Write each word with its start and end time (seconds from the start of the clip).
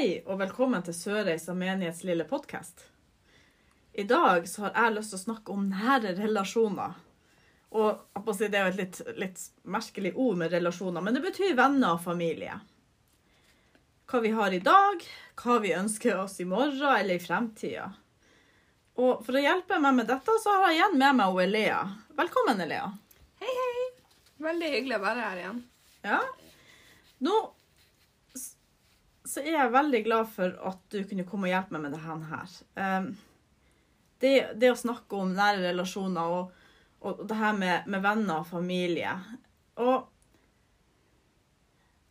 Hei 0.00 0.22
og 0.24 0.38
velkommen 0.40 0.80
til 0.80 0.94
Sørreisa 0.96 1.52
menighets 1.52 1.98
lille 2.08 2.24
podkast. 2.24 2.86
I 3.92 4.06
dag 4.08 4.46
så 4.48 4.62
har 4.62 4.78
jeg 4.78 4.94
lyst 4.94 5.12
til 5.12 5.18
å 5.18 5.24
snakke 5.26 5.52
om 5.52 5.66
nære 5.68 6.14
relasjoner. 6.16 6.94
Og 7.76 8.22
Det 8.38 8.48
er 8.48 8.64
jo 8.64 8.70
et 8.70 8.78
litt, 8.78 9.00
litt 9.20 9.42
merkelig 9.68 10.14
ord 10.14 10.40
med 10.40 10.56
relasjoner, 10.56 11.04
men 11.04 11.18
det 11.18 11.24
betyr 11.26 11.52
venner 11.58 11.98
og 11.98 12.00
familie. 12.06 12.56
Hva 14.08 14.22
vi 14.24 14.32
har 14.40 14.56
i 14.56 14.62
dag, 14.70 15.04
hva 15.44 15.58
vi 15.60 15.76
ønsker 15.82 16.24
oss 16.24 16.40
i 16.40 16.48
morgen 16.48 16.96
eller 16.96 17.20
i 17.20 17.26
fremtida. 17.26 17.92
Og 18.96 19.20
for 19.20 19.36
å 19.36 19.44
hjelpe 19.44 19.84
meg 19.84 20.00
med 20.00 20.08
dette, 20.14 20.40
så 20.40 20.56
har 20.62 20.70
jeg 20.70 20.80
igjen 20.80 21.00
med 21.04 21.20
meg 21.20 21.44
Elea. 21.44 21.84
Velkommen, 22.24 22.64
Elea. 22.64 22.88
Hei, 23.44 23.52
hei. 23.52 23.88
Veldig 24.48 24.76
hyggelig 24.78 24.96
å 24.96 25.06
være 25.10 25.28
her 25.28 25.44
igjen. 25.44 25.64
Ja. 26.08 26.24
Nå 27.20 27.40
så 29.30 29.42
er 29.44 29.54
jeg 29.54 29.74
veldig 29.74 30.00
glad 30.06 30.30
for 30.34 30.54
at 30.70 30.80
du 30.90 31.02
kunne 31.06 31.26
komme 31.28 31.46
og 31.46 31.52
hjelpe 31.52 31.76
meg 31.76 31.84
med 31.84 31.92
dette 31.94 32.30
her. 32.30 32.54
Um, 32.80 33.10
det, 34.20 34.32
det 34.60 34.72
å 34.72 34.78
snakke 34.78 35.20
om 35.20 35.30
nære 35.36 35.62
relasjoner 35.68 36.34
og, 36.38 36.56
og 37.06 37.22
det 37.28 37.36
her 37.38 37.54
med, 37.56 37.86
med 37.90 38.02
venner 38.04 38.42
og 38.42 38.48
familie. 38.50 39.12
Og 39.80 40.08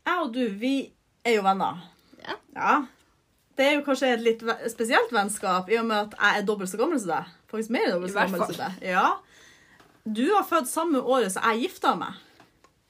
jeg 0.08 0.24
og 0.24 0.32
du, 0.34 0.46
vi 0.62 0.74
er 1.28 1.38
jo 1.38 1.44
venner. 1.46 1.84
Ja. 2.24 2.38
Ja. 2.56 2.78
Det 3.60 3.68
er 3.68 3.76
jo 3.76 3.84
kanskje 3.84 4.14
et 4.16 4.24
litt 4.24 4.44
spesielt 4.72 5.12
vennskap, 5.12 5.68
i 5.70 5.78
og 5.82 5.90
med 5.90 6.08
at 6.08 6.16
jeg 6.16 6.40
er 6.40 6.48
dobbelt 6.48 6.72
så 6.72 6.80
gammel 6.80 7.02
som 7.02 7.12
deg. 7.12 7.34
Faktisk 7.52 7.74
mer 7.76 7.92
dobbelt 7.92 8.14
så 8.14 8.24
gammel 8.24 8.46
som 8.48 8.62
deg. 8.62 8.80
Ja. 8.88 9.08
Du 10.08 10.24
har 10.32 10.48
født 10.48 10.72
samme 10.72 11.04
året 11.04 11.36
som 11.36 11.44
jeg 11.52 11.68
gifta 11.68 11.94
meg. 12.00 12.16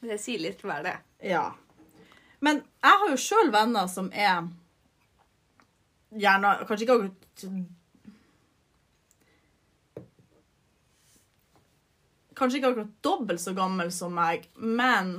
Det 0.05 0.19
sier 0.21 0.39
litt 0.45 0.61
hver 0.63 0.85
det. 0.85 0.95
Ja. 1.25 1.47
Men 2.39 2.61
jeg 2.79 3.01
har 3.01 3.11
jo 3.11 3.19
sjøl 3.19 3.51
venner 3.53 3.89
som 3.91 4.07
er 4.15 4.47
gjerne 6.15 6.55
Kanskje 6.65 6.87
ikke 6.87 7.49
Kanskje 12.39 12.61
ikke 12.61 12.71
akkurat 12.71 12.95
dobbelt 13.03 13.41
så 13.43 13.51
gammel 13.51 13.91
som 13.91 14.13
meg, 14.15 14.45
men 14.55 15.09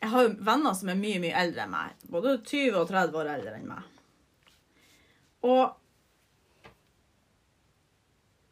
jeg 0.00 0.08
har 0.08 0.24
jo 0.24 0.30
venner 0.40 0.72
som 0.74 0.88
er 0.88 0.96
mye, 0.96 1.18
mye 1.20 1.36
eldre 1.36 1.66
enn 1.66 1.74
meg. 1.74 1.98
Både 2.08 2.38
20 2.40 2.78
og 2.80 2.88
30 2.88 3.18
år 3.20 3.28
eldre 3.34 3.52
enn 3.58 3.66
meg. 3.68 3.90
Og 5.44 5.76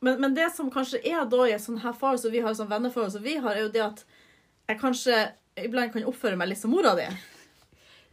men, 0.05 0.21
men 0.21 0.37
det 0.37 0.51
som 0.53 0.69
kanskje 0.73 1.01
er 1.05 1.25
da 1.33 1.47
i 1.47 1.55
et 1.57 1.65
sånt 1.65 1.83
her 1.83 1.97
forhold 1.97 2.21
som 2.23 2.33
vi 2.33 2.45
har, 2.45 2.55
sånn 2.57 2.71
venneforhold 2.71 3.17
som 3.17 3.25
vi 3.25 3.39
har, 3.41 3.57
er 3.57 3.67
jo 3.67 3.73
det 3.73 3.83
at 3.85 4.05
jeg 4.69 4.81
kanskje 4.81 5.17
iblant 5.59 5.93
kan 5.93 6.07
oppføre 6.09 6.39
meg 6.39 6.53
litt 6.53 6.61
som 6.61 6.73
mora 6.75 6.95
di. 6.99 7.07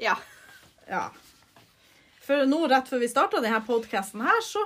Ja. 0.02 0.16
Ja. 0.90 1.10
For 2.26 2.48
nå, 2.50 2.64
rett 2.68 2.90
før 2.90 3.02
vi 3.04 3.10
starta 3.12 3.42
denne 3.44 3.60
podkasten 3.66 4.24
her, 4.26 4.42
så, 4.44 4.64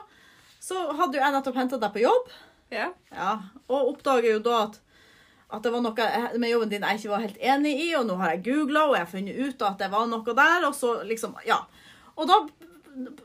så 0.62 0.88
hadde 0.98 1.20
jo 1.20 1.24
jeg 1.24 1.36
nettopp 1.36 1.60
henta 1.62 1.80
deg 1.82 1.94
på 1.94 2.04
jobb. 2.06 2.32
Ja. 2.72 2.88
Ja, 3.12 3.36
Og 3.68 3.94
oppdager 3.96 4.32
jo 4.38 4.40
da 4.46 4.64
at, 4.70 4.80
at 5.52 5.66
det 5.66 5.74
var 5.74 5.84
noe 5.84 6.10
med 6.40 6.50
jobben 6.54 6.72
din 6.72 6.86
jeg 6.88 7.02
ikke 7.02 7.12
var 7.12 7.26
helt 7.26 7.42
enig 7.54 7.76
i, 7.84 7.90
og 8.00 8.08
nå 8.08 8.16
har 8.22 8.36
jeg 8.36 8.46
googla 8.48 8.88
og 8.88 8.96
jeg 8.96 9.04
har 9.06 9.12
funnet 9.12 9.40
ut 9.44 9.66
at 9.68 9.80
det 9.84 9.92
var 9.92 10.08
noe 10.10 10.36
der, 10.42 10.68
og 10.70 10.76
så 10.78 11.02
liksom 11.08 11.36
Ja. 11.48 11.62
Og 12.16 12.28
da 12.28 12.42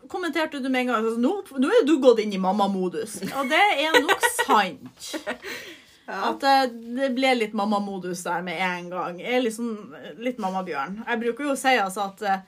kommenterte 0.08 0.60
du 0.62 0.69
med 0.70 0.84
en 0.84 0.92
gang 0.92 1.06
at 1.06 1.19
nå, 1.19 1.33
nå 1.58 1.70
er 1.75 1.86
du 1.86 1.97
gått 2.03 2.20
inn 2.22 2.34
i 2.36 2.38
mammamodus. 2.42 3.19
Og 3.34 3.48
det 3.50 3.62
er 3.83 3.97
nok 3.98 4.27
sant. 4.44 5.08
ja. 6.06 6.18
At 6.30 6.44
eh, 6.46 6.66
det 6.70 7.10
ble 7.16 7.32
litt 7.34 7.54
mammamodus 7.58 8.22
der 8.26 8.44
med 8.46 8.60
en 8.62 8.90
gang. 8.92 9.16
Jeg 9.18 9.38
er 9.38 9.42
liksom 9.42 9.72
litt 10.22 10.38
mammabjørn. 10.42 11.00
Jeg 11.03 11.22
bruker 11.25 11.48
jo 11.48 11.54
å 11.56 11.58
si 11.58 11.72
altså 11.82 12.04
at 12.12 12.22
eh, 12.22 12.44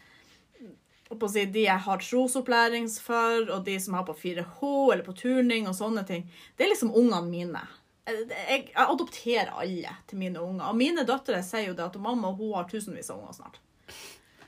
å 1.08 1.30
si, 1.32 1.42
de 1.50 1.64
jeg 1.64 1.84
har 1.88 2.02
trosopplæring 2.04 2.86
for, 3.02 3.48
og 3.50 3.64
de 3.66 3.74
som 3.82 3.96
har 3.98 4.06
på 4.06 4.14
4H 4.14 4.70
eller 4.92 5.02
på 5.06 5.16
turning 5.18 5.66
og 5.66 5.74
sånne 5.74 6.04
ting, 6.06 6.28
det 6.56 6.66
er 6.66 6.72
liksom 6.74 6.92
ungene 6.92 7.26
mine. 7.26 7.64
Jeg, 8.08 8.28
jeg, 8.30 8.60
jeg 8.70 8.84
adopterer 8.84 9.50
alle 9.58 9.96
til 10.08 10.22
mine 10.22 10.42
unger. 10.44 10.68
Og 10.70 10.78
mine 10.78 11.04
døtre 11.08 11.42
sier 11.44 11.72
jo 11.72 11.76
det 11.76 11.88
at 11.88 11.98
mamma 12.02 12.30
hun 12.38 12.54
har 12.54 12.68
tusenvis 12.70 13.10
av 13.10 13.18
unger 13.18 13.40
snart. 13.40 13.58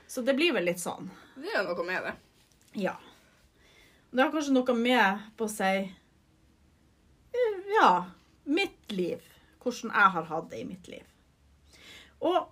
Så 0.07 0.23
det 0.23 0.37
blir 0.39 0.55
vel 0.55 0.69
litt 0.69 0.79
sånn. 0.79 1.11
Det 1.35 1.51
er 1.51 1.61
jo 1.61 1.73
noe 1.73 1.87
med 1.87 2.07
det. 2.07 2.15
Ja. 2.79 2.95
Det 4.11 4.23
har 4.23 4.31
kanskje 4.31 4.55
noe 4.55 4.75
med 4.75 5.27
på 5.39 5.47
å 5.47 5.51
si 5.51 5.75
eh, 7.35 7.59
Ja, 7.75 7.91
mitt 8.51 8.95
liv. 8.95 9.21
Hvordan 9.61 9.93
jeg 9.93 10.15
har 10.15 10.27
hatt 10.31 10.49
det 10.51 10.61
i 10.61 10.67
mitt 10.67 10.89
liv. 10.91 11.05
Og 12.21 12.49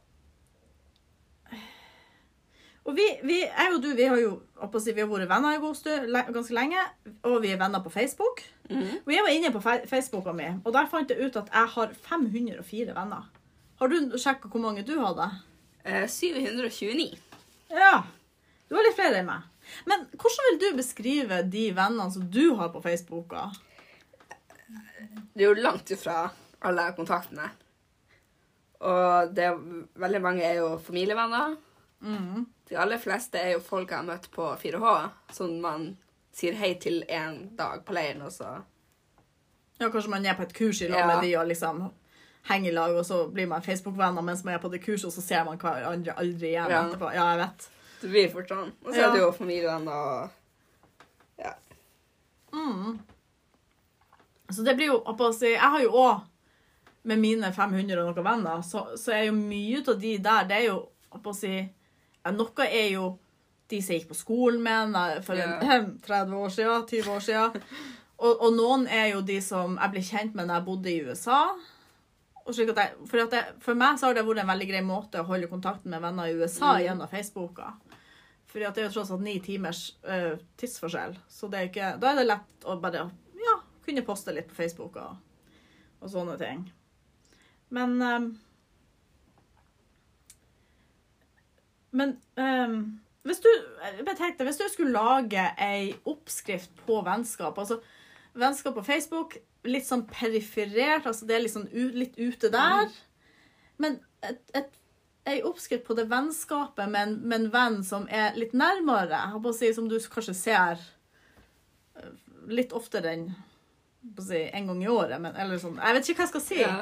og 2.90 2.96
vi, 2.98 3.06
vi, 3.22 3.36
jeg 3.44 3.74
og 3.76 3.84
du, 3.84 3.92
vi 3.94 4.06
har 4.10 4.18
jo 4.18 4.32
si, 4.82 4.94
vi 4.96 5.04
har 5.04 5.10
vært 5.12 5.30
venner 5.30 5.54
i 5.54 5.62
god 5.62 5.76
stund, 5.78 6.16
ganske 6.34 6.56
lenge. 6.58 6.86
Og 7.28 7.36
vi 7.44 7.52
er 7.54 7.60
venner 7.62 7.84
på 7.86 7.92
Facebook. 7.94 8.42
Mhm. 8.70 9.04
Og 9.06 9.12
jeg 9.14 9.26
var 9.26 9.36
inne 9.36 9.52
på 9.54 9.62
Facebooka 9.90 10.34
mi, 10.34 10.48
og 10.64 10.74
der 10.74 10.90
fant 10.90 11.12
jeg 11.12 11.22
ut 11.22 11.38
at 11.38 11.52
jeg 11.54 11.74
har 11.76 11.94
504 12.08 12.96
venner. 12.98 13.30
Har 13.80 13.92
du 13.92 14.18
sjekka 14.18 14.50
hvor 14.50 14.64
mange 14.64 14.84
du 14.88 14.96
hadde? 15.00 15.30
Eh, 15.86 16.08
729. 16.10 17.14
Ja. 17.72 18.02
Du 18.70 18.76
har 18.76 18.86
litt 18.86 18.98
flere 18.98 19.22
enn 19.22 19.30
meg. 19.30 19.46
Men 19.86 20.08
hvordan 20.18 20.48
vil 20.48 20.60
du 20.64 20.68
beskrive 20.80 21.44
de 21.46 21.70
vennene 21.78 22.10
som 22.14 22.26
du 22.26 22.56
har 22.58 22.72
på 22.74 22.82
Facebooka? 22.84 23.50
Det 25.34 25.44
er 25.44 25.50
jo 25.50 25.62
langt 25.62 25.92
ifra 25.92 26.30
alle 26.62 26.92
kontaktene. 26.98 27.50
Og 28.80 29.34
det 29.36 29.44
er, 29.50 29.58
veldig 30.00 30.22
mange 30.24 30.44
er 30.48 30.60
jo 30.62 30.78
familievenner. 30.84 31.56
Mm. 32.02 32.46
De 32.70 32.78
aller 32.80 32.98
fleste 33.02 33.40
er 33.42 33.54
jo 33.58 33.60
folk 33.64 33.90
jeg 33.92 33.98
har 34.00 34.06
møtt 34.08 34.30
på 34.32 34.46
4H, 34.62 34.92
som 35.36 35.58
man 35.64 35.90
sier 36.36 36.56
hei 36.56 36.74
til 36.80 37.02
en 37.12 37.50
dag 37.60 37.82
på 37.86 37.94
leiren, 37.98 38.22
og 38.24 38.32
så 38.32 38.60
Ja, 39.80 39.88
kanskje 39.90 40.10
man 40.12 40.26
er 40.28 40.36
på 40.36 40.44
et 40.44 40.54
kurs 40.54 40.82
i 40.82 40.88
lag 40.92 41.00
Ja. 41.00 41.08
med 41.08 41.22
de 41.24 41.36
og 41.40 41.48
liksom 41.48 41.90
henger 42.50 42.70
i 42.72 42.74
lag, 42.74 42.96
og 42.96 43.06
så 43.06 43.32
blir 43.32 43.48
man 43.48 43.62
Facebook-venner 43.62 44.22
mens 44.22 44.44
man 44.44 44.54
er 44.54 44.60
på 44.60 44.70
det 44.72 44.82
kurset, 44.84 45.06
og 45.08 45.14
så 45.14 45.22
ser 45.22 45.44
man 45.46 45.58
hverandre 45.58 46.18
aldri 46.20 46.48
igjen 46.54 46.70
Ja. 46.70 46.82
etterpå. 46.88 47.14
Ja, 47.14 47.30
jeg 47.32 47.38
vet. 47.40 47.70
det 48.02 48.10
blir 48.10 48.30
fort 48.32 48.48
sånn. 48.50 48.72
Og 48.86 48.94
så 48.94 48.98
Ja. 49.00 49.08
er 49.10 49.12
det 49.14 49.20
jo 49.22 49.32
familievenner 49.32 49.92
og 49.92 50.30
Ja. 51.40 51.54
Mm. 52.54 53.00
Så 54.50 54.64
det 54.66 54.76
blir 54.80 54.90
jo 54.92 55.00
jeg 55.06 55.20
å 55.22 55.32
si, 55.36 55.52
Jeg 55.54 55.70
har 55.76 55.82
jo 55.84 55.92
òg, 55.94 56.22
med 57.10 57.20
mine 57.22 57.52
500 57.56 58.02
og 58.02 58.10
noen 58.10 58.26
venner, 58.26 58.62
så, 58.66 58.88
så 59.00 59.14
er 59.16 59.24
jo 59.30 59.34
mye 59.38 59.80
av 59.88 60.00
de 60.02 60.18
der 60.20 60.48
Det 60.50 60.56
er 60.58 60.66
jo 60.68 60.78
oppå 61.16 61.32
å 61.32 61.38
si, 61.38 61.54
Noe 62.36 62.66
er 62.68 62.90
jo 62.96 63.06
de 63.70 63.80
som 63.82 63.94
jeg 63.94 64.02
gikk 64.02 64.10
på 64.10 64.18
skolen 64.18 64.62
med 64.66 64.96
for 65.24 65.38
en, 65.38 65.92
30 66.02 66.34
år 66.44 66.50
siden, 66.54 66.86
20 66.90 67.12
år 67.14 67.20
siden. 67.22 67.60
Og, 68.20 68.42
og 68.42 68.56
noen 68.58 68.88
er 68.90 69.12
jo 69.14 69.22
de 69.22 69.38
som 69.46 69.78
jeg 69.78 69.94
ble 69.94 70.02
kjent 70.04 70.34
med 70.36 70.50
når 70.50 70.58
jeg 70.58 70.66
bodde 70.66 70.90
i 70.92 71.02
USA. 71.06 71.38
Jeg, 72.50 72.74
for, 73.06 73.22
jeg, 73.22 73.44
for 73.62 73.78
meg 73.78 74.00
så 74.02 74.10
har 74.10 74.18
det 74.18 74.24
vært 74.26 74.42
en 74.42 74.50
veldig 74.50 74.68
grei 74.72 74.82
måte 74.82 75.22
å 75.22 75.28
holde 75.30 75.52
kontakten 75.52 75.94
med 75.94 76.02
venner 76.02 76.32
i 76.32 76.34
USA 76.40 76.74
Mm. 76.74 76.82
gjennom 76.88 77.12
Facebooka. 77.12 77.68
Fordi 78.50 78.66
at 78.66 78.74
det 78.76 78.82
er 78.82 78.88
jo 78.90 78.94
tross 78.98 79.12
alt 79.14 79.22
ni 79.22 79.36
timers 79.46 79.84
uh, 80.10 80.34
tidsforskjell. 80.58 81.14
Så 81.30 81.48
det 81.54 81.60
er 81.60 81.70
ikke, 81.70 81.92
da 82.02 82.10
er 82.10 82.18
det 82.24 82.28
lett 82.32 82.66
å 82.66 82.80
bare 82.82 83.06
kunne 83.90 84.06
poste 84.08 84.34
litt 84.38 84.48
på 84.50 84.56
Facebook 84.62 84.96
og, 85.02 85.18
og 86.00 86.14
sånne 86.14 86.38
ting. 86.40 86.64
Men 87.76 87.98
um, 88.02 88.30
Men 91.92 92.12
um, 92.38 93.00
hvis 93.26 93.40
du 93.42 93.50
tenkte, 94.18 94.46
hvis 94.46 94.60
du 94.62 94.68
skulle 94.70 94.94
lage 94.94 95.42
ei 95.58 95.96
oppskrift 96.06 96.70
på 96.86 97.00
vennskap 97.06 97.58
altså 97.58 97.80
Vennskap 98.40 98.76
på 98.78 98.84
Facebook, 98.86 99.34
litt 99.66 99.88
sånn 99.88 100.04
periferert, 100.08 101.08
altså 101.10 101.26
det 101.26 101.36
er 101.40 101.48
u- 101.74 101.96
litt 101.98 102.14
ute 102.22 102.52
der. 102.54 102.92
Men 103.82 103.98
et, 104.24 104.38
et, 104.56 104.78
ei 105.28 105.40
oppskrift 105.44 105.84
på 105.88 105.98
det 105.98 106.06
vennskapet 106.12 106.88
med 106.94 107.02
en, 107.02 107.16
med 107.26 107.40
en 107.40 107.50
venn 107.52 107.80
som 107.84 108.06
er 108.08 108.38
litt 108.38 108.54
nærmere, 108.54 109.18
jeg 109.18 109.42
på 109.44 109.52
å 109.52 109.58
si, 109.58 109.74
som 109.76 109.90
du 109.90 109.98
kanskje 110.14 110.38
ser 110.38 110.86
eh, 111.98 112.14
litt 112.54 112.72
oftere 112.78 113.16
enn 113.18 113.26
si, 114.26 114.44
en 114.54 114.70
gang 114.72 114.84
i 114.84 114.92
året. 114.92 115.18
Men, 115.22 115.36
eller 115.36 115.62
sånn, 115.62 115.80
jeg 115.80 115.98
vet 115.98 116.10
ikke 116.10 116.22
hva 116.22 116.28
jeg 116.28 116.34
skal 116.34 116.46
si. 116.46 116.60
Ja. 116.62 116.76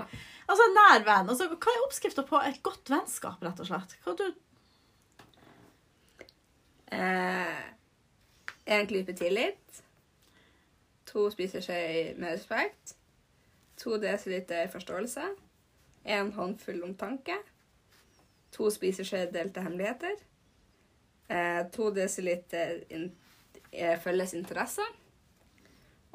Altså 0.47 0.67
en 0.67 0.77
nær 0.77 1.07
venn. 1.07 1.31
Altså, 1.31 1.49
hva 1.51 1.73
er 1.73 1.85
oppskrifta 1.85 2.23
på 2.27 2.39
et 2.47 2.61
godt 2.63 2.91
vennskap, 2.93 3.41
rett 3.43 3.63
og 3.63 3.69
slett? 3.69 3.97
Hva 4.05 4.17
du 4.19 4.27
Eh, 6.87 7.63
en 8.65 8.87
klype 8.87 9.11
tillit. 9.13 9.81
To 11.11 11.25
spiseskjeer 11.31 12.15
med 12.15 12.37
respekt. 12.37 12.95
To 13.77 13.97
desiliter 13.99 14.69
forståelse. 14.71 15.25
En 16.07 16.31
håndfull 16.31 16.83
omtanke. 16.83 17.35
To 18.55 18.69
spiseskjeer 18.71 19.31
delte 19.31 19.63
hemmeligheter. 19.65 20.15
Eh, 21.27 21.65
to 21.75 21.89
desiliter 21.91 22.79
in 22.89 23.09
eh, 23.71 23.99
felles 23.99 24.33
interesser. 24.33 24.87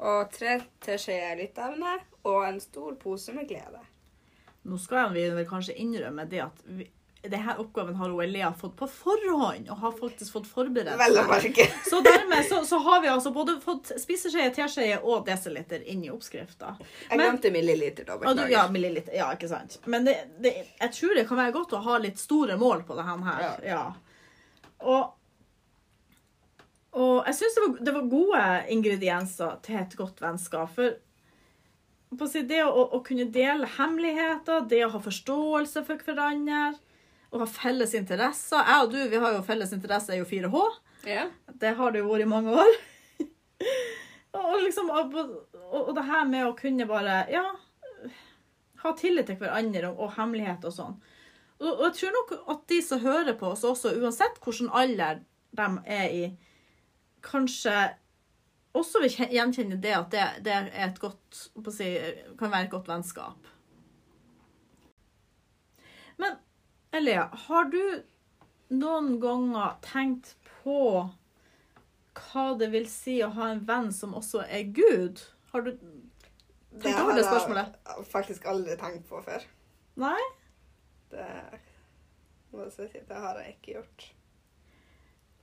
Og 0.03 0.31
tre 0.33 0.57
teskjeer 0.83 1.37
lytteevne. 1.39 1.95
Og 2.27 2.43
en 2.47 2.59
stor 2.63 2.95
pose 2.99 3.35
med 3.35 3.47
glede. 3.47 3.79
Nå 4.63 4.79
skal 4.79 5.11
vi 5.15 5.23
vel 5.31 5.47
kanskje 5.47 5.75
innrømme 5.79 6.23
det 6.31 6.39
at 6.43 6.61
vi, 6.63 6.85
denne 7.23 7.55
oppgaven 7.59 7.95
har 7.95 8.23
Elea 8.23 8.53
fått 8.59 8.75
på 8.79 8.87
forhånd, 8.87 9.69
og 9.71 9.77
har 9.77 9.91
faktisk 9.95 10.33
fått 10.33 10.47
forberedt 10.47 10.99
seg. 10.99 11.59
Så 11.89 11.99
dermed 12.03 12.45
så, 12.49 12.65
så 12.67 12.79
har 12.83 13.01
vi 13.01 13.11
altså 13.11 13.31
både 13.31 13.57
fått 13.63 13.93
spiseskje, 13.99 14.49
teskje 14.55 14.99
og 14.99 15.23
desiliter 15.27 15.83
inn 15.87 16.03
i 16.03 16.11
oppskrifta. 16.11 16.75
Jeg 17.09 17.19
glemte 17.19 17.51
milliliter, 17.51 18.07
da. 18.07 18.17
Beklager. 18.19 18.51
ja, 18.51 18.65
milliliter. 18.71 19.15
Ja, 19.15 19.29
ikke 19.35 19.51
sant. 19.51 19.79
Men 19.85 20.07
det, 20.07 20.17
det, 20.43 20.53
jeg 20.79 20.95
tror 20.99 21.15
det 21.15 21.27
kan 21.31 21.39
være 21.39 21.55
godt 21.55 21.75
å 21.79 21.83
ha 21.87 21.99
litt 22.03 22.19
store 22.19 22.59
mål 22.59 22.83
på 22.87 22.99
det 22.99 23.07
her. 23.07 23.43
Ja. 23.43 23.53
Ja. 23.67 23.83
Og, 24.83 25.13
og 26.93 27.25
jeg 27.25 27.39
syns 27.39 27.57
det, 27.57 27.67
det 27.87 27.95
var 27.95 28.11
gode 28.11 28.43
ingredienser 28.73 29.57
til 29.65 29.79
et 29.81 29.95
godt 29.97 30.21
vennskap. 30.21 30.73
For 30.77 32.43
det 32.45 32.61
å, 32.65 32.83
å 32.93 32.99
kunne 33.05 33.25
dele 33.33 33.69
hemmeligheter, 33.77 34.67
det 34.69 34.83
å 34.85 34.91
ha 34.93 35.01
forståelse 35.01 35.85
for 35.87 36.05
hverandre, 36.05 36.75
å 37.33 37.41
ha 37.41 37.47
felles 37.49 37.95
interesser 37.97 38.61
Jeg 38.61 38.83
og 38.83 38.91
du 38.93 38.99
vi 39.09 39.17
har 39.17 39.33
jo 39.33 39.45
felles 39.45 39.71
interesser 39.73 40.19
i 40.19 40.25
4H. 40.27 40.59
Ja. 41.09 41.25
Det 41.47 41.73
har 41.79 41.91
det 41.91 42.03
jo 42.03 42.11
vært 42.11 42.27
i 42.27 42.29
mange 42.29 42.53
år. 42.53 42.77
og, 44.37 44.53
liksom, 44.61 44.91
og, 44.93 45.17
og, 45.17 45.79
og 45.81 45.91
det 45.97 46.05
her 46.11 46.29
med 46.29 46.45
å 46.45 46.55
kunne 46.57 46.87
bare 46.89 47.23
ja, 47.33 47.43
ha 48.83 48.93
tillit 48.99 49.31
til 49.31 49.41
hverandre 49.41 49.89
og, 49.89 50.05
og 50.05 50.15
hemmelighet 50.19 50.69
og 50.69 50.77
sånn. 50.77 50.95
Og, 51.57 51.69
og 51.71 51.85
jeg 51.87 51.97
tror 51.99 52.17
nok 52.19 52.33
at 52.53 52.65
de 52.69 52.79
som 52.85 53.01
hører 53.03 53.37
på 53.39 53.53
oss 53.55 53.65
også, 53.67 53.95
uansett 53.97 54.37
hvilken 54.43 54.69
alder 54.69 55.23
de 55.57 55.69
er 55.89 56.13
i, 56.13 56.25
kanskje 57.23 57.75
også 58.73 59.03
vil 59.03 59.17
gjenkjenne 59.33 59.77
det 59.81 59.93
at 59.95 60.13
det, 60.13 60.27
det 60.45 60.53
er 60.53 60.69
et 60.87 61.01
godt, 61.01 61.43
si, 61.73 61.89
kan 62.39 62.51
være 62.51 62.67
et 62.67 62.73
godt 62.73 62.89
vennskap. 62.89 63.49
Men 66.21 66.37
Elia, 66.93 67.27
har 67.47 67.69
du 67.73 67.81
noen 68.73 69.17
ganger 69.21 69.77
tenkt 69.85 70.35
på 70.63 70.79
hva 72.13 72.45
det 72.57 72.69
vil 72.73 72.85
si 72.89 73.17
å 73.25 73.31
ha 73.33 73.49
en 73.53 73.63
venn 73.67 73.89
som 73.93 74.13
også 74.17 74.43
er 74.45 74.69
Gud? 74.73 75.21
Har 75.53 75.65
du 75.65 75.71
Det 75.73 76.81
tenkt 76.81 76.97
har 76.97 77.03
over 77.05 77.17
det 77.17 77.25
jeg 77.25 78.07
faktisk 78.09 78.45
aldri 78.49 78.77
tenkt 78.77 79.07
på 79.09 79.21
før. 79.25 79.45
Nei? 80.01 80.19
Det, 81.13 81.29
det 82.53 83.23
har 83.25 83.41
jeg 83.41 83.55
ikke 83.57 83.79
gjort. 83.79 84.05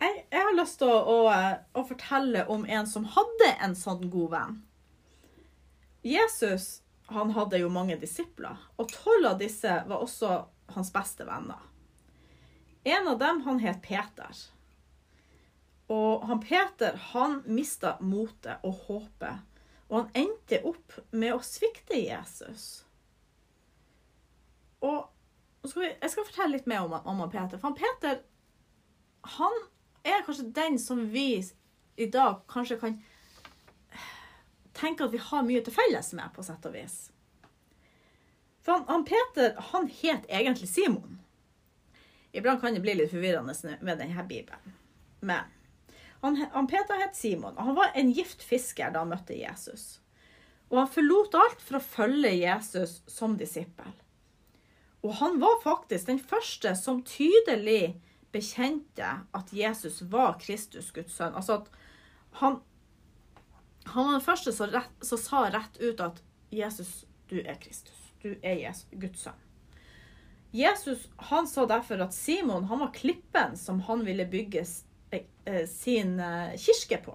Jeg, 0.01 0.27
jeg 0.33 0.45
har 0.47 0.57
lyst 0.57 0.79
til 0.81 0.89
å, 0.89 0.99
å, 1.13 1.41
å 1.77 1.83
fortelle 1.85 2.47
om 2.53 2.65
en 2.65 2.87
som 2.89 3.05
hadde 3.17 3.51
en 3.61 3.77
sånn 3.77 4.07
god 4.13 4.31
venn. 4.35 4.61
Jesus 6.07 6.81
han 7.11 7.35
hadde 7.35 7.59
jo 7.59 7.69
mange 7.73 7.99
disipler, 8.01 8.57
og 8.79 8.93
tolv 8.95 9.33
av 9.33 9.41
disse 9.41 9.81
var 9.91 10.01
også 10.05 10.45
hans 10.77 10.93
beste 10.95 11.27
venner. 11.27 11.61
En 12.87 13.09
av 13.11 13.19
dem 13.21 13.43
han 13.45 13.59
het 13.61 13.83
Peter. 13.83 14.37
Og 15.91 16.25
han 16.31 16.41
Peter 16.41 16.97
han 17.11 17.41
mista 17.51 17.97
motet 18.01 18.63
og 18.65 18.87
håpet, 18.87 19.43
og 19.91 19.97
han 19.99 20.23
endte 20.23 20.63
opp 20.71 20.95
med 21.11 21.35
å 21.35 21.43
svikte 21.45 21.99
Jesus. 21.99 22.87
Og 24.87 25.11
skal 25.67 25.83
vi, 25.83 25.91
jeg 25.91 26.13
skal 26.15 26.29
fortelle 26.31 26.55
litt 26.55 26.71
mer 26.71 26.87
om, 26.87 26.95
om 27.05 27.27
Peter. 27.29 27.59
For 27.59 27.69
han 27.69 27.77
Peter 27.77 28.23
han 29.37 29.59
er 30.03 30.25
kanskje 30.27 30.51
den 30.57 30.79
som 30.79 31.03
vi 31.13 31.45
i 31.97 32.07
dag 32.07 32.43
kanskje 32.49 32.79
kan 32.81 32.99
tenke 34.73 35.05
at 35.05 35.13
vi 35.13 35.21
har 35.21 35.47
mye 35.47 35.63
til 35.65 35.75
felles 35.75 36.13
med, 36.17 36.31
på 36.35 36.45
sett 36.47 36.67
og 36.67 36.75
vis. 36.75 36.99
For 38.65 38.79
han, 38.79 38.87
han 38.89 39.07
Peter 39.09 39.57
han 39.73 39.89
het 40.01 40.29
egentlig 40.29 40.69
Simon. 40.71 41.19
Iblant 42.33 42.61
kan 42.63 42.77
det 42.77 42.85
bli 42.85 42.95
litt 42.95 43.11
forvirrende 43.13 43.77
med 43.81 43.99
denne 43.99 44.25
bibelen. 44.29 44.77
Men 45.21 45.49
han, 46.21 46.37
han 46.53 46.69
Peter 46.71 47.01
het 47.01 47.17
Simon, 47.17 47.57
og 47.57 47.65
han 47.71 47.77
var 47.79 47.97
en 47.97 48.13
gift 48.13 48.45
fisker 48.45 48.93
da 48.93 49.03
han 49.03 49.13
møtte 49.13 49.37
Jesus. 49.37 49.99
Og 50.71 50.83
han 50.83 50.93
forlot 50.93 51.35
alt 51.35 51.65
for 51.65 51.81
å 51.81 51.83
følge 51.85 52.31
Jesus 52.37 53.01
som 53.11 53.35
disippel. 53.41 53.91
Og 55.01 55.17
han 55.19 55.41
var 55.41 55.63
faktisk 55.65 56.11
den 56.11 56.21
første 56.21 56.75
som 56.77 57.01
tydelig 57.09 57.97
bekjente 58.33 59.13
at 59.31 59.53
Jesus 59.53 60.03
var 60.03 60.39
Kristus, 60.41 60.91
Guds 60.95 61.15
sønn. 61.17 61.35
Altså 61.35 61.61
at 61.61 61.71
han, 62.43 62.61
han 63.85 64.07
var 64.07 64.13
den 64.19 64.25
første 64.25 64.55
som, 64.55 64.71
rett, 64.71 64.93
som 65.05 65.21
sa 65.21 65.47
rett 65.51 65.81
ut 65.81 66.03
at 66.05 66.23
Jesus, 66.55 67.05
du 67.31 67.41
er 67.41 67.59
Kristus. 67.63 67.97
Du 68.23 68.35
er 68.43 68.61
Jesus, 68.61 68.87
Guds 68.93 69.25
sønn. 69.27 69.47
Jesus 70.51 71.07
han 71.31 71.47
sa 71.47 71.67
derfor 71.71 72.03
at 72.03 72.15
Simon 72.15 72.67
han 72.67 72.81
var 72.83 72.95
klippen 72.95 73.57
som 73.57 73.81
han 73.87 74.03
ville 74.05 74.27
bygge 74.27 74.65
eh, 75.11 75.27
eh, 75.45 75.67
sin 75.71 76.19
eh, 76.21 76.57
kirke 76.59 76.99
på. 77.05 77.15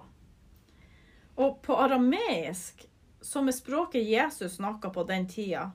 Og 1.36 1.58
på 1.62 1.76
arameisk, 1.76 2.86
som 3.20 3.48
er 3.48 3.56
språket 3.56 4.08
Jesus 4.08 4.56
snakka 4.56 4.88
på 4.90 5.04
den 5.04 5.28
tida, 5.28 5.70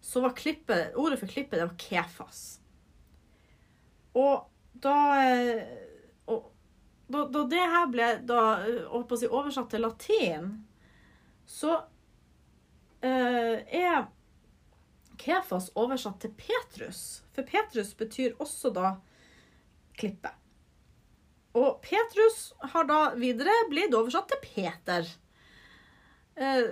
så 0.00 0.22
var 0.22 0.36
klippet, 0.38 0.94
ordet 0.94 1.18
for 1.18 1.26
klippet 1.26 1.58
det 1.58 1.66
var 1.66 1.80
kefas. 1.82 2.60
Og 4.14 4.46
da, 4.80 4.96
eh, 5.24 5.62
da, 7.10 7.24
da 7.26 7.44
det 7.50 7.62
her 7.74 7.86
ble 7.90 8.08
da, 8.28 8.40
eh, 8.66 9.14
si, 9.18 9.28
oversatt 9.28 9.70
til 9.72 9.84
latin, 9.84 10.50
så 11.46 11.76
eh, 13.02 13.62
er 13.66 14.06
Kefas 15.20 15.68
oversatt 15.76 16.20
til 16.22 16.32
Petrus. 16.38 17.22
For 17.34 17.44
Petrus 17.44 17.92
betyr 17.98 18.38
også 18.40 18.70
da 18.72 18.94
klippe. 20.00 20.30
Og 21.58 21.82
Petrus 21.82 22.52
har 22.72 22.86
da 22.88 23.00
videre 23.18 23.52
blitt 23.68 23.94
oversatt 23.96 24.30
til 24.30 24.40
Peter. 24.44 25.10
Eh, 26.38 26.70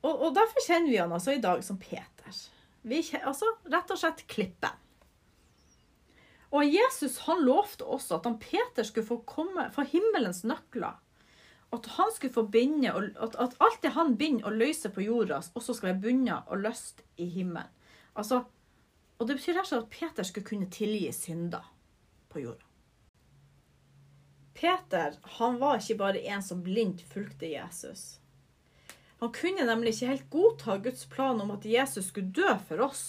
og, 0.00 0.14
og 0.14 0.34
derfor 0.34 0.64
kjenner 0.64 0.90
vi 0.90 0.98
han 0.98 1.12
altså 1.12 1.36
i 1.36 1.42
dag 1.44 1.62
som 1.64 1.78
Peter. 1.78 2.40
Vi 2.86 3.02
altså 3.20 3.52
rett 3.68 3.92
og 3.92 4.00
slett 4.00 4.24
Klippen. 4.30 4.85
Og 6.54 6.68
Jesus 6.68 7.18
han 7.26 7.42
lovte 7.44 7.84
også 7.84 8.18
at 8.18 8.28
han 8.28 8.38
Peter 8.38 8.86
skulle 8.86 9.06
få, 9.06 9.18
komme, 9.26 9.68
få 9.74 9.86
himmelens 9.90 10.44
nøkler. 10.46 11.00
At 11.74 11.88
han 11.96 12.12
skulle 12.14 12.34
få 12.34 12.46
binde, 12.46 12.92
at, 12.92 13.34
at 13.34 13.56
alt 13.60 13.80
det 13.82 13.94
han 13.96 14.14
binder 14.16 14.46
og 14.46 14.60
løser 14.60 14.92
på 14.94 15.02
jorda, 15.02 15.40
også 15.54 15.74
skal 15.74 15.90
være 15.90 16.02
bundet 16.02 16.46
og 16.46 16.62
løst 16.62 17.02
i 17.16 17.26
himmelen. 17.28 17.72
Altså, 18.16 18.44
og 19.18 19.28
det 19.28 19.38
betyr 19.38 19.58
rett 19.58 19.72
at 19.72 19.90
Peter 19.90 20.24
skulle 20.24 20.46
kunne 20.46 20.70
tilgi 20.70 21.10
synder 21.12 21.64
på 22.30 22.44
jorda. 22.44 22.64
Peter 24.56 25.18
han 25.36 25.58
var 25.60 25.80
ikke 25.80 25.98
bare 26.00 26.22
en 26.32 26.44
som 26.44 26.62
blindt 26.64 27.02
fulgte 27.10 27.50
Jesus. 27.50 28.20
Han 29.20 29.32
kunne 29.32 29.64
nemlig 29.68 29.94
ikke 29.94 30.12
helt 30.12 30.30
godta 30.32 30.76
Guds 30.84 31.06
plan 31.12 31.40
om 31.40 31.50
at 31.50 31.64
Jesus 31.64 32.10
skulle 32.10 32.32
dø 32.32 32.54
for 32.68 32.84
oss. 32.84 33.04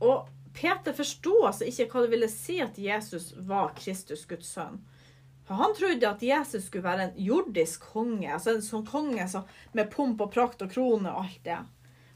Og 0.00 0.28
Peter 0.54 0.94
forsto 0.94 1.40
altså 1.48 1.66
ikke 1.66 1.88
hva 1.90 2.04
det 2.04 2.12
ville 2.14 2.30
si 2.30 2.60
at 2.62 2.78
Jesus 2.78 3.32
var 3.48 3.74
Kristus, 3.78 4.24
Guds 4.30 4.52
sønn. 4.54 4.78
For 5.44 5.58
Han 5.60 5.74
trodde 5.76 6.08
at 6.08 6.22
Jesus 6.22 6.68
skulle 6.68 6.86
være 6.86 7.08
en 7.08 7.18
jordisk 7.20 7.82
konge, 7.92 8.30
altså 8.32 8.54
en 8.54 8.64
sånn 8.64 8.86
konge 8.88 9.26
så, 9.28 9.42
med 9.76 9.90
pomp 9.92 10.22
og 10.24 10.32
prakt 10.32 10.62
og 10.64 10.72
krone 10.72 11.10
og 11.12 11.26
alt 11.26 11.42
det. 11.44 11.58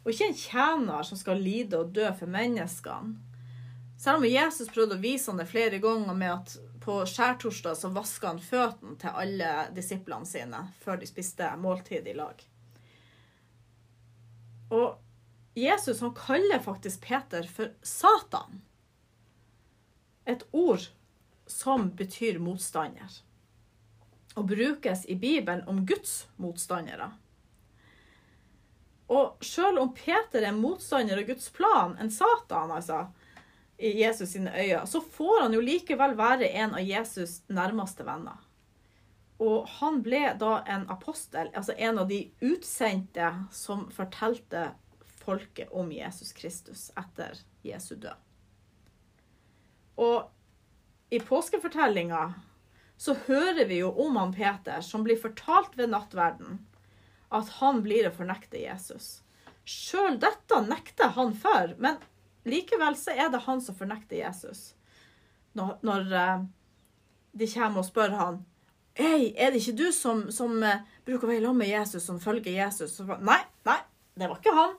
Og 0.05 0.13
ikke 0.15 0.31
en 0.31 0.39
tjener 0.39 1.05
som 1.05 1.21
skal 1.21 1.43
lide 1.43 1.83
og 1.83 1.91
dø 1.93 2.07
for 2.17 2.31
menneskene. 2.31 3.19
Selv 3.99 4.23
om 4.23 4.29
Jesus 4.31 4.71
prøvde 4.71 4.95
å 4.95 5.03
vise 5.03 5.29
han 5.29 5.41
det 5.43 5.49
flere 5.51 5.81
ganger 5.83 6.15
med 6.15 6.31
at 6.31 6.55
på 6.85 7.01
skjærtorsdag 7.05 7.75
så 7.77 7.91
vaska 7.93 8.31
han 8.31 8.39
føttene 8.41 8.95
til 9.03 9.19
alle 9.21 9.51
disiplene 9.77 10.25
sine 10.25 10.63
før 10.81 11.01
de 11.03 11.09
spiste 11.11 11.51
måltid 11.61 12.07
i 12.09 12.15
lag. 12.17 12.45
Og 14.73 14.87
Jesus 15.59 16.01
han 16.01 16.15
kaller 16.15 16.61
faktisk 16.63 17.01
Peter 17.07 17.43
for 17.43 17.73
Satan. 17.83 18.61
Et 20.25 20.45
ord 20.51 20.89
som 21.47 21.91
betyr 21.97 22.39
motstander. 22.39 23.23
Og 24.35 24.47
brukes 24.47 25.07
i 25.07 25.17
Bibelen 25.17 25.65
om 25.69 25.87
Guds 25.87 26.27
motstandere. 26.37 27.11
Og 29.09 29.45
selv 29.45 29.81
om 29.81 29.95
Peter 29.97 30.45
er 30.45 30.53
motstander 30.53 31.17
av 31.23 31.25
Guds 31.31 31.49
plan, 31.51 31.97
en 31.97 32.11
Satan, 32.13 32.71
altså, 32.71 33.07
i 33.79 33.95
Jesus 34.03 34.35
sine 34.35 34.53
øyne, 34.53 34.87
så 34.87 35.01
får 35.01 35.47
han 35.47 35.55
jo 35.57 35.63
likevel 35.65 36.17
være 36.19 36.51
en 36.61 36.75
av 36.77 36.85
Jesus' 36.85 37.41
nærmeste 37.49 38.05
venner. 38.05 38.37
Og 39.39 39.69
han 39.79 40.03
ble 40.03 40.35
da 40.41 40.59
en 40.67 40.85
apostel, 40.91 41.49
altså 41.55 41.73
en 41.79 42.03
av 42.03 42.09
de 42.11 42.25
utsendte 42.43 43.31
som 43.55 43.87
fortalte 43.95 44.73
folket 45.29 45.69
om 45.77 45.93
Jesus 45.93 46.33
Kristus 46.33 46.89
etter 46.97 47.37
Jesu 47.67 47.95
død. 48.01 48.17
Og 50.01 50.31
i 51.13 51.21
påskefortellinga 51.21 52.23
så 52.97 53.15
hører 53.27 53.67
vi 53.69 53.83
jo 53.83 53.91
om 54.07 54.17
han 54.17 54.33
Peter 54.33 54.81
som 54.81 55.05
blir 55.05 55.21
fortalt 55.21 55.77
ved 55.77 55.93
nattverden 55.93 56.63
at 57.29 57.51
han 57.61 57.83
blir 57.85 58.09
å 58.09 58.15
fornekte 58.15 58.61
Jesus. 58.63 59.19
Sjøl 59.69 60.17
dette 60.21 60.63
nekter 60.65 61.13
han 61.13 61.35
for, 61.37 61.75
men 61.77 62.01
likevel 62.49 62.97
så 62.97 63.13
er 63.13 63.29
det 63.29 63.45
han 63.45 63.61
som 63.61 63.77
fornekter 63.77 64.23
Jesus. 64.23 64.73
Når, 65.59 65.77
når 65.85 66.15
eh, 66.17 66.47
de 67.37 67.51
kommer 67.53 67.83
og 67.83 67.89
spør 67.89 68.17
han 68.17 68.45
Hei, 68.99 69.29
er 69.39 69.53
det 69.53 69.61
ikke 69.61 69.77
du 69.79 69.93
som, 69.95 70.25
som 70.35 70.57
eh, 70.67 70.81
bruker 71.07 71.29
å 71.29 71.31
være 71.31 71.45
sammen 71.45 71.61
med 71.63 71.71
Jesus, 71.71 72.07
som 72.09 72.17
følger 72.19 72.57
Jesus? 72.57 72.97
Så, 72.97 73.05
nei, 73.07 73.39
nei, 73.69 73.79
det 74.19 74.27
var 74.27 74.41
ikke 74.41 74.57
han. 74.57 74.79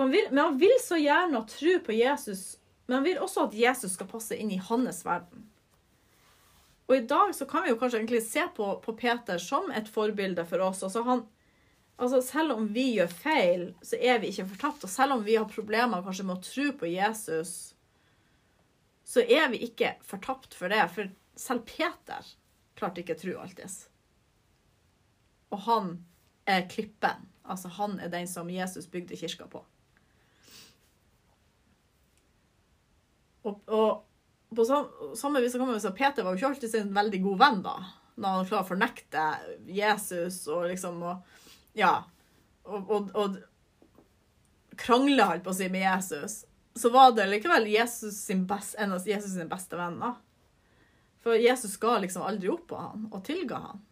Han 0.00 0.10
vil, 0.10 0.30
men 0.30 0.38
han 0.38 0.58
vil 0.58 0.78
så 0.80 0.96
gjerne 0.96 1.42
tro 1.44 1.72
på 1.84 1.92
Jesus, 1.92 2.56
men 2.86 2.94
han 2.94 3.04
vil 3.04 3.18
også 3.20 3.42
at 3.50 3.54
Jesus 3.54 3.98
skal 3.98 4.08
passe 4.08 4.32
inn 4.32 4.48
i 4.48 4.56
hans 4.56 5.02
verden. 5.04 5.42
Og 6.88 6.94
i 6.96 7.02
dag 7.04 7.34
så 7.36 7.44
kan 7.44 7.66
vi 7.66 7.74
jo 7.74 7.76
kanskje 7.78 7.98
egentlig 8.00 8.22
se 8.24 8.46
på, 8.56 8.70
på 8.80 8.94
Peter 8.96 9.36
som 9.38 9.68
et 9.76 9.90
forbilde 9.92 10.46
for 10.48 10.64
oss. 10.64 10.80
Altså 10.82 11.02
han, 11.04 11.20
altså 12.00 12.22
selv 12.24 12.54
om 12.54 12.70
vi 12.72 12.86
gjør 12.94 13.12
feil, 13.12 13.66
så 13.84 14.00
er 14.00 14.22
vi 14.22 14.30
ikke 14.32 14.48
fortapt. 14.54 14.86
Og 14.88 14.90
selv 14.90 15.18
om 15.18 15.26
vi 15.26 15.36
har 15.36 15.52
problemer 15.52 16.00
kanskje 16.06 16.26
med 16.30 16.38
å 16.38 16.46
tro 16.48 16.64
på 16.80 16.88
Jesus, 16.88 17.52
så 19.04 19.20
er 19.20 19.52
vi 19.52 19.60
ikke 19.68 19.92
fortapt 20.08 20.56
for 20.56 20.72
det. 20.72 20.80
For 20.96 21.12
selv 21.36 21.68
Peter 21.68 22.32
klarte 22.80 23.04
ikke 23.04 23.18
å 23.18 23.20
tro 23.20 23.36
alltids. 23.44 23.76
Og 25.52 25.60
han 25.68 25.92
er 26.48 26.64
klippen. 26.72 27.28
Altså 27.44 27.68
han 27.76 28.00
er 28.00 28.08
den 28.16 28.32
som 28.32 28.48
Jesus 28.48 28.88
bygde 28.88 29.20
kirka 29.20 29.44
på. 29.52 29.60
Og, 33.48 33.60
og 33.72 34.56
på 34.56 34.64
sam, 34.66 34.88
samme 35.16 35.40
vis 35.40 35.52
så 35.54 35.60
kan 35.60 35.68
man 35.68 35.78
jo 35.78 35.82
si 35.82 35.90
at 35.90 35.98
Peter 35.98 36.26
var 36.26 36.34
jo 36.34 36.40
ikke 36.40 36.52
alltid 36.52 36.72
sin 36.72 36.94
veldig 36.94 37.20
god 37.24 37.42
venn, 37.44 37.60
da. 37.64 37.76
Når 38.20 38.36
han 38.36 38.48
klarer 38.48 38.66
å 38.66 38.70
fornekte 38.72 39.26
Jesus 39.70 40.42
og 40.50 40.66
liksom 40.72 41.02
og, 41.06 41.36
Ja. 41.78 41.94
Og, 42.70 42.90
og, 42.92 43.12
og 43.16 43.38
krangle, 44.80 45.24
holdt 45.26 45.44
på 45.46 45.52
å 45.52 45.56
si, 45.56 45.68
med 45.72 45.84
Jesus. 45.84 46.42
Så 46.76 46.90
var 46.92 47.14
det 47.16 47.28
likevel 47.30 47.66
Jesus 47.70 48.18
sin 48.26 48.44
best, 48.48 48.76
en 48.78 48.94
av 48.96 49.06
Jesus 49.06 49.34
sin 49.34 49.48
beste 49.50 49.78
venner. 49.78 50.18
For 51.20 51.36
Jesus 51.36 51.76
ga 51.80 51.98
liksom 52.00 52.24
aldri 52.24 52.48
opp 52.52 52.68
på 52.70 52.78
han 52.80 53.08
og 53.10 53.24
tilga 53.26 53.58
han. 53.64 53.82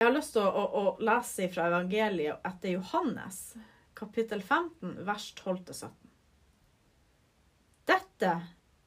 Jeg 0.00 0.08
har 0.08 0.14
lyst 0.16 0.32
til 0.32 0.42
å, 0.42 0.48
å, 0.48 0.80
å 0.80 1.04
lese 1.04 1.50
fra 1.52 1.66
evangeliet 1.68 2.46
etter 2.48 2.72
Johannes, 2.78 3.40
kapittel 3.98 4.40
15, 4.40 5.02
vers 5.04 5.26
12-17. 5.36 5.99
Dette 7.88 8.32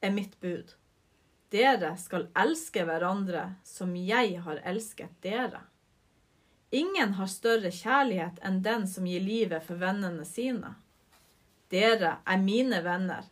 er 0.00 0.10
mitt 0.14 0.40
bud. 0.40 0.74
Dere 1.54 1.94
skal 2.00 2.28
elske 2.34 2.82
hverandre 2.86 3.54
som 3.66 3.94
jeg 3.96 4.40
har 4.42 4.60
elsket 4.66 5.12
dere. 5.22 5.60
Ingen 6.74 7.14
har 7.14 7.30
større 7.30 7.70
kjærlighet 7.70 8.40
enn 8.42 8.58
den 8.64 8.88
som 8.90 9.06
gir 9.06 9.22
livet 9.22 9.62
for 9.62 9.78
vennene 9.78 10.24
sine. 10.26 10.72
Dere 11.70 12.16
er 12.26 12.42
mine 12.42 12.80
venner, 12.82 13.28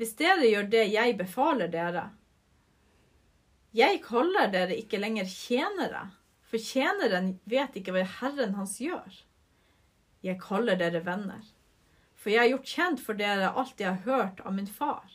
hvis 0.00 0.14
dere 0.16 0.48
gjør 0.48 0.70
det 0.72 0.86
jeg 0.94 1.16
befaler 1.18 1.68
dere. 1.72 2.06
Jeg 3.76 4.00
kaller 4.04 4.48
dere 4.52 4.76
ikke 4.76 5.00
lenger 5.00 5.28
tjenere, 5.28 6.06
for 6.48 6.60
tjeneren 6.60 7.34
vet 7.48 7.76
ikke 7.76 7.94
hva 7.94 8.06
Herren 8.18 8.56
hans 8.56 8.78
gjør. 8.80 9.20
Jeg 10.24 10.40
kaller 10.40 10.80
dere 10.80 11.00
venner, 11.04 11.44
for 12.22 12.30
jeg 12.30 12.44
har 12.44 12.52
gjort 12.52 12.72
kjent 12.76 13.02
for 13.02 13.18
dere 13.18 13.50
alt 13.58 13.80
jeg 13.82 13.90
har 13.90 14.06
hørt 14.06 14.40
av 14.46 14.54
min 14.54 14.70
far. 14.70 15.10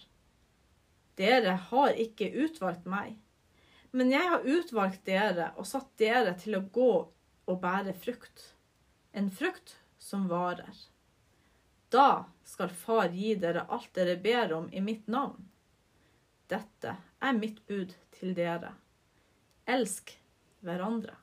Dere 1.17 1.55
har 1.69 1.95
ikke 1.95 2.27
utvalgt 2.43 2.85
meg, 2.89 3.15
men 3.95 4.11
jeg 4.11 4.27
har 4.27 4.43
utvalgt 4.43 5.05
dere 5.07 5.53
og 5.55 5.69
satt 5.69 5.87
dere 5.97 6.35
til 6.37 6.59
å 6.59 6.65
gå 6.75 6.91
og 7.47 7.59
bære 7.63 7.95
frukt, 7.95 8.51
en 9.15 9.31
frukt 9.31 9.77
som 9.97 10.27
varer. 10.29 10.75
Da 11.89 12.27
skal 12.43 12.69
Far 12.75 13.13
gi 13.15 13.33
dere 13.39 13.63
alt 13.71 13.93
dere 13.95 14.17
ber 14.19 14.51
om 14.53 14.67
i 14.75 14.83
mitt 14.83 15.07
navn. 15.07 15.47
Dette 16.51 16.97
er 17.23 17.39
mitt 17.39 17.63
bud 17.67 17.95
til 18.19 18.35
dere. 18.35 18.73
Elsk 19.67 20.11
hverandre. 20.67 21.15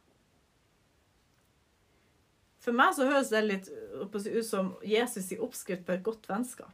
For 2.64 2.72
meg 2.76 2.94
så 2.96 3.04
høres 3.08 3.28
det 3.32 3.42
litt 3.44 3.68
ut 3.68 4.46
som 4.46 4.72
Jesus 4.88 5.28
i 5.34 5.40
oppskrift 5.42 5.84
på 5.84 5.98
et 5.98 6.06
godt 6.06 6.24
vennskap. 6.30 6.72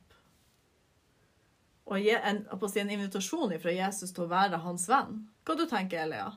Og 1.90 2.06
en, 2.06 2.44
en 2.46 2.92
invitasjon 2.94 3.56
fra 3.58 3.74
Jesus 3.74 4.14
til 4.14 4.28
å 4.28 4.30
være 4.30 4.62
hans 4.62 4.86
venn. 4.90 5.24
Hva 5.42 5.56
du 5.58 5.64
tenker 5.66 6.04
Elia? 6.04 6.28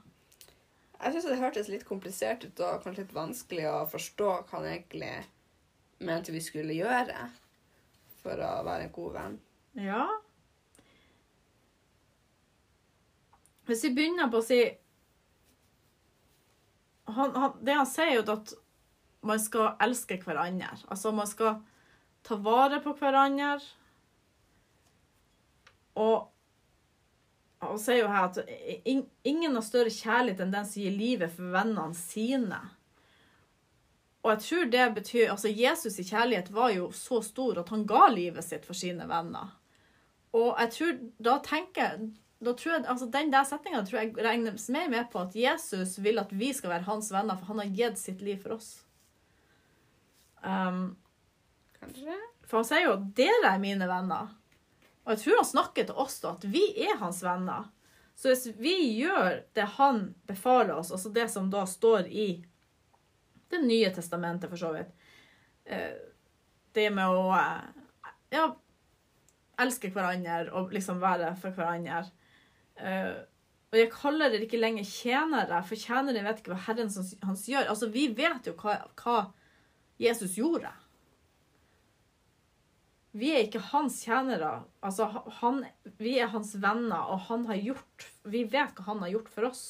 Jeg 1.03 1.13
syns 1.13 1.27
det 1.29 1.37
hørtes 1.41 1.69
litt 1.69 1.85
komplisert 1.85 2.47
ut 2.47 2.61
og 2.63 2.81
kanskje 2.81 3.03
litt 3.03 3.13
vanskelig 3.13 3.67
å 3.69 3.77
forstå 3.91 4.29
hva 4.31 4.57
han 4.57 4.69
egentlig 4.71 5.13
mente 6.03 6.33
vi 6.33 6.41
skulle 6.41 6.77
gjøre 6.77 7.27
for 8.23 8.39
å 8.39 8.53
være 8.65 8.87
en 8.87 8.95
god 8.95 9.17
venn. 9.17 9.35
Ja. 9.83 10.07
Hvis 13.67 13.83
vi 13.85 13.93
begynner 13.99 14.31
på 14.31 14.41
å 14.41 14.47
si 14.47 14.61
han, 17.13 17.33
han, 17.35 17.57
Det 17.59 17.75
han 17.75 17.87
sier, 17.87 18.15
jo 18.15 18.23
at 18.31 18.53
man 19.23 19.39
skal 19.39 19.73
elske 19.83 20.19
hverandre. 20.23 20.75
Altså 20.91 21.13
man 21.15 21.29
skal 21.29 21.61
ta 22.23 22.37
vare 22.39 22.81
på 22.83 22.95
hverandre. 22.99 23.57
Og 25.99 26.29
og 27.63 27.79
sier 27.79 28.01
jo 28.01 28.11
her 28.11 28.25
at 28.27 28.39
ingen 29.23 29.53
har 29.55 29.63
større 29.63 29.91
kjærlighet 29.93 30.41
enn 30.43 30.51
den 30.51 30.65
som 30.67 30.83
gir 30.83 30.95
livet 30.97 31.31
for 31.31 31.53
vennene 31.53 31.95
sine. 31.95 32.59
Og 34.23 34.33
jeg 34.33 34.41
tror 34.45 34.71
det 34.71 34.87
betyr 34.97 35.31
Altså, 35.31 35.47
Jesus' 35.47 35.99
i 35.99 36.07
kjærlighet 36.07 36.51
var 36.51 36.73
jo 36.75 36.89
så 36.95 37.21
stor 37.23 37.59
at 37.59 37.71
han 37.71 37.85
ga 37.87 38.07
livet 38.11 38.43
sitt 38.43 38.67
for 38.67 38.75
sine 38.77 39.07
venner. 39.09 39.55
Og 40.33 40.55
jeg 40.59 40.71
tror 40.77 40.99
Da 41.23 41.37
tenker 41.45 42.05
da 42.43 42.51
tror 42.59 42.73
jeg, 42.73 42.85
altså 42.91 43.05
Den 43.07 43.31
der 43.31 43.45
setninga 43.47 43.85
tror 43.87 43.99
jeg 44.01 44.25
regnes 44.25 44.69
mer 44.69 44.89
med 44.91 45.05
på 45.11 45.21
at 45.21 45.35
Jesus 45.35 45.95
vil 46.03 46.19
at 46.19 46.31
vi 46.35 46.51
skal 46.53 46.73
være 46.73 46.87
hans 46.89 47.11
venner, 47.13 47.37
for 47.39 47.53
han 47.53 47.61
har 47.61 47.75
gitt 47.77 48.01
sitt 48.01 48.21
liv 48.21 48.41
for 48.43 48.57
oss. 48.57 48.83
Um, 50.43 50.95
Kanskje? 51.79 52.17
for 52.47 52.61
han 52.61 52.67
sier 52.67 52.87
jo 52.87 52.95
'dere 53.15 53.53
er 53.53 53.61
mine 53.61 53.87
venner'. 53.87 54.33
Og 55.03 55.13
jeg 55.13 55.19
tror 55.23 55.39
han 55.41 55.51
snakker 55.51 55.87
til 55.87 55.99
oss 55.99 56.19
da, 56.23 56.35
at 56.37 56.45
vi 56.47 56.63
er 56.85 56.99
hans 56.99 57.23
venner. 57.23 57.71
Så 58.15 58.29
hvis 58.29 58.45
vi 58.59 58.75
gjør 58.99 59.41
det 59.55 59.65
han 59.77 60.13
befaler 60.29 60.75
oss, 60.77 60.91
altså 60.91 61.09
det 61.09 61.27
som 61.31 61.49
da 61.51 61.65
står 61.65 62.07
i 62.07 62.45
Det 63.53 63.59
nye 63.61 63.89
testamentet, 63.93 64.49
for 64.49 64.57
så 64.57 64.71
vidt 64.73 64.87
eh, 65.65 65.93
Det 66.73 66.87
med 66.89 67.05
å 67.05 67.27
eh, 67.37 68.07
ja, 68.33 68.47
elske 69.61 69.91
hverandre 69.93 70.47
og 70.57 70.73
liksom 70.73 70.97
være 71.01 71.35
for 71.37 71.53
hverandre. 71.53 71.99
Eh, 72.77 73.13
og 73.73 73.77
jeg 73.77 73.91
kaller 73.93 74.33
dere 74.33 74.47
ikke 74.47 74.61
lenger 74.61 74.85
tjenere, 74.85 75.61
for 75.65 75.77
tjenere 75.77 76.23
vet 76.25 76.41
ikke 76.41 76.55
hva 76.55 76.63
Herren 76.65 76.89
hans 77.25 77.45
gjør. 77.49 77.69
Altså, 77.69 77.89
vi 77.93 78.07
vet 78.13 78.49
jo 78.49 78.55
hva, 78.57 78.79
hva 79.01 79.19
Jesus 80.03 80.37
gjorde. 80.37 80.71
Vi 83.13 83.29
er 83.29 83.43
ikke 83.45 83.61
hans 83.69 83.99
tjenere. 84.07 84.63
Altså, 84.81 85.05
han, 85.39 85.61
vi 86.01 86.17
er 86.17 86.31
hans 86.33 86.55
venner, 86.57 87.11
og 87.13 87.27
han 87.29 87.45
har 87.45 87.61
gjort 87.61 88.07
Vi 88.23 88.45
vet 88.49 88.73
hva 88.77 88.87
han 88.87 89.03
har 89.05 89.13
gjort 89.13 89.29
for 89.29 89.49
oss. 89.51 89.63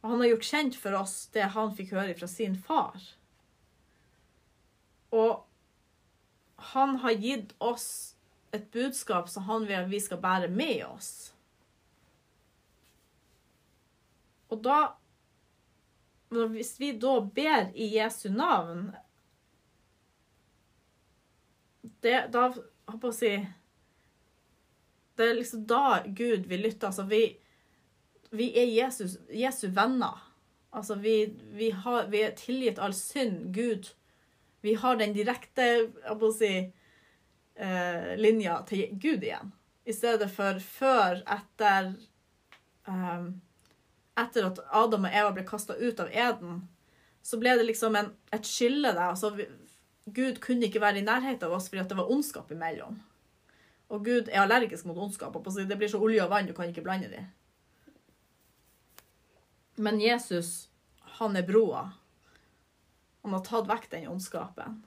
Og 0.00 0.12
han 0.14 0.22
har 0.22 0.30
gjort 0.30 0.48
kjent 0.48 0.78
for 0.78 0.96
oss 0.96 1.16
det 1.34 1.50
han 1.52 1.74
fikk 1.76 1.92
høre 1.96 2.14
fra 2.16 2.28
sin 2.30 2.56
far. 2.56 2.96
Og 5.12 5.44
han 6.72 6.96
har 7.02 7.18
gitt 7.20 7.52
oss 7.58 7.88
et 8.56 8.70
budskap 8.72 9.28
som 9.28 9.44
han 9.50 9.66
vil 9.68 9.82
at 9.82 9.90
vi 9.90 10.00
skal 10.00 10.22
bære 10.22 10.48
med 10.48 10.84
oss. 10.86 11.10
Og 14.48 14.62
da 14.64 14.78
Hvis 16.28 16.80
vi 16.80 16.92
da 16.98 17.20
ber 17.20 17.70
i 17.74 17.86
Jesu 17.94 18.28
navn 18.34 18.88
det, 22.02 22.26
Da 22.32 22.48
holdt 22.50 23.04
jeg 23.04 23.10
å 23.10 23.14
si 23.14 23.32
Det 25.16 25.28
er 25.28 25.38
liksom 25.38 25.66
da 25.70 26.02
Gud 26.06 26.48
vil 26.50 26.66
lytte. 26.66 26.90
Altså, 26.90 27.06
vi, 27.08 27.38
vi 28.36 28.50
er 28.58 28.66
Jesus, 28.68 29.16
Jesu 29.32 29.68
venner. 29.72 30.18
Altså, 30.76 30.98
vi, 31.00 31.30
vi, 31.56 31.70
har, 31.70 32.10
vi 32.12 32.20
er 32.26 32.34
tilgitt 32.36 32.78
all 32.82 32.94
synd. 32.94 33.54
Gud 33.54 33.94
Vi 34.60 34.74
har 34.74 34.98
den 35.00 35.14
direkte 35.16 35.64
jeg 35.64 36.18
på 36.18 36.28
å 36.28 36.34
si, 36.34 36.52
eh, 37.56 38.12
linja 38.18 38.58
til 38.68 38.90
Gud 38.92 39.24
igjen. 39.24 39.52
I 39.86 39.94
stedet 39.94 40.28
for 40.34 40.58
før, 40.60 41.20
etter 41.30 41.92
ehm, 42.90 43.28
Etter 44.16 44.48
at 44.48 44.62
Adam 44.72 45.04
og 45.04 45.12
Eva 45.12 45.32
ble 45.36 45.44
kasta 45.48 45.76
ut 45.76 46.00
av 46.00 46.08
eden, 46.12 46.62
så 47.26 47.38
ble 47.40 47.56
det 47.58 47.66
liksom 47.68 47.96
en, 47.98 48.12
et 48.32 48.48
skille 48.48 48.92
der. 48.94 49.10
Altså, 49.10 49.32
vi, 49.36 49.48
Gud 50.06 50.40
kunne 50.40 50.68
ikke 50.68 50.80
være 50.80 51.02
i 51.02 51.06
nærheten 51.06 51.48
av 51.48 51.56
oss 51.56 51.68
fordi 51.68 51.84
det 51.88 51.98
var 51.98 52.10
ondskap 52.12 52.52
imellom. 52.54 53.00
Og 53.90 54.04
Gud 54.06 54.30
er 54.30 54.42
allergisk 54.42 54.86
mot 54.86 54.98
ondskap. 54.98 55.36
og 55.36 55.44
Det 55.44 55.78
blir 55.78 55.90
så 55.90 56.00
olje 56.02 56.24
og 56.24 56.30
vann, 56.30 56.46
du 56.46 56.54
kan 56.54 56.70
ikke 56.70 56.82
blande 56.82 57.10
de. 57.10 57.26
Men 59.76 60.00
Jesus, 60.00 60.68
han 61.18 61.36
er 61.36 61.46
broa. 61.46 61.90
Han 63.22 63.34
har 63.34 63.42
tatt 63.44 63.68
vekk 63.68 63.90
den 63.90 64.08
ondskapen. 64.08 64.80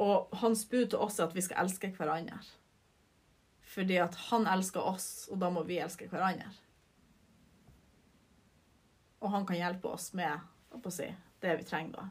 Og 0.00 0.32
hans 0.40 0.64
bud 0.64 0.88
til 0.90 0.98
oss 0.98 1.20
er 1.20 1.28
at 1.28 1.36
vi 1.36 1.44
skal 1.44 1.60
elske 1.64 1.92
hverandre. 1.96 2.40
Fordi 3.70 4.00
at 4.00 4.16
han 4.30 4.48
elsker 4.48 4.80
oss, 4.80 5.28
og 5.30 5.38
da 5.40 5.50
må 5.52 5.62
vi 5.68 5.78
elske 5.78 6.08
hverandre. 6.08 6.48
Og 9.20 9.30
han 9.30 9.46
kan 9.46 9.58
hjelpe 9.58 9.92
oss 9.92 10.12
med 10.16 10.40
si, 10.88 11.08
det 11.40 11.56
vi 11.60 11.66
trenger 11.68 11.96
da. 11.98 12.06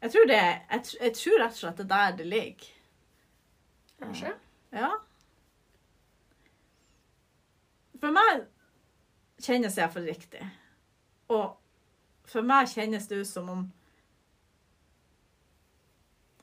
Jeg 0.00 0.12
tror, 0.14 0.26
det, 0.30 0.38
jeg, 0.38 0.84
jeg 1.00 1.14
tror 1.18 1.40
rett 1.42 1.56
og 1.56 1.60
slett 1.62 1.80
det 1.80 1.86
er 1.86 1.94
der 1.94 2.18
det 2.20 2.26
ligger. 2.28 2.68
Kanskje? 3.98 4.34
Ja. 4.70 4.92
For 7.98 8.14
meg 8.14 8.44
kjennes 9.42 9.78
jeg 9.80 9.90
for 9.90 10.06
riktig. 10.06 10.44
Og 11.34 11.56
for 12.28 12.46
meg 12.46 12.70
kjennes 12.70 13.08
det 13.10 13.18
ut 13.18 13.30
som 13.30 13.50
om 13.50 13.66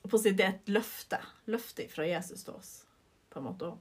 på 0.06 0.20
å 0.20 0.22
si, 0.22 0.36
Det 0.38 0.44
er 0.46 0.52
et 0.54 0.68
løfte. 0.70 1.18
Løfte 1.50 1.88
fra 1.90 2.06
Jesus 2.06 2.44
til 2.46 2.54
oss, 2.54 2.74
på 3.34 3.40
en 3.40 3.48
måte. 3.48 3.72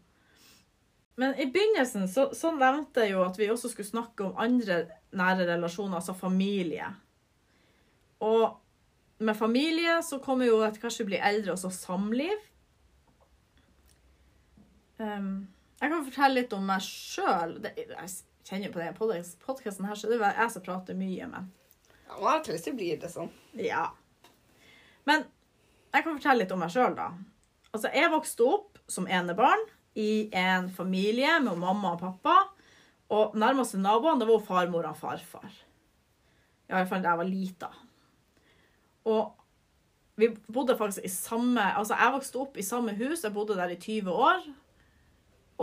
Men 1.16 1.36
i 1.38 1.46
begynnelsen 1.46 2.08
så, 2.10 2.28
så 2.34 2.50
nevnte 2.56 3.04
jeg 3.04 3.14
jo 3.14 3.22
at 3.22 3.38
vi 3.38 3.50
også 3.52 3.70
skulle 3.70 3.86
snakke 3.86 4.26
om 4.26 4.38
andre 4.40 4.80
nære 5.14 5.46
relasjoner, 5.52 6.00
altså 6.00 6.14
familie. 6.18 6.88
Og 8.24 8.56
med 9.22 9.36
familie 9.38 10.00
så 10.02 10.18
kommer 10.18 10.48
jo 10.48 10.58
etter 10.66 10.82
hvert 10.82 11.06
blir 11.06 11.22
eldre, 11.22 11.54
også 11.54 11.70
samliv. 11.70 12.48
Um, 14.98 15.46
jeg 15.80 15.90
kan 15.90 16.06
fortelle 16.06 16.40
litt 16.40 16.54
om 16.56 16.66
meg 16.66 16.82
sjøl. 16.82 17.58
Jeg 17.62 18.10
kjenner 18.46 18.72
på 18.74 18.82
den 18.82 18.98
podkasten 19.44 19.86
her, 19.86 19.98
så 19.98 20.10
det 20.10 20.18
er 20.18 20.42
jeg 20.42 20.54
som 20.54 20.66
prater 20.66 20.98
mye, 20.98 21.28
men 21.30 21.52
Ja, 22.04 22.18
Av 22.18 22.26
og 22.36 22.42
til 22.46 22.58
så 22.60 22.74
blir 22.76 22.98
det 23.00 23.10
sånn. 23.10 23.30
ja. 23.58 23.86
Men 25.08 25.24
jeg 25.94 26.04
kan 26.04 26.16
fortelle 26.16 26.42
litt 26.42 26.52
om 26.52 26.60
meg 26.62 26.72
sjøl, 26.74 26.94
da. 26.98 27.12
Altså, 27.72 27.90
jeg 27.94 28.10
vokste 28.12 28.46
opp 28.46 28.78
som 28.88 29.06
enebarn 29.06 29.62
i 29.94 30.28
en 30.34 30.68
familie 30.70 31.38
med 31.42 31.58
mamma 31.60 31.94
og 31.94 32.02
pappa. 32.02 32.36
Og 33.14 33.36
nærmeste 33.38 33.78
naboene 33.78 34.22
det 34.22 34.28
var 34.30 34.44
farmor 34.46 34.88
og 34.88 34.98
farfar. 34.98 35.52
Iallfall 36.70 37.04
da 37.04 37.12
jeg 37.12 37.20
var 37.20 37.30
lita. 37.30 37.70
Og 39.04 39.34
vi 40.16 40.30
bodde 40.54 40.76
faktisk 40.78 41.04
i 41.04 41.10
samme 41.10 41.62
Altså, 41.74 41.96
jeg 41.98 42.14
vokste 42.14 42.40
opp 42.40 42.56
i 42.56 42.66
samme 42.66 42.94
hus. 42.96 43.24
Jeg 43.24 43.34
bodde 43.34 43.58
der 43.58 43.74
i 43.74 43.80
20 43.80 44.10
år. 44.10 44.44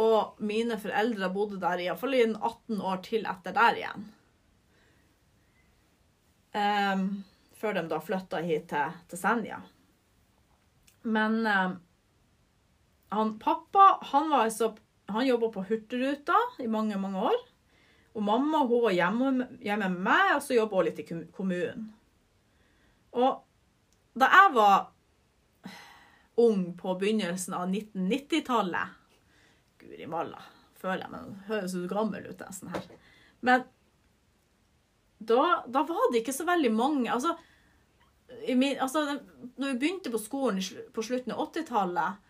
Og 0.01 0.39
mine 0.39 0.77
foreldre 0.79 1.31
bodde 1.33 1.59
der 1.59 1.83
iallfall 1.83 2.15
i 2.15 2.23
en 2.23 2.37
18 2.37 2.81
år 2.81 3.03
til 3.03 3.27
etter 3.27 3.55
der 3.55 3.79
igjen. 3.79 4.09
Um, 6.51 7.05
før 7.55 7.77
de 7.77 7.85
da 7.87 7.99
flytta 8.03 8.41
hit 8.43 8.67
til, 8.71 8.97
til 9.07 9.19
Senja. 9.19 9.61
Men 11.01 11.45
ehm, 11.47 11.77
han 13.11 13.35
pappa 13.39 13.99
han 14.01 14.29
var 14.31 14.47
altså 14.47 14.75
Han 15.11 15.27
jobba 15.27 15.49
på 15.51 15.63
Hurtigruta 15.67 16.37
i 16.63 16.67
mange, 16.71 16.95
mange 16.97 17.19
år. 17.19 17.39
Og 18.15 18.23
mamma 18.23 18.61
hun 18.63 18.85
var 18.85 18.93
hjemme, 18.95 19.47
hjemme 19.59 19.89
med 19.91 20.05
meg, 20.05 20.29
og 20.37 20.43
så 20.45 20.55
jobba 20.55 20.77
hun 20.77 20.87
litt 20.87 21.01
i 21.03 21.05
kommunen. 21.35 21.89
Og 23.11 23.41
da 24.15 24.29
jeg 24.31 24.53
var 24.55 24.77
ung 26.39 26.63
på 26.79 26.95
begynnelsen 27.01 27.57
av 27.57 27.67
1990-tallet 27.67 28.95
Guri 29.81 30.07
malla, 30.07 30.39
føler 30.79 31.03
jeg 31.03 31.11
meg 31.11 31.45
høres 31.49 31.75
ut 31.75 31.91
gammel 31.91 32.27
ut 32.29 32.43
nesten 32.45 32.71
her. 32.71 32.87
Men 33.43 33.63
da, 35.19 35.61
da 35.67 35.83
var 35.87 36.11
det 36.11 36.21
ikke 36.21 36.35
så 36.35 36.45
veldig 36.47 36.71
mange 36.73 37.11
altså, 37.13 37.35
min, 38.55 38.79
altså, 38.79 39.19
Når 39.57 39.73
vi 39.73 39.79
begynte 39.81 40.13
på 40.13 40.21
skolen 40.21 40.61
på 40.93 41.03
slutten 41.05 41.33
av 41.35 41.49
80-tallet, 41.49 42.21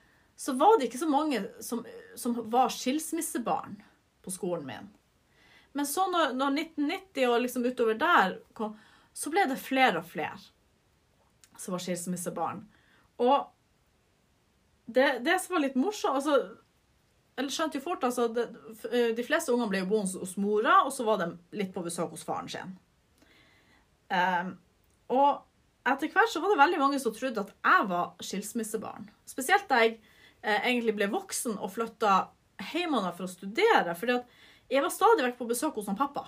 så 0.42 0.54
var 0.58 0.80
det 0.80 0.88
ikke 0.88 0.98
så 0.98 1.10
mange 1.10 1.44
som, 1.62 1.84
som 2.18 2.34
var 2.50 2.72
skilsmissebarn 2.74 3.76
på 4.26 4.32
skolen 4.34 4.66
min. 4.66 4.88
Men 5.78 5.86
så 5.86 6.08
når, 6.10 6.34
når 6.34 6.56
1990 6.64 7.28
og 7.30 7.42
liksom 7.44 7.68
utover 7.70 8.00
der 8.02 8.34
kom, 8.58 8.74
så 9.14 9.30
ble 9.30 9.44
det 9.52 9.60
flere 9.62 10.02
og 10.02 10.08
flere 10.10 10.40
som 11.62 11.76
var 11.76 11.84
skilsmissebarn. 11.84 12.64
Og 13.22 13.52
det, 14.90 15.20
det 15.28 15.38
som 15.44 15.54
var 15.54 15.62
litt 15.68 15.78
morsomt 15.78 16.18
altså, 16.18 16.40
Eller 17.38 17.54
skjønte 17.54 17.78
jo 17.78 17.84
fort, 17.86 18.04
altså 18.04 18.26
det, 18.34 18.48
De 19.16 19.26
fleste 19.28 19.54
ungene 19.54 19.70
ble 19.70 19.84
jo 19.84 19.92
boende 19.92 20.24
hos 20.24 20.34
mora, 20.42 20.80
og 20.88 20.90
så 20.96 21.06
var 21.06 21.22
de 21.22 21.30
litt 21.60 21.70
på 21.76 21.84
besøk 21.86 22.16
hos 22.16 22.26
faren 22.26 22.50
sin. 22.50 22.74
Um, 24.10 24.56
og 25.14 25.46
etter 25.86 26.10
hvert 26.10 26.34
så 26.34 26.42
var 26.42 26.56
det 26.56 26.64
veldig 26.66 26.82
mange 26.82 27.00
som 27.04 27.14
trodde 27.14 27.46
at 27.46 27.54
jeg 27.54 27.92
var 27.94 28.16
skilsmissebarn. 28.26 29.06
Spesielt 29.30 29.70
da 29.70 29.86
jeg 29.86 30.00
eh, 30.00 30.11
egentlig 30.42 30.96
ble 30.98 31.10
voksen 31.12 31.58
og 31.60 31.74
flytta 31.76 32.30
hjemmefra 32.72 33.14
for 33.16 33.28
å 33.28 33.32
studere. 33.32 33.96
fordi 33.96 34.20
jeg 34.72 34.82
var 34.82 34.94
stadig 34.94 35.26
vekk 35.26 35.38
på 35.38 35.50
besøk 35.50 35.76
hos 35.76 35.90
pappa. 35.98 36.28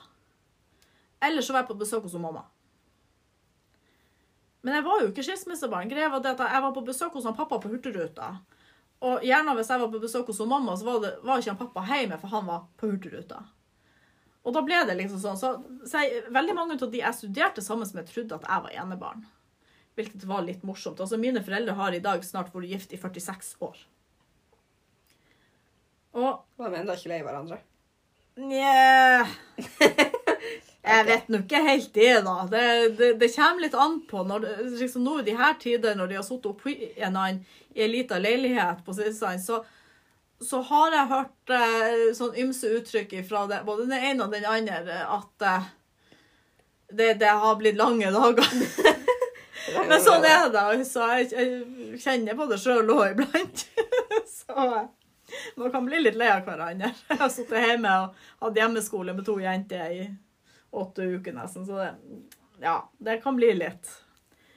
Eller 1.24 1.42
så 1.42 1.54
var 1.54 1.64
jeg 1.64 1.72
på 1.72 1.80
besøk 1.80 2.04
hos 2.04 2.18
mamma. 2.20 2.44
Men 4.64 4.76
jeg 4.78 4.84
var 4.84 5.02
jo 5.02 5.12
ikke 5.12 5.24
skilsmissebarn. 5.24 5.90
Greia 5.92 6.10
var 6.12 6.24
det 6.24 6.36
at 6.36 6.44
jeg 6.52 6.64
var 6.66 6.74
på 6.76 6.84
besøk 6.88 7.16
hos 7.16 7.28
pappa 7.36 7.60
på 7.60 7.72
Hurtigruta. 7.72 8.34
Og 9.04 9.24
gjerne 9.24 9.56
hvis 9.58 9.72
jeg 9.72 9.82
var 9.82 9.92
på 9.92 10.00
besøk 10.04 10.30
hos 10.32 10.40
mamma, 10.48 10.76
så 10.80 10.88
var, 10.88 11.00
det, 11.04 11.12
var 11.24 11.40
ikke 11.40 11.52
han 11.52 11.60
pappa 11.60 11.84
hjemme, 11.88 12.20
for 12.20 12.32
han 12.32 12.48
var 12.48 12.66
på 12.80 12.92
Hurtigruta. 12.92 13.42
Og 14.44 14.56
da 14.56 14.64
ble 14.64 14.82
det 14.88 14.98
liksom 15.00 15.20
sånn. 15.24 15.40
Så, 15.40 15.54
så 15.88 16.04
jeg, 16.04 16.26
veldig 16.36 16.56
mange 16.56 16.78
av 16.80 16.92
de 16.92 17.00
jeg 17.00 17.20
studerte 17.20 17.64
sammen 17.64 17.88
med, 17.96 18.08
trodde 18.12 18.40
at 18.40 18.48
jeg 18.48 18.66
var 18.68 18.78
enebarn. 18.84 19.26
Hvilket 19.96 20.24
var 20.28 20.44
litt 20.44 20.64
morsomt. 20.68 21.00
Altså, 21.04 21.20
mine 21.20 21.44
foreldre 21.44 21.76
har 21.80 21.96
i 21.96 22.04
dag 22.04 22.24
snart 22.28 22.52
vært 22.56 22.72
gift 22.72 22.96
i 22.96 23.00
46 23.00 23.56
år. 23.64 23.84
Og 26.14 26.44
De 26.58 26.68
er 26.70 26.82
ennå 26.82 26.96
ikke 26.98 27.12
lei 27.12 27.22
hverandre. 27.26 27.60
Nja 28.42 29.26
Jeg 30.84 31.06
vet 31.08 31.30
nå 31.32 31.40
ikke 31.46 31.62
helt 31.64 31.94
det, 31.96 32.14
da. 32.26 32.34
Det, 32.52 32.64
det, 33.00 33.10
det 33.22 33.30
kommer 33.32 33.64
litt 33.64 33.76
an 33.80 34.02
på. 34.10 34.26
Når, 34.28 34.48
liksom 34.82 35.06
nå 35.06 35.22
i 35.22 35.28
de 35.30 35.36
her 35.40 35.54
tider, 35.62 35.96
når 35.96 36.10
de 36.12 36.18
har 36.20 36.26
sittet 36.28 36.50
oppi 36.52 36.74
en 36.98 37.16
annen 37.16 37.40
i 37.74 37.86
en 37.86 37.94
liten 37.94 38.22
leilighet 38.22 38.82
på 38.86 38.94
Sissein, 38.98 39.40
så, 39.42 39.62
så 40.44 40.60
har 40.68 40.98
jeg 40.98 41.12
hørt 41.14 41.54
eh, 41.56 42.04
sånn 42.18 42.36
ymse 42.44 42.74
uttrykk 42.78 43.16
fra 43.30 43.46
det, 43.50 43.62
både 43.66 43.88
den 43.88 43.96
ene 44.12 44.28
og 44.28 44.36
den 44.36 44.46
andre 44.46 45.00
at 45.08 45.48
eh, 45.48 45.72
det, 46.92 47.14
det 47.24 47.32
har 47.32 47.56
blitt 47.62 47.80
lange 47.80 48.12
dager. 48.14 48.52
Men 49.88 50.04
sånn 50.04 50.28
er 50.28 50.52
det. 50.52 50.66
Så 50.90 51.08
jeg, 51.16 51.32
jeg 51.32 52.02
kjenner 52.04 52.38
på 52.38 52.50
det 52.52 52.60
sjøl 52.62 52.92
òg 52.92 53.16
iblant. 53.16 53.66
så 54.42 54.68
man 55.60 55.72
kan 55.74 55.86
bli 55.88 56.02
litt 56.02 56.20
lei 56.20 56.30
av 56.34 56.44
hverandre. 56.48 56.92
Jeg 57.10 57.20
har 57.20 57.32
sittet 57.34 57.68
hjemme 57.68 57.94
og 58.04 58.22
hatt 58.46 58.60
hjemmeskole 58.62 59.16
med 59.18 59.26
to 59.28 59.38
jenter 59.42 59.94
i 59.94 60.08
åtte 60.74 61.06
uker 61.06 61.36
nesten, 61.38 61.66
så 61.68 61.78
det, 61.78 61.90
ja, 62.64 62.80
det 62.98 63.20
kan 63.22 63.36
bli 63.38 63.52
litt. 63.54 63.90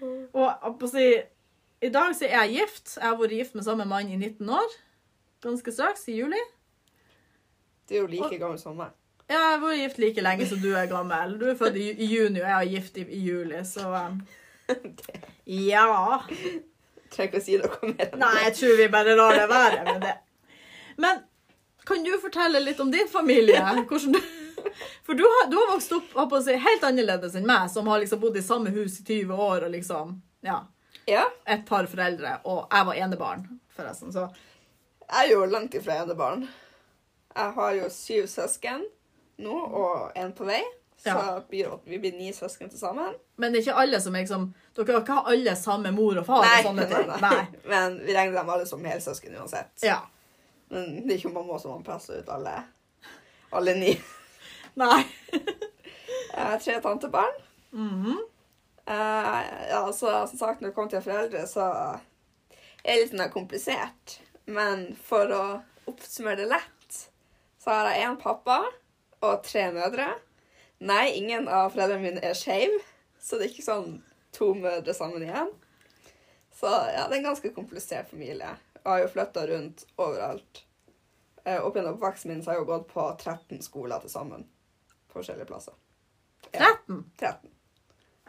Og 0.01 0.77
på 0.81 0.89
å 0.89 0.91
si, 0.91 1.07
i 1.85 1.91
dag 1.93 2.15
så 2.17 2.29
er 2.29 2.47
jeg 2.47 2.61
gift. 2.61 2.95
Jeg 2.97 3.05
har 3.05 3.19
vært 3.21 3.35
gift 3.37 3.57
med 3.57 3.67
samme 3.67 3.85
mann 3.89 4.13
i 4.13 4.17
19 4.17 4.49
år. 4.49 4.77
Ganske 5.45 5.73
straks, 5.73 6.07
i 6.09 6.17
juli. 6.21 6.41
Du 7.87 7.95
er 7.95 8.01
jo 8.03 8.09
like 8.11 8.39
gammel 8.41 8.59
som 8.61 8.79
meg. 8.81 8.95
Ja, 9.27 9.37
jeg 9.37 9.53
har 9.53 9.63
vært 9.63 9.81
gift 9.81 10.01
like 10.03 10.25
lenge 10.25 10.49
som 10.49 10.61
du 10.63 10.71
er 10.73 10.89
gammel. 10.91 11.37
Du 11.41 11.49
er 11.51 11.59
født 11.59 11.79
i, 11.81 11.91
i 11.93 12.09
juni, 12.11 12.41
og 12.41 12.49
jeg 12.49 12.57
er 12.57 12.73
gift 12.77 13.01
i, 13.01 13.07
i 13.11 13.23
juli, 13.27 13.63
så 13.67 13.89
um, 13.93 14.21
Ja. 15.47 16.23
Trenger 17.13 17.29
ikke 17.29 17.41
å 17.41 17.45
si 17.45 17.59
noe 17.61 17.91
mer. 17.93 18.15
Nei, 18.19 18.33
jeg 18.47 18.55
tror 18.61 18.81
vi 18.81 18.89
bare 18.93 19.17
lar 19.19 19.37
det 19.39 19.49
være 19.51 19.83
med 19.87 20.01
det. 20.07 20.15
Men 20.97 21.23
kan 21.87 22.03
du 22.05 22.13
fortelle 22.23 22.61
litt 22.61 22.81
om 22.81 22.91
din 22.91 23.09
familie? 23.09 23.61
Du, 23.77 24.21
for 25.07 25.15
du 25.15 25.23
har, 25.23 25.51
du 25.51 25.57
har 25.57 25.69
vokst 25.73 25.93
opp 25.93 26.33
si, 26.43 26.57
helt 26.59 26.83
annerledes 26.89 27.37
enn 27.39 27.47
meg, 27.47 27.69
som 27.71 27.87
har 27.87 28.01
liksom 28.03 28.21
bodd 28.21 28.37
i 28.37 28.43
samme 28.43 28.73
hus 28.75 29.01
i 29.01 29.05
20 29.05 29.35
år 29.51 29.69
og 29.69 29.71
liksom 29.77 30.17
Ja. 30.47 30.65
Ja, 31.07 31.23
Et 31.47 31.63
par 31.67 31.87
foreldre, 31.87 32.41
og 32.45 32.67
jeg 32.73 32.87
var 32.87 32.95
enebarn, 32.99 33.45
forresten. 33.77 34.11
Så 34.13 34.25
jeg 35.07 35.29
er 35.29 35.33
jo 35.37 35.45
langt 35.47 35.75
ifra 35.79 36.01
enebarn. 36.03 36.49
Jeg 37.37 37.53
har 37.55 37.77
jo 37.77 37.87
syv 37.95 38.27
søsken 38.27 38.83
nå, 39.39 39.53
og 39.55 40.17
en 40.19 40.33
på 40.35 40.45
vei. 40.49 40.63
Så 40.99 41.13
Ja. 41.13 41.41
vi 41.85 41.99
blir 41.99 42.13
ni 42.19 42.33
søsken 42.33 42.71
til 42.71 42.79
sammen. 42.79 43.15
Men 43.37 43.53
det 43.53 43.59
er 43.61 43.63
ikke 43.71 43.83
alle 43.83 44.01
som 44.01 44.15
er 44.17 44.25
liksom 44.25 44.55
Dere 44.75 44.93
har 44.93 45.03
ikke 45.03 45.23
alle 45.31 45.55
samme 45.57 45.93
mor 45.93 46.19
og 46.19 46.27
far 46.27 46.43
og 46.43 46.65
sånne 46.65 46.87
ting. 46.89 47.07
Nei. 47.21 47.47
Men 47.73 47.99
vi 48.07 48.15
regner 48.17 48.41
dem 48.41 48.51
alle 48.51 48.67
som 48.67 48.83
helsøsken 48.85 49.37
uansett. 49.37 49.71
Ja. 49.85 50.01
Men 50.69 51.07
det 51.07 51.15
er 51.15 51.19
ikke 51.21 51.35
mamma 51.35 51.59
som 51.63 51.77
har 51.77 51.85
pressa 51.87 52.19
ut 52.19 52.31
alle, 52.33 52.55
alle 53.55 53.75
ni. 53.79 53.93
Nei. 54.81 55.03
Har 56.35 56.59
tre 56.63 56.81
tantebarn. 56.85 57.39
Mhm. 57.71 58.19
Eh, 58.87 59.69
ja, 59.71 59.93
så 59.93 60.27
som 60.27 60.39
sagt, 60.39 60.61
når 60.61 60.69
det 60.69 60.75
kommer 60.75 60.91
til 60.91 61.03
foreldre, 61.03 61.47
så 61.51 61.65
er 62.85 63.01
det 63.01 63.13
litt 63.13 63.33
komplisert. 63.35 64.19
Men 64.47 64.93
for 65.03 65.33
å 65.35 65.43
oppsummere 65.91 66.45
det 66.45 66.51
lett, 66.53 66.99
så 67.59 67.73
har 67.73 67.91
jeg 67.91 68.07
én 68.07 68.19
pappa 68.21 68.61
og 69.27 69.43
tre 69.47 69.69
mødre. 69.75 70.13
Nei, 70.87 71.17
ingen 71.19 71.49
av 71.49 71.73
foreldrene 71.75 72.05
mine 72.05 72.23
er 72.23 72.37
skeive, 72.39 72.79
så 73.19 73.39
det 73.39 73.49
er 73.49 73.55
ikke 73.55 73.67
sånn 73.67 73.97
to 74.37 74.53
mødre 74.55 74.95
sammen 74.95 75.25
igjen. 75.25 75.51
Så 76.55 76.71
ja, 76.71 77.09
det 77.09 77.17
er 77.17 77.19
en 77.19 77.31
ganske 77.33 77.51
komplisert 77.57 78.11
familie. 78.13 78.53
Jeg 78.87 78.93
har 78.93 79.01
jo 79.03 79.07
flytta 79.11 79.43
rundt 79.51 79.81
overalt. 79.99 80.61
Eh, 81.43 81.59
Opp 81.59 81.75
gjennom 81.75 81.97
oppveksten 81.97 82.31
min 82.31 82.43
så 82.43 82.53
har 82.53 82.61
jeg 82.61 82.63
jo 82.63 82.69
gått 82.69 82.85
på 82.93 83.07
13 83.19 83.59
skoler 83.65 83.99
til 84.05 84.13
sammen. 84.13 84.45
Forskjellige 85.11 85.49
plasser. 85.49 85.75
Ja, 86.53 86.69
13. 86.87 87.01
13. 87.19 87.51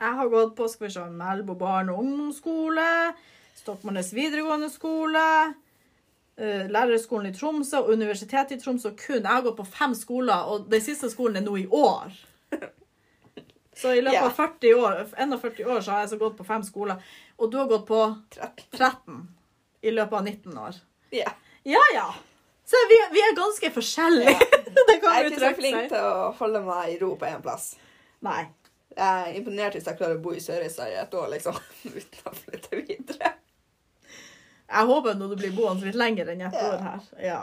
Jeg 0.02 0.18
har 0.18 0.32
gått 0.34 0.56
på 0.58 0.70
skal 0.70 0.88
vi 0.88 0.92
se, 0.96 1.06
Melbo 1.14 1.54
barne- 1.54 1.94
og 1.94 2.02
ungdomsskole, 2.02 3.14
Stokmarknes 3.60 4.10
videregående 4.18 4.72
skole, 4.74 5.54
eh, 6.38 6.66
lærerskolen 6.74 7.30
i 7.30 7.38
Tromsø 7.38 7.84
og 7.84 7.94
Universitetet 7.94 8.58
i 8.58 8.60
Tromsø 8.64 8.96
kun. 8.98 9.22
Jeg 9.22 9.30
har 9.30 9.46
gått 9.46 9.62
på 9.62 9.70
fem 9.78 9.94
skoler, 9.94 10.50
og 10.50 10.70
den 10.72 10.82
siste 10.82 11.10
skolen 11.14 11.38
er 11.38 11.46
nå 11.46 11.56
i 11.58 11.68
år. 11.68 12.18
Så 13.78 13.94
i 13.94 14.02
løpet 14.02 14.14
yeah. 14.14 14.26
av 14.26 14.34
40 14.34 14.74
år, 14.74 15.06
41 15.18 15.66
år 15.70 15.82
så 15.82 15.92
har 15.92 16.00
jeg 16.00 16.10
så 16.10 16.18
gått 16.18 16.38
på 16.38 16.46
fem 16.46 16.64
skoler. 16.64 16.98
Og 17.38 17.52
du 17.52 17.58
har 17.58 17.68
gått 17.70 17.86
på 17.86 18.00
13. 18.32 18.64
13 18.74 19.37
i 19.82 19.92
løpet 19.94 20.18
av 20.20 20.24
19 20.26 20.58
år. 20.58 20.80
Ja. 21.16 21.32
Ja, 21.68 21.82
ja. 21.94 22.08
Så 22.68 22.80
vi, 22.90 22.98
vi 23.16 23.22
er 23.24 23.36
ganske 23.38 23.72
forskjellige. 23.72 24.34
Ja. 24.34 24.62
det 24.88 24.98
kan 25.02 25.14
Jeg 25.14 25.26
er 25.26 25.30
ikke 25.32 25.44
så 25.44 25.52
flink 25.56 25.90
til 25.92 26.04
å 26.04 26.32
holde 26.40 26.62
meg 26.66 26.94
i 26.94 26.98
ro 27.02 27.14
på 27.20 27.28
én 27.30 27.44
plass. 27.44 27.74
Nei. 28.26 28.48
Jeg 28.98 29.06
er 29.30 29.36
imponert 29.38 29.76
hvis 29.78 29.86
jeg 29.88 30.00
klarer 30.00 30.18
å 30.18 30.24
bo 30.24 30.34
i 30.34 30.42
Sørreisa 30.42 30.88
i 30.90 30.96
et 30.98 31.14
år, 31.14 31.28
liksom. 31.36 31.60
Uten 31.98 32.32
å 32.32 32.34
flytte 32.36 32.80
videre. 32.82 33.34
Jeg 34.68 34.90
håper 34.90 35.16
nå 35.16 35.30
du 35.32 35.38
blir 35.40 35.54
boende 35.56 35.88
litt 35.88 35.96
lenger 36.00 36.34
enn 36.34 36.44
et 36.50 36.58
Ja. 36.58 36.72
år 36.74 36.82
her. 36.84 37.06
Ja. 37.24 37.42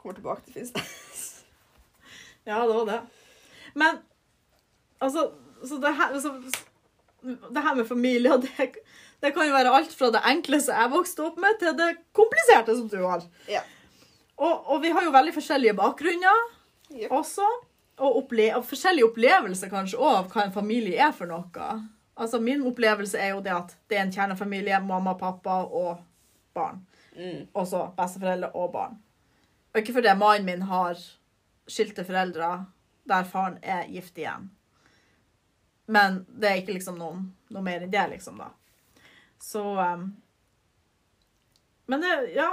Kommer 0.00 0.16
tilbake 0.16 0.46
til 0.46 0.56
Finnsnes. 0.58 1.26
Ja, 2.48 2.64
det 2.66 2.72
var 2.74 2.86
det. 2.88 3.00
Men 3.78 4.00
altså 4.98 5.28
så 5.68 5.76
det, 5.76 5.92
her, 5.92 6.14
så, 6.20 6.32
det 7.52 7.62
her 7.62 7.74
med 7.76 7.86
familie, 7.86 8.32
og 8.32 8.42
det, 8.46 8.70
det 9.20 9.34
kan 9.36 9.48
jo 9.48 9.54
være 9.54 9.72
alt 9.76 9.92
fra 9.92 10.08
det 10.14 10.22
enkle 10.30 10.60
som 10.64 10.78
jeg 10.78 10.92
vokste 10.94 11.24
opp 11.26 11.40
med, 11.42 11.58
til 11.60 11.76
det 11.76 11.90
kompliserte 12.16 12.76
som 12.76 12.88
du 12.88 13.00
har. 13.04 13.24
Ja. 13.50 13.62
Og, 14.40 14.70
og 14.72 14.80
vi 14.82 14.92
har 14.96 15.04
jo 15.04 15.12
veldig 15.12 15.34
forskjellige 15.36 15.76
bakgrunner 15.76 16.44
Jep. 16.88 17.12
også. 17.12 17.46
Og, 18.00 18.16
opple 18.22 18.46
og 18.56 18.64
forskjellige 18.64 19.10
opplevelser 19.10 19.68
kanskje 19.68 19.98
også 20.00 20.22
av 20.22 20.30
hva 20.32 20.46
en 20.46 20.54
familie 20.54 20.96
er 21.04 21.12
for 21.12 21.28
noe. 21.28 21.72
Altså 22.20 22.40
Min 22.40 22.64
opplevelse 22.64 23.20
er 23.20 23.34
jo 23.34 23.42
det 23.44 23.52
at 23.52 23.74
det 23.90 23.98
er 23.98 24.06
en 24.06 24.14
kjernefamilie, 24.14 24.80
mamma, 24.84 25.12
pappa 25.20 25.62
og 25.68 26.00
barn. 26.56 26.80
Mm. 27.12 27.50
Også 27.52 27.90
besteforeldre 27.98 28.54
og 28.56 28.72
barn. 28.72 28.96
Og 29.72 29.82
ikke 29.82 29.98
fordi 29.98 30.14
mannen 30.16 30.48
min 30.48 30.64
har 30.70 30.96
skilte 31.70 32.04
foreldre 32.08 32.64
der 33.10 33.28
faren 33.28 33.58
er 33.62 33.84
gift 33.92 34.18
igjen. 34.18 34.48
Men 35.90 36.24
det 36.28 36.48
er 36.48 36.60
ikke 36.62 36.78
liksom 36.78 36.98
noe 37.00 37.62
mer 37.64 37.84
enn 37.84 37.92
det, 37.92 38.06
liksom, 38.14 38.38
da. 38.38 38.52
Så 39.40 39.62
um, 39.80 40.16
Men 41.86 42.00
det 42.00 42.32
Ja. 42.34 42.50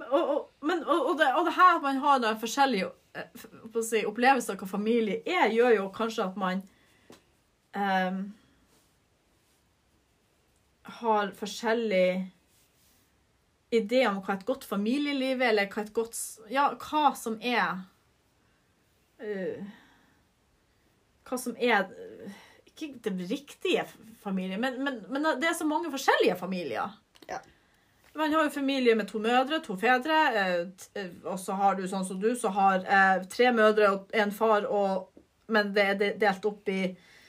Og, 0.00 0.28
og, 0.28 0.50
men, 0.64 0.84
og, 0.88 1.18
det, 1.18 1.26
og 1.36 1.44
det 1.44 1.52
her 1.52 1.76
at 1.76 1.82
man 1.82 1.98
har 2.00 2.20
da 2.22 2.30
forskjellige 2.40 2.86
eh, 3.12 3.42
si, 3.84 4.00
opplevelser 4.08 4.54
av 4.54 4.62
hva 4.62 4.68
familie 4.70 5.18
er, 5.28 5.50
gjør 5.52 5.74
jo 5.74 5.82
kanskje 5.92 6.24
at 6.24 6.38
man 6.40 6.62
um, 7.76 8.22
har 11.00 11.34
forskjellig 11.36 12.06
idé 13.76 14.00
om 14.08 14.22
hva 14.24 14.38
et 14.38 14.46
godt 14.48 14.64
familieliv 14.64 15.42
er, 15.42 15.52
eller 15.52 15.68
hva 15.68 15.84
et 15.84 15.92
godt 15.94 16.16
Ja, 16.50 16.70
hva 16.80 17.12
som 17.18 17.36
er 17.44 17.84
uh, 19.20 19.68
Hva 21.28 21.38
som 21.44 21.60
er 21.60 21.92
Ikke 22.70 22.92
den 23.04 23.18
riktige 23.30 23.84
familien, 24.22 24.60
men, 24.60 24.76
men, 24.84 25.00
men 25.08 25.26
det 25.40 25.48
er 25.50 25.56
så 25.58 25.66
mange 25.68 25.90
forskjellige 25.92 26.36
familier. 26.40 26.92
Ja. 27.28 27.38
Man 28.14 28.32
har 28.32 28.42
jo 28.44 28.50
familie 28.50 28.94
med 28.98 29.06
to 29.08 29.18
mødre, 29.22 29.60
to 29.62 29.76
fedre, 29.78 30.16
eh, 30.34 30.54
eh, 30.98 31.10
og 31.24 31.38
så 31.38 31.54
har 31.54 31.76
du 31.78 31.84
sånn 31.88 32.04
som 32.08 32.18
du, 32.20 32.32
så 32.36 32.50
har 32.56 32.82
eh, 32.82 33.20
tre 33.30 33.52
mødre 33.54 33.90
og 33.94 34.10
en 34.18 34.32
far, 34.34 34.66
og, 34.66 35.10
men 35.48 35.70
det 35.76 35.84
er 35.92 36.00
delt 36.18 36.44
opp 36.50 36.68
i 36.72 36.80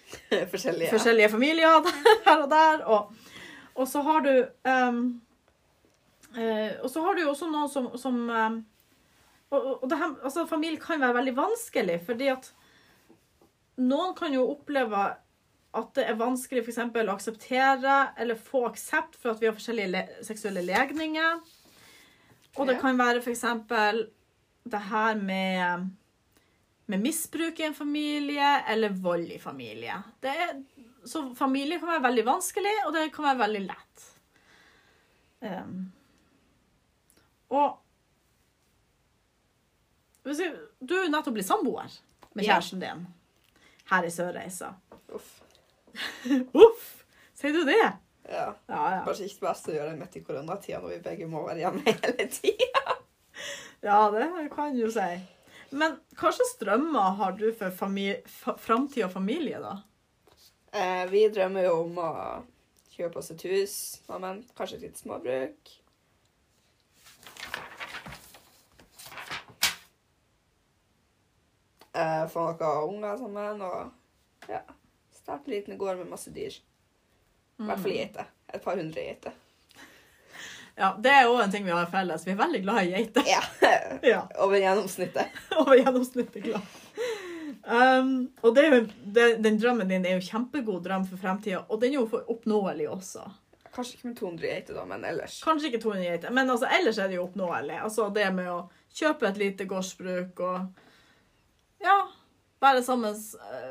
Forskjellige. 0.51 0.89
forskjellige 0.91 1.29
familier 1.31 1.85
her 2.25 2.41
og 2.43 2.49
der. 2.51 2.81
Og, 2.89 3.13
og 3.75 3.87
så 3.87 4.01
har 4.03 4.25
du 4.25 4.31
um, 4.67 5.03
Og 6.83 6.89
så 6.91 7.03
har 7.05 7.15
du 7.15 7.21
jo 7.25 7.29
også 7.31 7.47
noen 7.51 7.69
som, 7.71 7.87
som 7.99 8.17
ehm, 8.31 8.57
og, 9.51 9.83
og- 9.83 9.93
her, 9.93 10.13
altså 10.23 10.45
Familie 10.47 10.79
kan 10.79 10.99
være 11.01 11.15
veldig 11.17 11.33
vanskelig, 11.37 11.97
fordi 12.07 12.27
at 12.31 12.49
noen 13.83 14.13
kan 14.15 14.33
jo 14.35 14.45
oppleve 14.53 15.05
at 15.71 15.93
det 15.95 16.03
er 16.03 16.19
vanskelig 16.19 16.65
for 16.65 16.73
eksempel, 16.73 17.07
å 17.07 17.15
akseptere 17.15 17.95
eller 18.19 18.39
få 18.39 18.65
aksept 18.67 19.15
for 19.19 19.31
at 19.31 19.41
vi 19.41 19.47
har 19.47 19.55
forskjellige 19.55 19.91
le 19.93 20.03
seksuelle 20.27 20.65
legninger. 20.67 21.39
Og 22.59 22.67
det 22.67 22.75
kan 22.81 22.99
være 22.99 23.23
eksempel 23.31 24.05
det 24.67 24.83
her 24.91 25.15
med 25.17 25.89
med 26.91 26.99
misbruk 26.99 27.59
i 27.59 27.63
en 27.63 27.73
familie 27.73 28.63
eller 28.67 28.89
vold 28.89 29.29
i 29.31 29.39
familie. 29.39 29.95
Det 30.19 30.29
er, 30.29 30.57
så 31.07 31.23
familie 31.35 31.79
kan 31.79 31.87
være 31.87 32.03
veldig 32.03 32.25
vanskelig, 32.27 32.73
og 32.85 32.91
det 32.93 33.05
kan 33.15 33.29
være 33.29 33.39
veldig 33.39 33.61
lett. 33.63 34.03
Um, 35.39 35.77
og 37.55 37.79
du 40.21 40.33
er 40.35 41.05
jo 41.05 41.07
nettopp 41.09 41.37
blitt 41.37 41.47
samboer 41.47 41.95
med 42.35 42.45
kjæresten 42.45 42.83
din 42.83 43.07
her 43.89 44.05
i 44.05 44.11
Sørreisa. 44.11 44.73
Uff. 46.65 46.87
Sier 47.37 47.53
du 47.55 47.63
det? 47.67 47.77
Ja. 48.29 48.53
Ja, 48.67 48.81
ja. 48.95 49.01
Kanskje 49.05 49.27
ikke 49.27 49.47
best 49.47 49.69
å 49.69 49.75
gjøre 49.75 49.91
det 49.91 49.99
midt 49.99 50.17
i 50.19 50.23
koronatida 50.23 50.79
når 50.79 50.93
vi 50.93 51.03
begge 51.09 51.27
må 51.29 51.43
være 51.47 51.63
hjemme 51.63 51.83
hele 52.03 52.27
tida. 52.31 52.97
Ja, 53.81 53.99
det 54.13 54.27
kan 54.53 54.75
du 54.77 54.85
si. 54.93 55.09
Men 55.71 55.97
hva 56.19 56.31
slags 56.35 56.57
drømmer 56.59 57.15
har 57.17 57.37
du 57.39 57.47
for 57.55 57.73
framtid 58.59 59.05
og 59.07 59.13
familie, 59.13 59.61
da? 59.63 59.77
Eh, 60.71 61.05
vi 61.11 61.25
drømmer 61.33 61.65
jo 61.67 61.77
om 61.85 61.97
å 61.99 62.11
kjøpe 62.93 63.19
oss 63.19 63.31
et 63.33 63.45
hus 63.49 63.77
sammen. 64.05 64.43
Kanskje 64.55 64.77
et 64.81 64.85
lite 64.85 65.01
småbruk. 65.01 65.77
Eh, 71.91 72.27
få 72.31 72.45
noen 72.53 72.93
unger 72.95 73.17
sammen 73.19 73.65
og 73.67 74.51
ja, 74.51 74.61
starte 75.21 75.49
en 75.49 75.55
liten 75.55 75.77
gård 75.77 76.01
med 76.01 76.11
masse 76.11 76.33
dyr. 76.33 76.57
I 77.61 77.69
hvert 77.69 77.81
fall 77.83 77.95
geiter. 77.95 78.29
Et 78.51 78.63
par 78.63 78.77
hundre 78.77 79.05
geiter. 79.05 79.37
Ja, 80.75 80.95
Det 80.97 81.11
er 81.11 81.27
òg 81.29 81.43
en 81.43 81.51
ting 81.53 81.65
vi 81.67 81.73
har 81.75 81.89
felles. 81.91 82.23
Vi 82.25 82.33
er 82.33 82.39
veldig 82.39 82.61
glad 82.63 82.87
i 82.87 82.93
geiter. 82.95 83.27
Ja. 83.27 83.41
Ja, 84.01 84.21
Over 84.41 84.57
gjennomsnittet. 84.57 85.35
Over 85.59 85.77
gjennomsnittet 85.77 86.43
glad. 86.43 86.61
Um, 87.61 88.31
og 88.41 88.57
jo, 88.57 88.79
det, 89.13 89.25
den 89.43 89.59
drømmen 89.61 89.89
din 89.91 90.05
er 90.07 90.15
jo 90.17 90.25
kjempegod 90.25 90.81
drøm 90.87 91.03
for 91.05 91.21
fremtida, 91.21 91.59
og 91.69 91.81
den 91.83 91.93
er 91.93 91.99
jo 91.99 92.21
oppnåelig 92.33 92.87
også. 92.89 93.27
Kanskje 93.71 93.97
ikke 93.99 94.07
med 94.09 94.17
200 94.17 94.47
geiter, 94.47 94.77
da, 94.79 94.85
men 94.89 95.05
ellers. 95.07 95.37
Kanskje 95.45 95.69
ikke 95.69 95.83
200 95.83 96.07
geiter, 96.07 96.33
men 96.35 96.49
altså, 96.49 96.67
ellers 96.79 96.97
er 96.99 97.11
det 97.11 97.19
jo 97.19 97.27
oppnåelig. 97.27 97.77
Altså 97.85 98.07
det 98.15 98.25
med 98.35 98.49
å 98.51 98.57
kjøpe 98.97 99.29
et 99.29 99.39
lite 99.39 99.67
gårdsbruk 99.69 100.41
og 100.47 101.85
ja, 101.85 101.99
være 102.61 102.83
sammen 102.85 103.15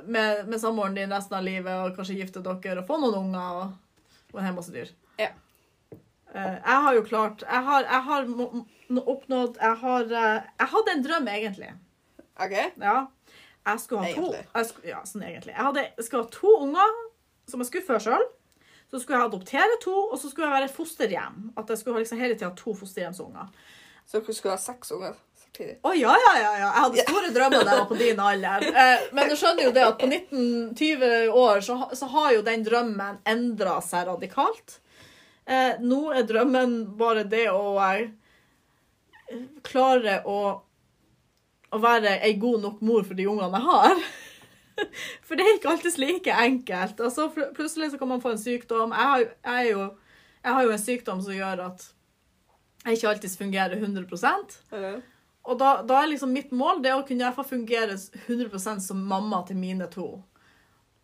med, 0.05 0.47
med 0.49 0.59
samboeren 0.61 0.97
din 0.99 1.13
resten 1.15 1.37
av 1.39 1.47
livet 1.47 1.71
og 1.85 1.95
kanskje 1.99 2.19
gifte 2.19 2.43
dere 2.43 2.83
og 2.83 2.89
få 2.89 2.99
noen 2.99 3.21
unger 3.21 3.61
og, 3.61 4.03
og 4.33 4.41
en 4.41 4.49
hel 4.49 4.57
masse 4.57 4.75
dyr. 4.75 4.91
Ja. 5.21 5.31
Eh, 6.35 6.57
jeg 6.57 6.83
har 6.85 6.95
jo 6.95 7.03
klart 7.03 7.41
Jeg 7.43 7.63
har, 7.67 7.83
jeg 7.83 8.03
har 8.07 8.29
oppnådd 9.11 9.57
Jeg 9.59 9.79
har 9.81 10.13
eh, 10.15 10.45
Jeg 10.61 10.69
hadde 10.75 10.93
en 10.93 11.03
drøm, 11.03 11.31
egentlig. 11.33 11.71
OK? 12.39 12.55
Ja. 12.79 12.99
Jeg 13.67 13.81
skulle 13.83 14.05
ha 14.05 14.13
to 14.15 14.29
jeg 14.37 14.69
skulle, 14.69 14.93
Ja, 14.93 15.01
sånn 15.07 15.25
egentlig. 15.27 15.55
Jeg, 15.57 15.65
hadde, 15.67 15.87
jeg 15.97 16.07
skulle 16.07 16.27
ha 16.27 16.35
to 16.37 16.53
unger 16.67 17.01
som 17.51 17.63
jeg 17.63 17.71
skulle 17.71 17.87
føde 17.89 18.05
sjøl. 18.05 18.29
Så 18.91 19.01
skulle 19.01 19.19
jeg 19.19 19.31
adoptere 19.31 19.79
to, 19.83 19.95
og 20.11 20.19
så 20.19 20.31
skulle 20.31 20.47
jeg 20.47 20.63
være 20.63 20.71
fosterhjem. 20.75 21.41
At 21.59 21.71
jeg 21.71 21.81
skulle 21.81 21.97
ha 21.99 22.03
liksom 22.03 22.21
hele 22.23 22.37
tida 22.37 22.51
to 22.59 22.75
fosterhjemsunger. 22.79 23.51
Så 24.07 24.19
dere 24.19 24.35
skulle 24.35 24.55
ha 24.55 24.63
seks 24.63 24.91
unger? 24.95 25.19
Å 25.83 25.93
ja, 25.99 26.13
ja, 26.25 26.33
ja, 26.39 26.53
ja. 26.61 26.69
Jeg 26.69 26.83
hadde 26.85 27.05
store 27.09 27.31
drømmer 27.35 27.65
da 27.67 27.73
jeg 27.75 27.81
var 27.83 27.89
på 27.91 27.99
din 28.01 28.23
alder. 28.25 28.67
Eh, 28.85 29.09
men 29.17 29.29
du 29.29 29.35
skjønner 29.37 29.67
jo 29.67 29.73
det 29.77 29.83
at 29.85 29.99
på 30.01 30.07
19-20 30.09 31.35
år 31.43 31.61
så, 31.67 31.77
så 31.99 32.09
har 32.15 32.31
jo 32.37 32.45
den 32.47 32.65
drømmen 32.67 33.19
endra 33.29 33.77
seg 33.85 34.07
radikalt. 34.09 34.79
Eh, 35.45 35.77
nå 35.83 36.01
er 36.15 36.27
drømmen 36.29 36.75
bare 37.01 37.27
det 37.29 37.49
å 37.51 37.75
eh, 37.83 38.09
klare 39.67 40.21
å, 40.29 40.39
å 41.71 41.83
være 41.83 42.17
ei 42.27 42.35
god 42.41 42.65
nok 42.67 42.81
mor 42.87 43.05
for 43.07 43.19
de 43.19 43.27
ungene 43.31 43.61
jeg 43.61 43.69
har. 43.71 44.03
For 45.29 45.37
det 45.37 45.45
er 45.45 45.57
ikke 45.59 45.69
alltid 45.75 45.99
like 46.01 46.33
enkelt. 46.41 47.01
Altså, 47.05 47.27
plutselig 47.53 47.91
så 47.93 47.99
kan 48.01 48.09
man 48.09 48.23
få 48.23 48.31
en 48.33 48.39
sykdom. 48.41 48.95
Jeg 48.97 49.09
har, 49.11 49.25
jeg, 49.45 49.73
jo, 49.75 49.83
jeg 50.41 50.55
har 50.57 50.65
jo 50.65 50.71
en 50.73 50.81
sykdom 50.81 51.21
som 51.27 51.35
gjør 51.37 51.61
at 51.67 51.85
jeg 52.87 52.97
ikke 52.97 53.11
alltid 53.11 53.35
fungerer 53.43 53.77
100 53.77 54.07
Mhm. 54.73 55.03
Og 55.49 55.59
da, 55.59 55.81
da 55.87 56.03
er 56.03 56.11
liksom 56.13 56.33
mitt 56.37 56.51
mål 56.53 56.83
det 56.85 56.93
å 56.95 57.05
kunne 57.07 57.25
i 57.25 57.27
hvert 57.27 57.39
fall 57.39 57.49
fungere 57.49 57.97
100% 57.97 58.85
som 58.85 59.05
mamma 59.09 59.41
til 59.49 59.59
mine 59.61 59.89
to. 59.93 60.13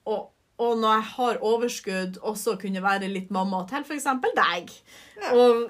Og 0.07 0.33
og 0.57 0.79
når 0.81 0.95
jeg 0.95 1.05
har 1.11 1.43
overskudd, 1.45 2.19
også 2.25 2.57
kunne 2.61 2.81
være 2.81 3.11
litt 3.13 3.29
mamma 3.35 3.61
til 3.69 3.85
f.eks. 3.85 4.07
deg. 4.39 4.73
Ja. 5.21 5.33
Og, 5.37 5.67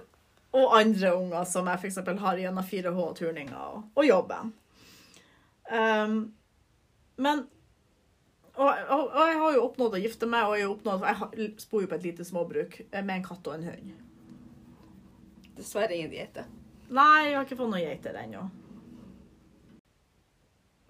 og 0.54 0.76
andre 0.78 1.10
unger 1.16 1.48
som 1.50 1.66
jeg 1.70 1.80
f.eks. 1.80 1.98
har 2.20 2.38
gjennom 2.38 2.68
4H-turninger 2.70 3.58
og, 3.58 3.80
og 3.96 4.06
jobben. 4.06 4.52
Um, 5.66 6.18
men 7.18 7.46
og, 8.56 8.70
jeg 8.70 9.40
har 9.42 9.56
jo 9.56 9.64
oppnådd 9.66 9.98
å 9.98 10.00
gifte 10.00 10.28
meg, 10.30 10.46
og 10.48 10.54
jeg, 10.56 10.68
har 10.68 10.76
oppnådd, 10.76 11.02
jeg 11.36 11.48
bor 11.68 11.82
jo 11.82 11.88
på 11.90 11.98
et 11.98 12.06
lite 12.06 12.24
småbruk 12.24 12.78
eh, 12.86 13.02
med 13.02 13.18
en 13.18 13.26
katt 13.26 13.50
og 13.50 13.58
en 13.58 13.66
hund. 13.68 13.90
Dessverre 15.58 15.98
ingen 15.98 16.14
geiter. 16.14 16.46
Nei, 16.88 17.26
jeg 17.26 17.34
har 17.36 17.46
ikke 17.46 17.58
fått 17.58 17.72
noen 17.72 17.82
geiter 17.82 18.16
ennå. 18.20 18.44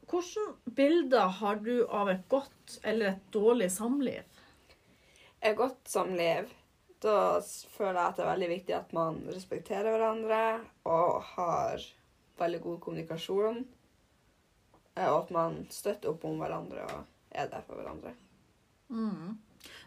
Hvilke 0.07 0.45
bilder 0.77 1.33
har 1.41 1.57
du 1.65 1.87
av 1.89 2.11
et 2.13 2.27
godt 2.31 2.77
eller 2.87 3.15
et 3.15 3.25
dårlig 3.35 3.71
samliv? 3.75 4.23
Et 5.41 5.57
godt 5.57 5.89
samliv, 5.91 6.53
da 7.03 7.41
føler 7.77 7.99
jeg 7.99 8.11
at 8.11 8.17
det 8.19 8.25
er 8.25 8.31
veldig 8.31 8.51
viktig 8.53 8.77
at 8.77 8.95
man 8.97 9.19
respekterer 9.33 9.97
hverandre 9.97 10.43
og 10.89 11.27
har 11.35 11.83
veldig 12.41 12.61
god 12.69 12.79
kommunikasjon. 12.85 13.65
eh, 14.97 15.09
Og 15.09 15.25
at 15.25 15.31
man 15.35 15.67
støtter 15.71 16.13
opp 16.13 16.25
om 16.25 16.39
hverandre 16.41 16.87
og 16.87 17.05
er 17.33 17.49
der 17.53 17.65
for 17.67 17.81
hverandre. 17.81 18.15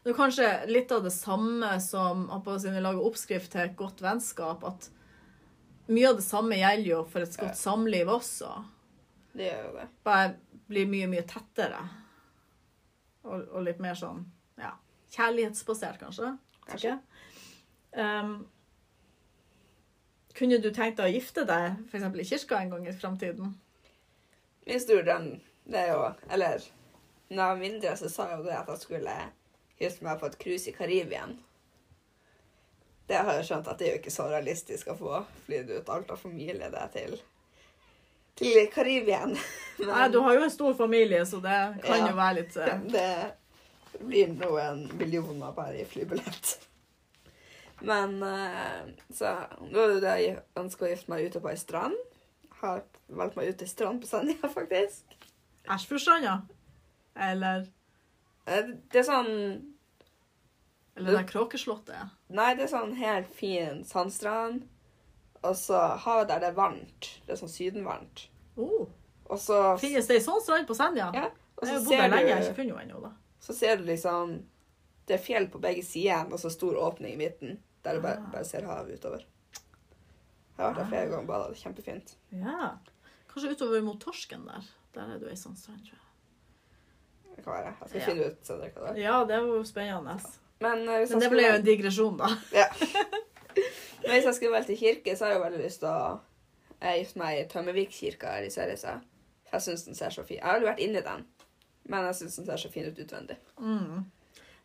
Det 0.04 0.12
er 0.12 0.17
kanskje 0.17 0.48
litt 0.67 0.91
av 0.91 1.04
det 1.06 1.13
samme 1.15 1.80
som 1.82 2.28
å 2.30 2.60
si, 2.60 2.69
lager 2.69 3.06
oppskrift 3.06 3.52
til 3.54 3.62
et 3.62 3.76
godt 3.80 4.02
vennskap, 4.04 4.63
at 4.67 4.89
mye 5.89 6.10
av 6.10 6.19
det 6.19 6.25
samme 6.25 6.60
gjelder 6.60 6.91
jo 6.91 6.99
for 7.10 7.25
et 7.25 7.39
godt 7.39 7.58
samliv 7.58 8.12
også. 8.13 8.52
Det 9.34 9.47
gjør 9.49 9.65
jo 9.65 9.73
det. 9.80 9.88
Bare 10.06 10.30
blir 10.69 10.89
mye, 10.89 11.10
mye 11.10 11.25
tettere. 11.30 11.82
Og, 13.25 13.43
og 13.49 13.65
litt 13.65 13.82
mer 13.84 13.97
sånn, 13.97 14.21
ja, 14.62 14.75
kjærlighetsbasert 15.15 15.99
kanskje. 16.02 16.32
Kanskje. 16.69 16.95
Um, 17.97 18.36
kunne 20.38 20.60
du 20.62 20.69
tenkt 20.71 21.02
deg 21.02 21.10
å 21.10 21.13
gifte 21.17 21.43
deg 21.49 21.82
eksempel 21.89 22.21
i 22.21 22.28
kirka 22.30 22.62
en 22.62 22.73
gang 22.75 22.86
i 22.88 22.95
fremtiden? 22.95 23.56
Min 24.69 24.82
store 24.82 25.04
drøm, 25.08 25.32
det 25.65 25.82
er 25.82 25.95
jo 25.95 26.04
Eller 26.30 26.62
da 27.30 27.36
jeg 27.36 27.41
var 27.41 27.60
mindre, 27.60 27.95
så 27.97 28.10
sa 28.10 28.30
jeg 28.30 28.39
jo 28.39 28.45
det 28.47 28.58
at 28.58 28.69
jeg 28.71 28.84
skulle 28.86 29.15
gifte 29.80 30.06
meg 30.06 30.21
på 30.21 30.30
et 30.30 30.38
cruise 30.41 30.69
i 30.69 30.73
Karibien. 30.73 31.36
Det 33.10 33.17
har 33.26 33.39
jeg 33.39 33.48
skjønt 33.50 33.67
at 33.72 33.80
det 33.82 33.88
er 33.88 33.95
jo 33.95 34.00
ikke 34.04 34.13
så 34.13 34.28
realistisk 34.30 34.91
å 34.93 34.95
få 35.00 35.19
flydd 35.48 35.72
ut 35.80 35.89
alt 35.89 36.12
av 36.13 36.22
familie 36.22 36.69
det 36.74 36.86
til 36.93 37.17
til 38.39 38.69
Karibien. 38.72 39.34
Nei, 39.89 40.04
du 40.13 40.22
har 40.24 40.38
jo 40.38 40.43
en 40.45 40.54
stor 40.54 40.76
familie, 40.78 41.26
så 41.28 41.41
det 41.43 41.58
kan 41.84 41.98
Ja. 42.06 42.06
jo 42.08 42.15
være 42.15 42.36
litt 42.38 42.54
uh... 42.56 42.69
det 42.93 43.10
blir 44.00 44.30
noen 44.32 44.86
millioner 44.95 45.52
bare 45.58 45.82
i 45.82 45.88
flybillett. 45.89 46.54
Men 47.82 48.15
eh, 48.24 48.88
så 49.15 49.34
nå 49.65 49.80
er 49.84 49.91
det 49.93 50.00
det 50.06 50.13
jeg 50.24 50.38
ønsker 50.60 50.86
å 50.88 50.91
gifte 50.93 51.12
meg 51.12 51.26
ute 51.28 51.41
på 51.43 51.52
ei 51.52 51.60
strand. 51.60 51.95
Har 52.62 52.82
valgt 53.08 53.36
meg 53.39 53.52
ut 53.54 53.62
ei 53.63 53.67
strand 53.72 54.02
på 54.04 54.08
Senja, 54.08 54.39
faktisk. 54.52 55.17
Æsjfjordstranda? 55.67 56.38
Eller, 57.15 57.67
Eh, 58.50 58.65
Det 58.91 59.00
er 59.02 59.06
sånn 59.06 59.68
eller 60.99 61.17
det 61.23 61.29
Kråkeslottet. 61.31 62.09
Nei, 62.29 62.53
det 62.55 62.63
er 62.67 62.71
sånn 62.77 62.93
helt 62.99 63.31
fin 63.33 63.83
sandstrand. 63.85 64.67
Og 65.43 65.55
så 65.55 65.79
havet 66.03 66.27
der 66.27 66.39
det 66.43 66.47
er 66.49 66.57
varmt. 66.57 67.09
Det 67.25 67.31
er 67.33 67.39
sånn 67.39 67.51
sydenvarmt. 67.51 68.25
Oh, 68.59 68.88
Og 69.29 69.38
så, 69.39 69.77
finnes 69.79 70.07
det 70.09 70.17
ei 70.17 70.23
sånn 70.25 70.41
strand 70.41 70.67
på 70.67 70.75
Senja? 70.75 71.12
ja, 71.15 71.29
og 71.57 71.63
Jeg 71.67 71.73
har 71.73 71.83
bodd 71.85 71.93
der 71.97 72.09
lenge, 72.09 72.27
jeg 72.27 72.35
har 72.35 72.43
ikke 72.43 72.55
funnet 72.55 72.77
henne 72.79 72.93
ennå, 72.97 73.12
så 73.39 73.53
ser 73.55 73.77
du 73.77 73.83
liksom 73.88 74.43
Det 75.07 75.13
er 75.15 75.23
fjell 75.23 75.47
på 75.49 75.59
begge 75.62 75.83
sider, 75.83 76.25
og 76.31 76.38
så 76.39 76.49
stor 76.51 76.75
åpning 76.75 77.13
i 77.13 77.17
midten. 77.17 77.57
Der 77.83 77.95
du 77.95 78.01
bare, 78.01 78.17
Ah. 78.19 78.31
bare 78.31 78.45
ser 78.45 78.65
havet 78.65 78.99
utover. 78.99 79.23
Jeg 79.23 80.65
har 80.65 80.73
vært 80.73 80.77
der 80.77 80.89
flere 80.89 81.09
ganger. 81.09 81.33
og 81.33 81.49
er 81.51 81.55
kjempefint. 81.55 82.15
Ja. 82.31 82.77
Kanskje 83.33 83.51
utover 83.55 83.81
mot 83.81 83.99
Torsken 84.01 84.45
der. 84.45 84.62
Der 84.93 85.01
er 85.15 85.19
du 85.19 85.25
ei 85.27 85.33
sånn 85.35 85.55
strand, 85.57 85.79
tror 85.79 85.95
jeg. 85.95 87.35
Det 87.38 87.43
kan 87.45 87.53
være. 87.53 87.73
Jeg 87.79 87.89
skal 87.89 87.99
Ja. 87.99 88.05
finne 88.05 88.25
ut 88.25 88.45
senere 88.45 88.71
hva 88.73 88.81
det 88.93 88.97
er. 88.97 89.01
Ja, 89.01 89.23
det 89.23 89.39
var 89.39 89.55
jo 89.55 89.63
spennende. 89.63 90.19
Men, 90.60 90.84
eh, 90.89 91.06
Men 91.10 91.24
det 91.24 91.30
ble 91.32 91.45
jo 91.45 91.56
en 91.60 91.65
digresjon, 91.65 92.17
da. 92.19 92.30
Ja. 92.62 92.67
Men 94.04 94.15
hvis 94.15 94.26
jeg 94.26 94.36
skulle 94.38 94.56
velge 94.56 94.72
til 94.72 94.80
kirke, 94.80 95.15
så 95.15 95.26
har 95.26 95.34
jeg 95.34 95.39
jo 95.39 95.45
veldig 95.45 95.63
lyst 95.63 95.82
til 95.84 95.89
å 95.91 96.19
gifte 97.00 97.19
meg 97.19 97.39
i 97.39 97.48
Tømmervikkirka 97.52 98.36
her 98.38 98.48
i 98.48 98.52
Sørreisa. 98.54 99.00
Jeg 99.50 99.65
syns 99.65 99.84
den 99.88 99.98
ser 99.98 100.13
så 100.13 100.24
fin 100.24 100.38
Jeg 100.38 100.45
har 100.45 100.60
aldri 100.60 100.69
vært 100.69 100.82
inni 100.86 101.02
den, 101.04 101.26
men 101.89 102.06
jeg 102.08 102.19
syns 102.22 102.38
den 102.39 102.48
ser 102.48 102.62
så 102.62 102.72
fin 102.72 102.88
ut 102.88 103.02
utvendig. 103.04 103.38
Mm. 103.60 104.06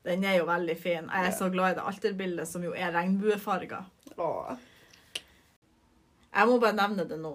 Den 0.05 0.25
er 0.29 0.37
jo 0.39 0.47
veldig 0.49 0.77
fin. 0.77 1.09
Jeg 1.09 1.31
er 1.31 1.35
så 1.35 1.49
glad 1.53 1.73
i 1.73 1.77
det 1.79 1.87
alterbildet, 1.89 2.49
som 2.49 2.65
jo 2.65 2.75
er 2.77 2.93
regnbuefarger. 2.93 3.87
Åh. 4.21 4.55
Jeg 6.35 6.51
må 6.51 6.59
bare 6.61 6.77
nevne 6.77 7.07
det 7.09 7.19
nå. 7.23 7.35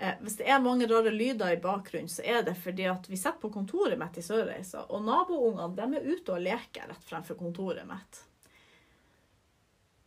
Eh, 0.00 0.14
hvis 0.24 0.38
det 0.38 0.46
er 0.48 0.62
mange 0.64 0.86
rare 0.88 1.10
lyder 1.12 1.52
i 1.52 1.60
bakgrunnen, 1.60 2.08
så 2.08 2.24
er 2.24 2.40
det 2.42 2.54
fordi 2.56 2.86
at 2.88 3.04
vi 3.10 3.18
sitter 3.20 3.36
på 3.42 3.50
kontoret 3.52 3.98
mitt 4.00 4.16
i 4.16 4.22
Sørreisa, 4.24 4.86
og 4.88 5.02
naboungene 5.04 5.98
er 5.98 6.06
ute 6.08 6.32
og 6.32 6.40
leker 6.40 6.88
rett 6.88 7.04
fremfor 7.04 7.36
kontoret 7.36 7.84
mitt. 7.84 8.22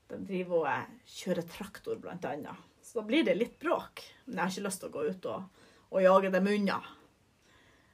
De 0.09 0.17
driver 0.25 0.63
og 0.63 0.67
eh, 0.71 0.89
kjører 1.19 1.45
traktor, 1.45 2.01
blant 2.01 2.25
annet. 2.25 2.65
Så 2.81 2.97
da 2.97 3.05
blir 3.05 3.21
det 3.27 3.37
litt 3.37 3.59
bråk. 3.61 4.01
Men 4.25 4.39
jeg 4.39 4.43
har 4.43 4.55
ikke 4.55 4.65
lyst 4.65 4.81
til 4.81 4.89
å 4.89 4.95
gå 4.97 5.05
ut 5.13 5.29
og, 5.29 5.63
og 5.93 6.03
jage 6.07 6.33
dem 6.33 6.51
unna. 6.55 6.81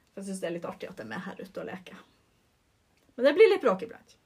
For 0.08 0.22
jeg 0.22 0.30
syns 0.30 0.40
det 0.40 0.48
er 0.48 0.56
litt 0.56 0.72
artig 0.72 0.88
at 0.88 1.04
de 1.04 1.06
er 1.06 1.24
her 1.28 1.44
ute 1.44 1.62
og 1.62 1.68
leker. 1.68 2.02
Men 3.14 3.28
det 3.28 3.36
blir 3.36 3.52
litt 3.52 3.64
bråk 3.68 3.84
iblant. 3.84 4.16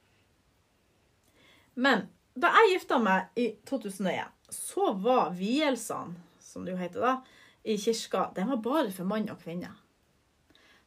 Men 1.75 2.07
da 2.39 2.55
jeg 2.55 2.77
gifta 2.77 3.03
meg 3.03 3.35
i 3.35 3.51
2001, 3.67 4.31
så 4.47 4.93
var 4.95 5.35
vielsene, 5.35 6.15
som 6.39 6.63
det 6.63 6.71
jo 6.71 6.79
heter 6.79 7.03
da, 7.03 7.17
i 7.65 7.77
kirka, 7.81 8.29
den 8.35 8.49
var 8.49 8.61
bare 8.63 8.91
for 8.93 9.09
mann 9.09 9.29
og 9.33 9.41
kvinne. 9.41 9.71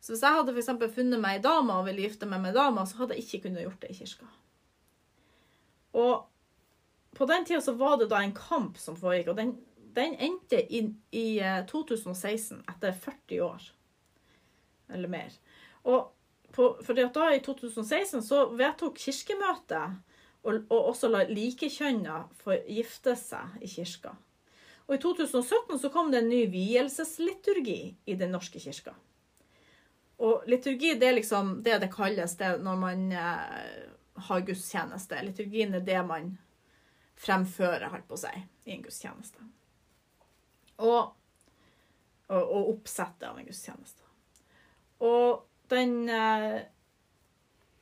Så 0.01 0.13
hvis 0.13 0.23
jeg 0.23 0.37
hadde 0.37 0.55
for 0.63 0.95
funnet 0.95 1.21
meg 1.21 1.39
ei 1.39 1.43
dame 1.43 1.75
og 1.75 1.89
ville 1.89 2.05
gifte 2.07 2.27
meg 2.31 2.41
med 2.45 2.55
dama, 2.55 2.85
så 2.87 3.01
hadde 3.01 3.17
jeg 3.17 3.27
ikke 3.27 3.49
kunnet 3.49 3.65
gjort 3.65 3.81
det 3.83 3.91
i 3.91 3.99
kirka. 3.99 4.29
Og 5.99 6.29
på 7.19 7.27
den 7.27 7.45
tida 7.49 7.61
så 7.65 7.75
var 7.75 7.97
det 7.99 8.11
da 8.13 8.21
en 8.23 8.37
kamp 8.37 8.79
som 8.79 8.97
foregikk, 8.97 9.33
og 9.33 9.41
den, 9.41 9.57
den 9.97 10.15
endte 10.23 10.61
i, 10.71 10.85
i 11.11 11.27
eh, 11.43 11.65
2016, 11.67 12.63
etter 12.71 12.95
40 12.95 13.43
år. 13.43 13.67
Eller 14.95 15.11
mer. 15.11 15.35
Og 15.83 16.13
på, 16.55 16.71
fordi 16.85 17.09
da 17.15 17.33
i 17.35 17.43
2016 17.45 18.23
så 18.23 18.45
vedtok 18.57 19.03
kirkemøtet 19.03 19.99
og, 20.47 20.63
og 20.71 20.93
også 20.93 21.11
la 21.11 21.25
likekjønna 21.29 22.23
få 22.39 22.61
gifte 22.69 23.17
seg 23.19 23.59
i 23.65 23.71
kirka. 23.71 24.15
Og 24.89 24.97
i 24.97 25.01
2017 25.03 25.79
så 25.83 25.91
kom 25.93 26.11
det 26.11 26.23
en 26.23 26.31
ny 26.33 26.47
vielsesliturgi 26.49 27.81
i 28.09 28.15
Den 28.17 28.33
norske 28.33 28.61
kirka. 28.61 28.95
Og 30.19 30.49
liturgi 30.51 30.95
det 30.99 31.11
er 31.11 31.19
liksom 31.19 31.59
det 31.63 31.77
det 31.83 31.91
kalles 31.93 32.35
det 32.41 32.57
når 32.65 32.79
man 32.81 33.05
eh, 33.13 33.85
har 34.29 34.47
gudstjeneste. 34.47 35.21
Liturgien 35.23 35.77
er 35.77 35.85
det 35.85 36.01
man 36.09 36.33
fremfører, 37.19 37.91
holdt 37.93 38.09
på 38.09 38.17
å 38.17 38.23
si, 38.25 38.33
i 38.67 38.75
en 38.75 38.83
gudstjeneste. 38.83 39.45
Og, 40.79 41.13
og, 42.31 42.43
og 42.43 42.73
oppsettet 42.73 43.29
av 43.29 43.39
en 43.39 43.47
gudstjeneste. 43.47 44.03
Og 45.05 45.45
den 45.71 46.09
eh, 46.11 46.65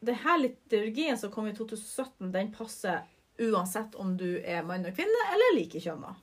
denne 0.06 0.38
liturgien 0.42 1.18
som 1.18 1.32
kom 1.32 1.48
i 1.48 1.54
2017, 1.56 2.32
den 2.32 2.52
passer 2.52 3.06
uansett 3.38 3.94
om 3.94 4.16
du 4.16 4.38
er 4.40 4.64
mann 4.64 4.86
og 4.88 4.96
kvinne 4.96 5.26
eller 5.32 5.56
likekjønna. 5.58 6.14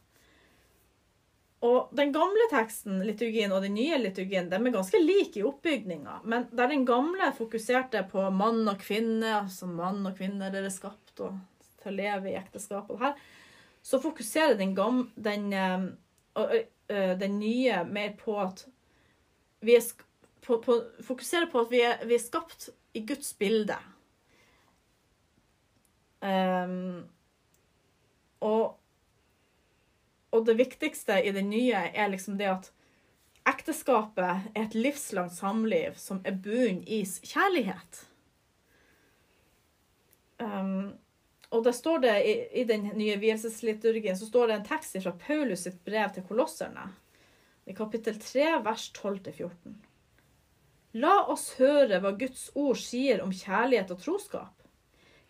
Og 1.64 1.94
den 1.96 2.12
gamle 2.12 2.50
teksten, 2.52 3.00
liturgien, 3.08 3.54
og 3.56 3.64
den 3.64 3.78
nye 3.78 3.96
liturgien 4.02 4.50
de 4.52 4.58
er 4.60 4.76
ganske 4.76 5.00
like 5.00 5.40
i 5.40 5.46
oppbygninga. 5.48 6.20
Men 6.28 6.50
der 6.52 6.72
den 6.74 6.84
gamle 6.86 7.30
fokuserte 7.38 8.04
på 8.12 8.26
mann 8.36 8.68
og 8.68 8.82
kvinne, 8.84 9.38
altså 9.46 9.70
mann 9.72 10.04
og 10.10 10.18
kvinne 10.18 10.52
er 10.52 10.68
skapt 10.74 11.24
og 11.24 11.40
til 11.84 11.94
å 11.94 11.96
leve 11.96 12.32
i 12.32 12.38
ekteskap 12.40 12.92
og 12.92 13.00
her, 13.04 13.16
så 13.84 14.00
fokuserer 14.04 14.58
den, 14.60 14.76
gamle, 14.76 15.08
den, 15.16 15.50
eh, 15.56 17.14
den 17.20 17.40
nye 17.40 17.84
mer 17.88 18.14
på 18.20 18.38
at 18.44 18.66
vi 19.64 19.78
er 19.80 19.88
på, 20.44 20.60
på, 20.60 20.78
fokuserer 21.04 21.48
på 21.52 21.64
at 21.64 21.72
vi 21.72 21.82
er, 21.84 22.04
vi 22.08 22.18
er 22.18 22.24
skapt 22.24 22.70
i 22.94 23.04
Guds 23.08 23.32
bilde. 23.40 23.78
Um, 26.24 27.04
og, 28.44 28.76
og 30.34 30.48
det 30.48 30.58
viktigste 30.58 31.20
i 31.22 31.32
det 31.36 31.44
nye 31.46 31.86
er 31.94 32.10
liksom 32.10 32.40
det 32.40 32.50
at 32.50 32.72
ekteskapet 33.50 34.50
er 34.56 34.64
et 34.66 34.76
livslangt 34.76 35.36
samliv 35.36 35.96
som 36.00 36.22
er 36.26 36.40
bunn 36.42 36.82
i 36.88 37.04
kjærlighet. 37.06 38.04
Um, 40.42 40.94
og 41.54 41.64
det 41.68 41.76
står 41.78 42.02
det 42.04 42.16
i, 42.26 42.34
i 42.62 42.64
den 42.66 42.88
nye 42.98 43.20
vielsesliturgien 43.22 44.18
så 44.18 44.26
står 44.26 44.50
det 44.50 44.56
en 44.58 44.68
tekst 44.68 44.98
fra 45.04 45.14
Paulus 45.28 45.68
sitt 45.68 45.84
brev 45.86 46.16
til 46.16 46.26
kolosserne, 46.26 46.88
i 47.70 47.76
kapittel 47.78 48.18
3, 48.20 48.48
vers 48.66 48.90
12-14. 48.98 49.76
La 51.00 51.14
oss 51.32 51.54
høre 51.60 52.00
hva 52.02 52.12
Guds 52.18 52.50
ord 52.60 52.78
sier 52.82 53.22
om 53.24 53.32
kjærlighet 53.34 53.94
og 53.94 54.02
troskap. 54.02 54.52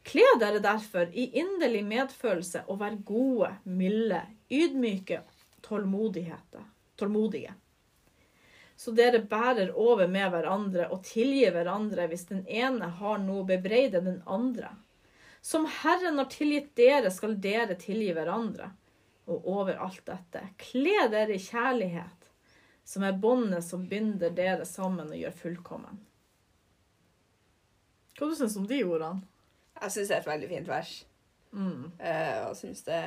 Kle 0.03 0.25
dere 0.39 0.59
derfor 0.63 1.11
i 1.15 1.29
inderlig 1.39 1.83
medfølelse 1.87 2.65
og 2.67 2.81
vær 2.81 2.97
gode, 3.07 3.53
milde, 3.63 4.19
ydmyke, 4.53 5.21
tålmodige. 5.65 7.53
Så 8.75 8.91
dere 8.91 9.21
bærer 9.29 9.73
over 9.79 10.07
med 10.11 10.31
hverandre 10.33 10.87
og 10.91 11.03
tilgir 11.07 11.53
hverandre 11.55 12.07
hvis 12.11 12.25
den 12.31 12.41
ene 12.49 12.89
har 12.99 13.21
noe 13.21 13.43
å 13.43 13.47
bebreide 13.47 14.01
den 14.03 14.21
andre. 14.25 14.73
Som 15.43 15.67
Herren 15.81 16.17
har 16.19 16.29
tilgitt 16.31 16.71
dere, 16.79 17.11
skal 17.11 17.37
dere 17.43 17.75
tilgi 17.79 18.13
hverandre. 18.15 18.71
Og 19.27 19.47
over 19.47 19.79
alt 19.79 20.01
dette, 20.07 20.41
kle 20.59 21.07
dere 21.11 21.35
i 21.35 21.41
kjærlighet, 21.41 22.29
som 22.83 23.05
er 23.07 23.19
båndet 23.19 23.63
som 23.63 23.85
binder 23.87 24.33
dere 24.35 24.65
sammen 24.67 25.11
og 25.11 25.19
gjør 25.19 25.37
fullkommen. 25.43 26.01
Hva 28.17 28.29
du 28.29 28.35
syns 28.37 28.55
du 28.55 28.61
om 28.61 28.67
de 28.69 28.81
ordene? 28.83 29.23
Jeg 29.81 29.95
syns 29.95 30.09
det 30.09 30.15
er 30.15 30.21
et 30.21 30.31
veldig 30.31 30.49
fint 30.51 30.69
vers. 30.69 30.91
Mm. 31.53 31.91
Uh, 31.99 32.39
og 32.49 32.57
syns 32.57 32.83
det, 32.87 33.01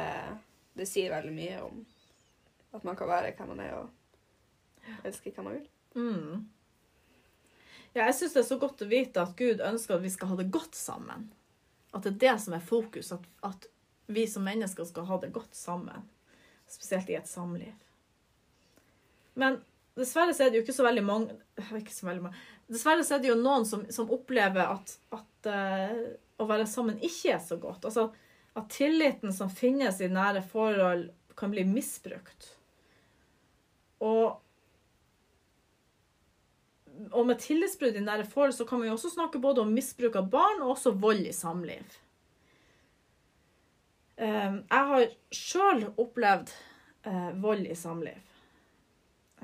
det 0.76 0.88
sier 0.88 1.12
veldig 1.12 1.32
mye 1.34 1.60
om 1.64 1.80
at 2.76 2.84
man 2.84 2.98
kan 2.98 3.08
være 3.08 3.32
hvem 3.36 3.54
man 3.54 3.62
er, 3.64 3.78
og 3.80 5.06
elske 5.08 5.32
hvem 5.32 5.48
man 5.48 5.56
vil. 5.56 5.68
Mm. 5.96 6.44
Ja, 7.96 8.04
jeg 8.04 8.16
syns 8.18 8.34
det 8.36 8.42
er 8.42 8.50
så 8.50 8.58
godt 8.60 8.84
å 8.84 8.90
vite 8.90 9.22
at 9.22 9.38
Gud 9.38 9.62
ønsker 9.64 9.96
at 9.96 10.04
vi 10.04 10.12
skal 10.12 10.34
ha 10.34 10.36
det 10.36 10.50
godt 10.52 10.76
sammen. 10.76 11.30
At 11.96 12.04
det 12.04 12.12
er 12.12 12.20
det 12.26 12.34
som 12.44 12.56
er 12.56 12.64
fokus. 12.64 13.14
At, 13.16 13.24
at 13.46 13.64
vi 14.12 14.26
som 14.28 14.44
mennesker 14.44 14.84
skal 14.84 15.08
ha 15.08 15.16
det 15.22 15.32
godt 15.32 15.56
sammen. 15.56 16.04
Spesielt 16.68 17.08
i 17.08 17.16
et 17.16 17.30
samliv. 17.30 17.72
Men 19.40 19.62
dessverre 19.96 20.34
så 20.36 20.44
er 20.44 20.52
det 20.52 20.60
jo 20.60 20.66
ikke 20.66 20.76
så 20.76 20.84
veldig 20.84 21.06
mange, 21.06 21.38
så 21.96 22.08
veldig 22.08 22.28
mange 22.28 22.44
Dessverre 22.66 23.04
så 23.06 23.14
er 23.14 23.20
det 23.22 23.30
jo 23.30 23.38
noen 23.38 23.64
som, 23.68 23.84
som 23.94 24.08
opplever 24.10 24.66
at, 24.66 24.96
at 25.14 25.48
uh, 25.48 25.98
å 26.42 26.46
være 26.48 26.64
sammen 26.66 26.96
ikke 26.98 27.36
er 27.36 27.42
så 27.42 27.60
godt. 27.62 27.86
Altså 27.86 28.08
at 28.56 28.72
tilliten 28.72 29.32
som 29.36 29.52
finnes 29.52 30.00
i 30.00 30.08
nære 30.08 30.42
forhold, 30.48 31.10
kan 31.36 31.52
bli 31.52 31.66
misbrukt. 31.68 32.54
Og 34.00 34.42
og 37.12 37.26
med 37.28 37.36
tillitsbrudd 37.42 37.96
i 37.98 38.00
nære 38.00 38.24
forhold 38.24 38.54
så 38.56 38.64
kan 38.64 38.80
vi 38.80 38.88
også 38.88 39.10
snakke 39.12 39.38
både 39.38 39.60
om 39.60 39.72
misbruk 39.74 40.14
av 40.16 40.30
barn 40.32 40.62
og 40.64 40.70
også 40.76 40.94
vold 40.96 41.26
i 41.28 41.32
samliv. 41.32 41.98
Um, 44.16 44.62
jeg 44.70 44.86
har 44.90 45.10
sjøl 45.36 45.82
opplevd 46.00 46.54
uh, 47.04 47.42
vold 47.42 47.66
i 47.68 47.76
samliv. 47.76 48.22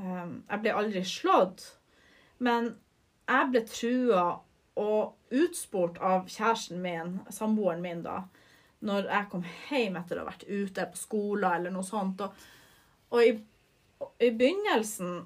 Um, 0.01 0.39
jeg 0.49 0.63
ble 0.63 0.73
aldri 0.81 1.03
slått, 1.05 1.67
men 2.41 2.73
jeg 3.29 3.51
ble 3.53 3.63
trua 3.69 4.25
og 4.81 5.37
utspurt 5.43 6.01
av 6.01 6.25
kjæresten 6.33 6.81
min, 6.81 7.19
samboeren 7.29 7.85
min, 7.85 8.01
da, 8.07 8.23
når 8.83 9.09
jeg 9.11 9.29
kom 9.31 9.45
hjem 9.69 9.97
etter 10.01 10.19
å 10.19 10.25
ha 10.25 10.33
vært 10.33 10.49
ute 10.49 10.87
på 10.91 10.99
skolen 10.99 11.53
eller 11.53 11.75
noe 11.75 11.87
sånt. 11.87 12.23
Og, 12.25 12.49
og 13.15 13.23
i, 13.25 13.37
i 14.27 14.31
begynnelsen 14.35 15.23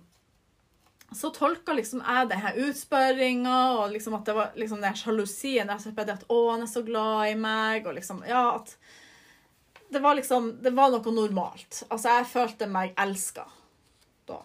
så 1.14 1.30
tolka 1.30 1.72
liksom 1.72 2.02
jeg 2.02 2.28
det 2.30 2.38
her 2.42 2.56
utspørringa, 2.66 3.56
og 3.78 3.92
liksom 3.94 4.16
at 4.18 4.26
det 4.26 4.34
var 4.36 4.56
liksom 4.58 4.80
den 4.82 4.96
sjalusien 4.98 5.68
der. 5.68 5.78
som 5.78 5.94
at 5.96 6.24
'Å, 6.28 6.50
han 6.50 6.62
er 6.62 6.66
så 6.66 6.82
glad 6.82 7.30
i 7.30 7.34
meg', 7.34 7.86
og 7.86 7.94
liksom 7.94 8.24
Ja, 8.26 8.56
at 8.56 8.76
Det 9.90 10.00
var 10.02 10.14
liksom 10.14 10.62
Det 10.62 10.70
var 10.70 10.90
noe 10.90 11.12
normalt. 11.12 11.84
Altså, 11.90 12.08
jeg 12.08 12.26
følte 12.26 12.66
meg 12.66 12.92
elska 12.98 13.46
da. 14.26 14.42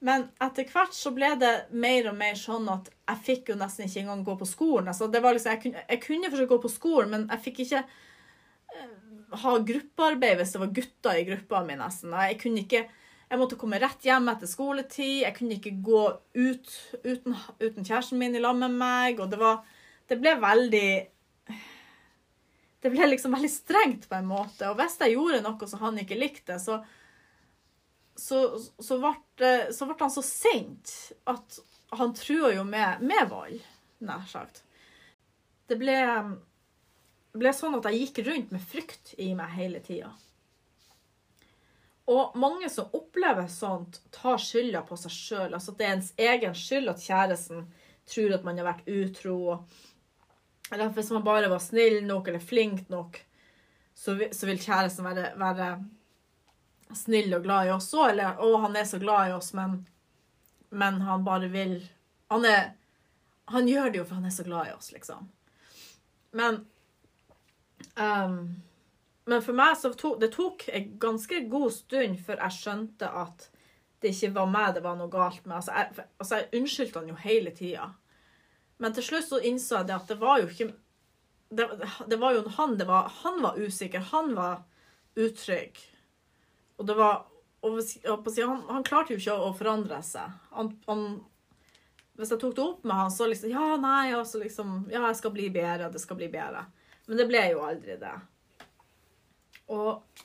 Men 0.00 0.28
etter 0.40 0.64
hvert 0.64 0.92
så 0.94 1.10
ble 1.10 1.36
det 1.36 1.66
mer 1.70 2.08
og 2.08 2.16
mer 2.16 2.34
sånn 2.34 2.68
at 2.68 2.90
jeg 3.08 3.18
fikk 3.24 3.48
jo 3.48 3.54
nesten 3.54 3.86
ikke 3.86 4.00
engang 4.00 4.24
gå 4.24 4.36
på 4.36 4.46
skolen. 4.46 4.88
Altså, 4.88 5.06
det 5.06 5.20
var 5.22 5.32
liksom, 5.32 5.52
jeg 5.52 5.62
kunne, 5.62 5.84
jeg 5.88 6.02
kunne 6.02 6.30
forsøke 6.30 6.54
å 6.54 6.56
gå 6.56 6.62
på 6.62 6.68
skolen, 6.68 7.10
men 7.10 7.28
jeg 7.30 7.40
fikk 7.40 7.60
ikke 7.60 7.84
ha 9.42 9.52
gruppearbeid 9.66 10.40
hvis 10.40 10.54
det 10.54 10.62
var 10.62 10.74
gutter 10.74 11.20
i 11.20 11.26
gruppa 11.28 11.62
mi, 11.66 11.76
nesten. 11.78 12.14
Jeg 12.28 12.40
kunne 12.42 12.64
ikke 12.64 12.86
jeg 13.30 13.38
måtte 13.38 13.54
komme 13.54 13.78
rett 13.78 14.02
hjem 14.02 14.26
etter 14.32 14.50
skoletid. 14.50 15.20
Jeg 15.22 15.34
kunne 15.36 15.54
ikke 15.54 15.76
gå 15.86 16.02
ut 16.34 16.70
uten, 17.04 17.36
uten 17.62 17.86
kjæresten 17.86 18.18
min 18.18 18.34
i 18.34 18.42
lag 18.42 18.56
med 18.58 18.74
meg. 18.74 19.22
Og 19.22 19.30
det 19.30 19.38
var 19.38 19.62
Det 20.10 20.18
ble 20.18 20.34
veldig 20.42 20.88
Det 22.82 22.90
ble 22.90 23.06
liksom 23.06 23.36
veldig 23.36 23.52
strengt 23.52 24.08
på 24.10 24.18
en 24.18 24.26
måte. 24.26 24.66
Og 24.70 24.80
hvis 24.80 24.98
jeg 24.98 25.14
gjorde 25.14 25.44
noe 25.44 25.68
som 25.70 25.84
han 25.84 26.00
ikke 26.02 26.18
likte, 26.18 26.58
så 26.58 26.80
så, 28.20 28.58
så, 28.58 28.98
ble, 29.00 29.50
så 29.72 29.86
ble 29.88 29.96
han 29.96 30.10
så 30.12 30.22
sint 30.24 30.90
at 31.30 31.60
han 31.96 32.10
trua 32.12 32.50
jo 32.52 32.66
med, 32.68 33.00
med 33.00 33.30
vold, 33.30 33.62
nær 34.04 34.26
sagt. 34.28 34.60
Det 35.70 35.78
ble, 35.80 35.94
ble 37.36 37.52
sånn 37.54 37.76
at 37.78 37.86
jeg 37.90 38.00
gikk 38.00 38.24
rundt 38.26 38.50
med 38.54 38.64
frykt 38.64 39.14
i 39.18 39.30
meg 39.38 39.54
hele 39.54 39.80
tida. 39.84 40.10
Og 42.10 42.34
mange 42.40 42.66
som 42.72 42.90
opplever 42.96 43.46
sånt, 43.50 44.00
tar 44.10 44.40
skylda 44.42 44.82
på 44.86 44.96
seg 44.98 45.14
sjøl. 45.14 45.54
Altså 45.54 45.70
at 45.70 45.78
det 45.78 45.86
er 45.86 45.94
ens 45.94 46.10
egen 46.18 46.56
skyld 46.58 46.90
at 46.90 47.04
kjæresten 47.04 47.68
tror 48.10 48.34
at 48.34 48.46
man 48.46 48.58
har 48.58 48.66
vært 48.66 48.88
utro. 48.90 49.36
Eller 50.72 50.90
hvis 50.96 51.12
man 51.14 51.26
bare 51.26 51.50
var 51.52 51.62
snill 51.62 52.00
nok 52.06 52.30
eller 52.30 52.42
flink 52.42 52.88
nok, 52.90 53.20
så 53.94 54.16
vil, 54.16 54.58
kjæresten 54.58 55.06
være, 55.06 55.30
være, 55.38 55.70
snill 56.96 57.34
og 57.36 57.44
glad 57.46 57.68
i 57.68 57.72
oss 57.76 57.92
òg. 57.94 58.08
Eller 58.14 58.42
å, 58.42 58.50
han 58.64 58.74
er 58.80 58.90
så 58.90 58.98
glad 58.98 59.30
i 59.30 59.36
oss, 59.36 59.52
men, 59.54 59.78
men 60.74 61.02
han 61.06 61.26
bare 61.26 61.50
vil 61.52 61.78
han, 62.30 62.46
er, 62.46 62.72
han 63.54 63.70
gjør 63.70 63.90
det 63.90 64.02
jo 64.02 64.08
for 64.08 64.18
han 64.18 64.26
er 64.26 64.34
så 64.34 64.46
glad 64.46 64.70
i 64.70 64.74
oss, 64.74 64.90
liksom. 64.94 65.30
Men 66.38 66.64
um, 67.96 68.42
men 69.30 69.42
for 69.44 69.56
meg 69.56 69.76
så 69.78 69.92
tok 69.94 70.18
det 70.22 70.32
tok 70.34 70.66
en 70.74 70.92
ganske 71.00 71.40
god 71.52 71.72
stund 71.74 72.20
før 72.24 72.40
jeg 72.44 72.56
skjønte 72.56 73.10
at 73.22 73.48
det 74.00 74.14
ikke 74.14 74.32
var 74.38 74.48
meg 74.50 74.74
det 74.74 74.84
var 74.84 74.96
noe 74.98 75.12
galt 75.12 75.44
med. 75.44 75.58
Altså, 75.58 75.74
jeg, 75.76 76.06
altså, 76.18 76.40
jeg 76.40 76.60
unnskyldte 76.60 77.02
han 77.02 77.10
jo 77.12 77.18
hele 77.20 77.52
tida. 77.56 77.90
Men 78.80 78.96
til 78.96 79.04
slutt 79.04 79.28
så 79.28 79.42
innså 79.44 79.80
jeg 79.80 79.90
det 79.90 79.98
at 79.98 80.08
det 80.08 80.20
var 80.22 80.40
jo 80.40 80.48
ikke 80.48 80.70
Det, 81.50 81.66
det 82.06 82.16
var 82.22 82.36
jo 82.36 82.44
han 82.56 82.76
det 82.78 82.86
var 82.86 83.10
Han 83.24 83.42
var 83.42 83.58
usikker. 83.58 84.00
Han 84.12 84.34
var 84.36 84.62
utrygg. 85.16 85.78
Og 86.78 86.86
det 86.86 86.96
var 86.96 87.26
og 87.60 87.76
han, 87.76 88.62
han, 88.70 88.84
klarte 88.84 89.12
jo 89.12 89.20
ikke 89.20 89.34
å, 89.36 89.50
forandre 89.52 89.98
seg. 90.00 90.32
Han, 90.56 90.70
han, 90.86 91.02
hvis 92.16 92.30
jeg 92.32 92.40
tok 92.40 92.54
det 92.56 92.62
opp 92.64 92.86
med 92.88 92.96
han, 92.96 93.10
så 93.12 93.26
liksom 93.28 93.52
Ja, 93.52 93.74
nei, 93.80 94.14
altså 94.16 94.40
liksom 94.40 94.86
Ja, 94.88 95.02
jeg 95.10 95.18
skal 95.20 95.34
bli 95.34 95.50
bedre. 95.52 95.90
Det 95.92 96.00
skal 96.00 96.16
bli 96.16 96.30
bedre. 96.32 96.64
Men 97.08 97.20
det 97.20 97.28
ble 97.30 97.44
jo 97.52 97.62
aldri 97.66 97.96
det. 98.00 98.16
Og, 99.70 100.20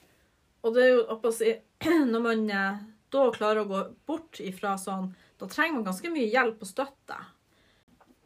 og 0.65 0.75
det 0.75 0.83
er 0.83 0.91
jo 0.95 1.31
si, 1.33 1.53
Når 2.13 2.21
man 2.23 2.43
eh, 2.49 2.83
da 3.13 3.23
klarer 3.33 3.63
å 3.63 3.69
gå 3.69 3.81
bort 4.09 4.41
ifra 4.43 4.75
sånn, 4.81 5.11
da 5.39 5.47
trenger 5.51 5.77
man 5.77 5.87
ganske 5.87 6.11
mye 6.11 6.29
hjelp 6.31 6.63
og 6.63 6.69
støtte. 6.69 7.17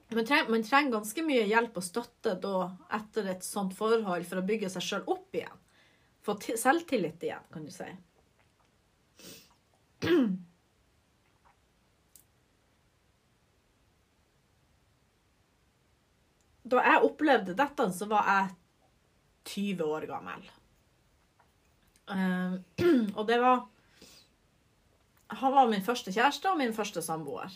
Man 0.10 0.26
trenger, 0.26 0.50
man 0.50 0.66
trenger 0.66 0.96
ganske 0.98 1.24
mye 1.26 1.46
hjelp 1.50 1.76
og 1.78 1.86
støtte 1.86 2.34
da 2.42 2.56
etter 2.98 3.30
et 3.30 3.46
sånt 3.46 3.76
forhold 3.78 4.26
for 4.26 4.42
å 4.42 4.46
bygge 4.46 4.72
seg 4.74 4.86
sjøl 4.86 5.10
opp 5.14 5.38
igjen. 5.38 5.60
Få 6.26 6.36
selvtillit 6.42 7.22
igjen, 7.28 7.46
kan 7.54 7.68
du 7.68 7.74
si. 7.74 7.90
Da 16.70 16.84
jeg 16.86 17.06
opplevde 17.06 17.56
dette, 17.58 17.90
så 17.96 18.08
var 18.10 18.30
jeg 18.30 18.56
20 19.50 19.84
år 19.86 20.06
gammel. 20.10 20.46
Uh, 22.10 22.58
og 23.18 23.28
det 23.30 23.38
var 23.38 23.68
Han 25.30 25.54
var 25.54 25.68
min 25.70 25.84
første 25.86 26.10
kjæreste 26.10 26.50
og 26.50 26.58
min 26.58 26.74
første 26.74 27.02
samboer. 27.06 27.54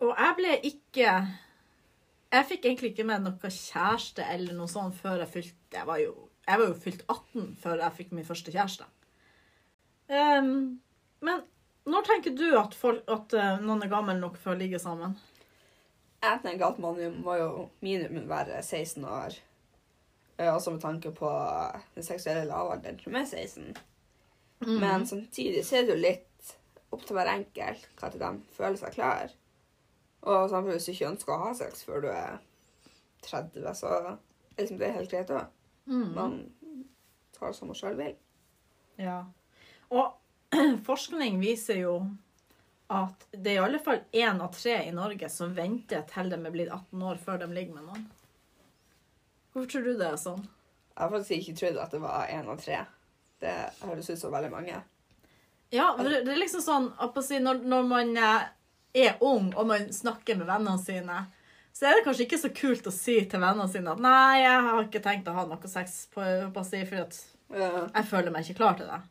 Og 0.00 0.14
jeg 0.14 0.34
ble 0.38 0.54
ikke 0.70 1.12
Jeg 2.32 2.46
fikk 2.48 2.64
egentlig 2.64 2.92
ikke 2.94 3.04
med 3.08 3.26
noe 3.26 3.52
kjæreste 3.52 4.24
eller 4.24 4.56
noe 4.56 4.70
sånt 4.72 4.96
før 4.96 5.20
jeg 5.24 5.32
fylte 5.34 5.76
Jeg 5.76 5.86
var 5.88 6.00
jo, 6.00 6.14
jeg 6.48 6.60
var 6.60 6.70
jo 6.70 6.80
fylt 6.86 7.04
18 7.08 7.54
før 7.60 7.84
jeg 7.84 7.96
fikk 8.00 8.14
min 8.16 8.28
første 8.28 8.54
kjæreste. 8.54 8.88
Um, 10.08 10.80
men 11.20 11.42
når 11.88 12.06
tenker 12.06 12.32
du 12.36 12.46
at, 12.56 12.72
folk, 12.76 13.02
at 13.08 13.34
uh, 13.36 13.58
noen 13.60 13.84
er 13.84 13.92
gammel 13.92 14.16
nok 14.20 14.38
for 14.40 14.54
å 14.54 14.60
ligge 14.60 14.80
sammen? 14.80 15.12
Jeg 16.22 16.40
tenker 16.42 16.66
at 16.66 16.78
man 16.82 16.98
må 17.22 17.34
jo 17.38 17.68
minimum 17.80 18.28
være 18.28 18.62
16 18.62 19.04
år 19.04 19.36
Eh, 20.38 20.54
også 20.54 20.70
med 20.70 20.80
tanke 20.80 21.10
på 21.10 21.30
den 21.94 22.02
seksuelle 22.02 22.44
lavalderen 22.44 23.00
som 23.00 23.14
er 23.14 23.24
16. 23.24 23.76
Mm. 24.60 24.68
Men 24.80 25.06
samtidig 25.06 25.64
så 25.66 25.76
er 25.76 25.80
det 25.86 25.94
jo 25.96 26.02
litt 26.02 26.52
opp 26.94 27.02
til 27.06 27.18
hver 27.18 27.30
enkelt 27.32 27.88
hva 27.98 28.10
til 28.10 28.22
de 28.22 28.30
føler 28.54 28.78
seg 28.78 28.94
klar. 28.94 29.34
Og 30.22 30.50
samtidig 30.50 30.76
hvis 30.76 30.86
du 30.86 30.92
ikke 30.92 31.08
ønsker 31.08 31.34
å 31.34 31.40
ha 31.42 31.50
sex 31.58 31.82
før 31.86 32.04
du 32.04 32.08
er 32.12 32.38
30, 33.26 33.66
så 33.74 33.90
er 33.96 34.62
liksom 34.62 34.78
det 34.78 34.94
helt 34.94 35.10
greit 35.10 35.34
òg. 35.34 35.50
Mm. 35.90 36.06
Man 36.14 36.38
tar 37.34 37.50
det 37.50 37.58
som 37.58 37.72
man 37.72 37.80
sjøl 37.80 37.98
vil. 37.98 38.14
Ja. 38.98 39.18
Og 39.90 40.14
forskning 40.88 41.42
viser 41.42 41.82
jo 41.82 41.98
at 42.88 43.26
det 43.32 43.52
er 43.52 43.58
i 43.58 43.64
alle 43.66 43.80
fall 43.84 44.00
én 44.16 44.40
av 44.40 44.52
tre 44.56 44.78
i 44.88 44.92
Norge 44.96 45.28
som 45.32 45.52
venter 45.56 46.06
til 46.08 46.30
de 46.32 46.38
er 46.40 46.54
blitt 46.54 46.72
18 46.72 47.02
år 47.10 47.18
før 47.20 47.42
de 47.42 47.48
ligger 47.52 47.76
med 47.76 47.88
noen. 47.90 48.06
Hvorfor 49.52 49.72
tror 49.72 49.84
du 49.84 49.98
det 49.98 50.06
er 50.08 50.20
sånn? 50.20 50.44
Jeg 50.94 51.02
har 51.02 51.12
faktisk 51.12 51.34
ikke 51.36 51.58
trodd 51.60 51.80
at 51.82 51.92
det 51.94 52.00
var 52.02 52.30
én 52.32 52.48
av 52.48 52.60
tre. 52.62 52.78
Det 53.38 53.56
høres 53.84 54.08
ut 54.10 54.20
som 54.20 54.32
veldig 54.32 54.50
mange. 54.50 54.80
Ja, 55.70 55.90
det 56.00 56.22
er 56.24 56.40
liksom 56.40 56.64
sånn 56.64 56.86
når, 57.44 57.60
når 57.68 57.90
man 57.90 58.14
eh, 58.16 58.46
er 58.96 59.20
ung 59.20 59.52
og 59.52 59.68
man 59.68 59.90
snakker 59.92 60.38
med 60.40 60.48
vennene 60.48 60.80
sine, 60.80 61.26
så 61.76 61.86
er 61.86 61.98
det 61.98 62.06
kanskje 62.06 62.24
ikke 62.24 62.40
så 62.40 62.50
kult 62.56 62.88
å 62.88 62.94
si 62.94 63.18
til 63.28 63.42
vennene 63.42 63.68
sine 63.70 63.92
at 63.92 64.00
'nei, 64.02 64.40
jeg 64.42 64.64
har 64.66 64.80
ikke 64.82 65.04
tenkt 65.04 65.28
å 65.28 65.36
ha 65.36 65.44
noe 65.46 65.70
sex 65.70 66.08
på, 66.14 66.24
på 66.54 66.64
si, 66.66 66.80
fordi 66.88 67.04
at 67.04 67.20
jeg 67.52 68.08
føler 68.08 68.32
meg 68.34 68.48
ikke 68.48 68.62
klar 68.62 68.80
til 68.80 68.88
det'. 68.88 69.04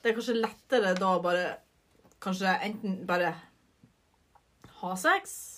Det 0.00 0.10
er 0.10 0.16
kanskje 0.16 0.38
lettere 0.38 0.94
da 0.94 1.10
å 1.16 1.22
bare 1.24 1.46
Kanskje 2.22 2.56
enten 2.68 3.06
bare 3.06 3.34
ha 4.80 4.96
sex, 4.96 5.52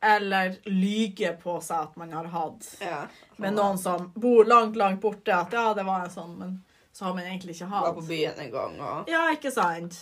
eller 0.00 0.56
lyge 0.64 1.32
på 1.42 1.56
seg 1.60 1.88
at 1.88 1.96
man 1.96 2.12
har 2.12 2.28
hatt 2.32 2.68
ja. 2.80 3.06
med 3.36 3.56
noen 3.56 3.78
som 3.80 4.10
bor 4.14 4.44
langt, 4.44 4.76
langt 4.76 5.00
borte. 5.00 5.34
At 5.34 5.52
ja, 5.56 5.70
det 5.74 5.86
var 5.88 6.04
en 6.04 6.12
sånn, 6.12 6.36
men 6.38 6.58
så 6.92 7.08
har 7.08 7.16
man 7.16 7.26
egentlig 7.26 7.56
ikke 7.56 7.70
Var 7.72 7.86
hatt. 7.86 7.94
på 7.94 8.06
byen 8.08 8.38
en 8.40 8.52
gang 8.52 8.78
og 8.80 9.10
Ja, 9.10 9.26
ikke 9.34 9.50
sant? 9.52 9.98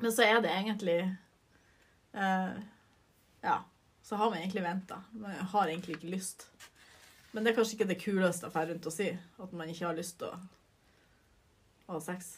Men 0.00 0.12
så 0.14 0.22
er 0.26 0.42
det 0.44 0.52
egentlig 0.54 1.00
uh, 2.14 2.54
Ja. 3.42 3.60
Så 4.02 4.16
har 4.16 4.30
man 4.30 4.40
egentlig 4.40 4.62
venta. 4.62 4.96
Man 5.12 5.34
har 5.52 5.68
egentlig 5.68 5.96
ikke 5.96 6.10
lyst. 6.10 6.48
Men 7.30 7.44
det 7.44 7.52
er 7.52 7.60
kanskje 7.60 7.76
ikke 7.76 7.86
det 7.92 8.00
kuleste 8.02 8.48
å 8.48 8.50
dra 8.50 8.64
rundt 8.66 8.86
og 8.90 8.94
si. 8.94 9.06
At 9.38 9.52
man 9.54 9.68
ikke 9.70 9.86
har 9.86 9.94
lyst 9.94 10.16
til 10.18 10.32
å 10.32 11.92
ha 11.94 12.00
sex. 12.02 12.32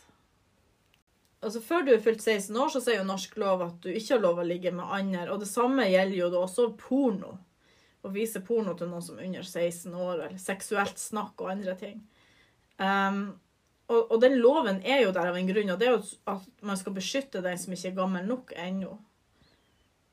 Altså 1.43 1.61
Før 1.65 1.83
du 1.83 1.91
er 1.91 2.03
fylt 2.03 2.23
16 2.23 2.55
år, 2.55 2.69
så 2.71 2.81
sier 2.83 3.01
jo 3.01 3.07
norsk 3.09 3.35
lov 3.43 3.65
at 3.65 3.79
du 3.83 3.91
ikke 3.91 4.15
har 4.15 4.23
lov 4.23 4.39
å 4.39 4.47
ligge 4.47 4.71
med 4.75 4.87
andre. 4.95 5.27
Og 5.35 5.41
det 5.43 5.51
samme 5.51 5.89
gjelder 5.91 6.21
jo 6.21 6.29
da 6.31 6.43
også 6.45 6.69
porno. 6.79 7.33
Å 8.03 8.11
vise 8.15 8.43
porno 8.47 8.75
til 8.79 8.91
noen 8.91 9.03
som 9.03 9.19
er 9.19 9.27
under 9.27 9.47
16 9.47 9.95
år, 9.95 10.27
eller 10.29 10.43
seksuelt 10.43 11.03
snakk 11.03 11.43
og 11.43 11.51
andre 11.55 11.75
ting. 11.79 11.99
Um, 12.79 13.25
og, 13.91 14.15
og 14.15 14.21
den 14.23 14.39
loven 14.39 14.81
er 14.87 15.03
jo 15.03 15.13
der 15.15 15.33
av 15.33 15.39
en 15.39 15.51
grunn, 15.51 15.75
og 15.75 15.83
det 15.83 15.89
er 15.89 15.97
jo 15.97 16.03
at 16.31 16.47
man 16.67 16.79
skal 16.79 16.95
beskytte 16.97 17.43
den 17.45 17.59
som 17.59 17.75
ikke 17.75 17.91
er 17.91 17.99
gammel 17.99 18.27
nok 18.31 18.55
ennå. 18.59 18.95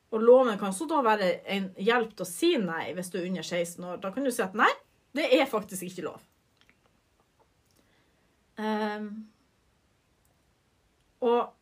Og 0.09 0.25
loven 0.25 0.57
kan 0.57 0.73
så 0.73 0.89
da 0.89 1.03
være 1.05 1.31
en 1.53 1.69
hjelp 1.77 2.15
til 2.17 2.25
å 2.25 2.29
si 2.29 2.55
nei 2.57 2.87
hvis 2.97 3.11
du 3.13 3.19
er 3.19 3.27
under 3.29 3.45
16 3.45 3.85
år. 3.85 3.99
Da 4.01 4.09
kan 4.13 4.25
du 4.25 4.33
si 4.33 4.41
at 4.41 4.57
nei, 4.57 4.69
det 5.13 5.29
er 5.37 5.49
faktisk 5.49 5.85
ikke 5.85 6.07
lov. 6.09 6.23
Um, 8.57 9.29
og 11.25 11.55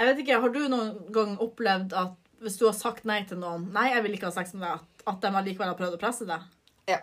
Jeg 0.00 0.08
vet 0.08 0.20
ikke, 0.22 0.40
har 0.40 0.52
du 0.54 0.62
noen 0.72 0.94
gang 1.12 1.34
opplevd 1.42 1.92
at 1.98 2.16
hvis 2.40 2.56
du 2.56 2.64
har 2.64 2.76
sagt 2.76 3.04
nei 3.08 3.20
til 3.28 3.40
noen 3.42 3.66
Nei, 3.74 3.90
jeg 3.92 4.04
vil 4.06 4.14
ikke 4.16 4.30
ha 4.30 4.34
sex 4.34 4.54
med 4.56 4.64
deg, 4.64 4.78
at, 4.80 5.02
at 5.12 5.18
de 5.24 5.32
allikevel 5.42 5.72
har 5.72 5.76
prøvd 5.76 5.98
å 5.98 6.00
presse 6.00 6.28
deg? 6.28 6.46
Ja. 6.88 7.00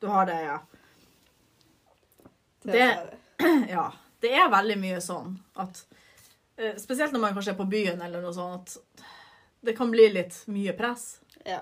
Du 0.00 0.06
har 0.08 0.24
det, 0.30 0.38
ja. 0.46 0.60
Det. 2.62 2.86
Ja. 3.74 3.90
Det 4.22 4.30
er 4.38 4.52
veldig 4.52 4.78
mye 4.78 5.00
sånn 5.02 5.34
at 5.58 5.80
eh, 6.56 6.76
Spesielt 6.78 7.12
når 7.14 7.24
man 7.24 7.34
kanskje 7.34 7.56
er 7.56 7.58
på 7.58 7.66
byen 7.70 8.02
eller 8.06 8.22
noe 8.22 8.34
sånt, 8.36 8.76
at 8.78 9.02
det 9.66 9.74
kan 9.78 9.90
bli 9.90 10.08
litt 10.10 10.36
mye 10.50 10.74
press. 10.78 11.20
Ja. 11.46 11.60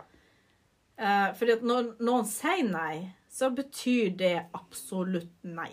Eh, 1.00 1.30
fordi 1.36 1.56
at 1.56 1.64
når 1.64 1.94
noen 2.04 2.28
sier 2.28 2.66
nei, 2.68 3.10
så 3.32 3.48
betyr 3.54 4.12
det 4.20 4.34
absolutt 4.56 5.32
nei. 5.48 5.72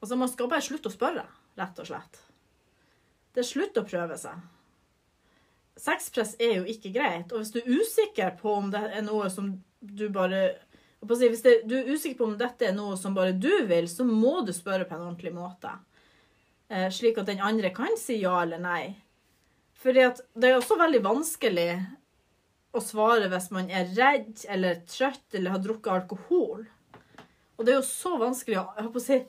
Altså, 0.00 0.16
man 0.16 0.30
skal 0.30 0.50
bare 0.50 0.64
slutte 0.64 0.90
å 0.90 0.94
spørre, 0.94 1.24
rett 1.58 1.82
og 1.82 1.88
slett. 1.88 2.20
Det 3.34 3.42
er 3.42 3.48
slutt 3.48 3.80
å 3.80 3.86
prøve 3.86 4.18
seg. 4.18 4.38
Sexpress 5.78 6.34
er 6.42 6.56
jo 6.58 6.64
ikke 6.70 6.90
greit, 6.94 7.30
og 7.30 7.42
hvis 7.42 7.52
du 7.54 7.60
er 7.60 7.68
usikker 7.78 8.32
på 8.38 8.54
om 8.58 8.70
det 8.72 8.82
er 8.88 9.04
noe 9.06 9.28
som 9.30 9.52
du 9.78 10.08
bare 10.10 10.58
Hvis 11.06 11.44
du 11.44 11.74
er 11.78 11.90
usikker 11.92 12.16
på 12.18 12.26
om 12.26 12.38
dette 12.38 12.66
er 12.66 12.72
noe 12.74 12.96
som 12.98 13.14
bare 13.14 13.30
du 13.30 13.52
vil, 13.68 13.86
så 13.86 14.02
må 14.02 14.40
du 14.42 14.50
spørre 14.50 14.88
på 14.88 14.96
en 14.96 15.04
ordentlig 15.04 15.30
måte. 15.30 15.70
Eh, 16.68 16.88
slik 16.90 17.20
at 17.22 17.28
den 17.30 17.38
andre 17.38 17.70
kan 17.70 17.94
si 18.00 18.16
ja 18.18 18.40
eller 18.42 18.58
nei. 18.58 18.96
Fordi 19.78 20.08
det 20.34 20.48
er 20.48 20.58
også 20.58 20.80
veldig 20.80 21.04
vanskelig 21.04 21.70
å 22.74 22.82
svare 22.82 23.30
hvis 23.30 23.46
man 23.54 23.70
er 23.70 23.92
redd 23.94 24.42
eller 24.50 24.82
trøtt 24.90 25.38
eller 25.38 25.54
har 25.54 25.62
drukket 25.62 25.92
alkohol. 25.94 26.66
Og 27.54 27.62
det 27.62 27.72
er 27.72 27.78
jo 27.78 27.86
så 27.86 28.16
vanskelig 28.18 28.58
å 28.58 28.66
Jeg 28.80 28.90
å 28.90 29.04
si 29.06 29.20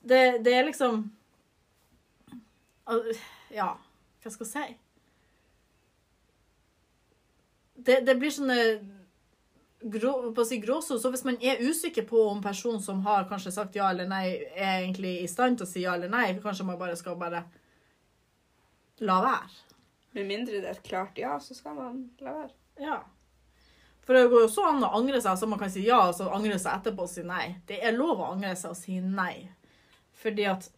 det, 0.00 0.38
det 0.44 0.54
er 0.56 0.64
liksom 0.68 1.02
Ja, 3.54 3.74
hva 4.22 4.30
skal 4.32 4.46
jeg 4.46 4.52
si? 4.52 4.78
Det, 7.80 8.00
det 8.04 8.16
blir 8.20 8.32
sånne 8.34 8.56
grå, 9.80 10.12
på 10.34 10.42
å 10.42 10.44
si 10.44 10.58
gråsone. 10.60 11.00
Så 11.00 11.10
hvis 11.12 11.24
man 11.24 11.38
er 11.40 11.62
usikker 11.64 12.04
på 12.08 12.26
om 12.28 12.42
personen 12.44 12.82
som 12.84 13.00
har 13.06 13.28
kanskje 13.30 13.54
sagt 13.54 13.78
ja 13.78 13.88
eller 13.90 14.08
nei, 14.10 14.24
er 14.52 14.82
egentlig 14.82 15.20
i 15.22 15.30
stand 15.30 15.60
til 15.60 15.68
å 15.68 15.70
si 15.70 15.84
ja 15.86 15.94
eller 15.96 16.12
nei, 16.12 16.26
kanskje 16.42 16.66
man 16.68 16.80
bare 16.80 16.98
skal 17.00 17.16
bare 17.20 17.44
la 19.00 19.20
være. 19.24 19.54
Med 20.18 20.26
mindre 20.28 20.58
det 20.58 20.66
er 20.66 20.76
et 20.76 20.84
klart 20.84 21.18
ja, 21.20 21.38
så 21.40 21.56
skal 21.56 21.78
man 21.78 22.02
la 22.20 22.36
være. 22.42 22.52
Ja. 22.80 22.98
For 24.04 24.16
det 24.16 24.26
går 24.32 24.44
jo 24.46 24.50
så 24.50 24.66
an 24.72 24.84
å 24.84 24.92
angre 24.98 25.20
seg, 25.22 25.38
så 25.38 25.46
man 25.48 25.60
kan 25.60 25.70
si 25.72 25.86
ja, 25.86 26.02
og 26.08 26.16
så 26.18 26.28
angre 26.34 26.58
seg 26.58 26.74
etterpå 26.74 27.06
og 27.06 27.12
si 27.12 27.24
nei. 27.24 27.46
Det 27.68 27.78
er 27.80 27.96
lov 27.96 28.18
å 28.18 28.30
angre 28.34 28.52
seg 28.58 28.74
og 28.74 28.78
si 28.80 28.98
nei. 29.04 29.46
Fordi 30.20 30.46
at 30.50 30.70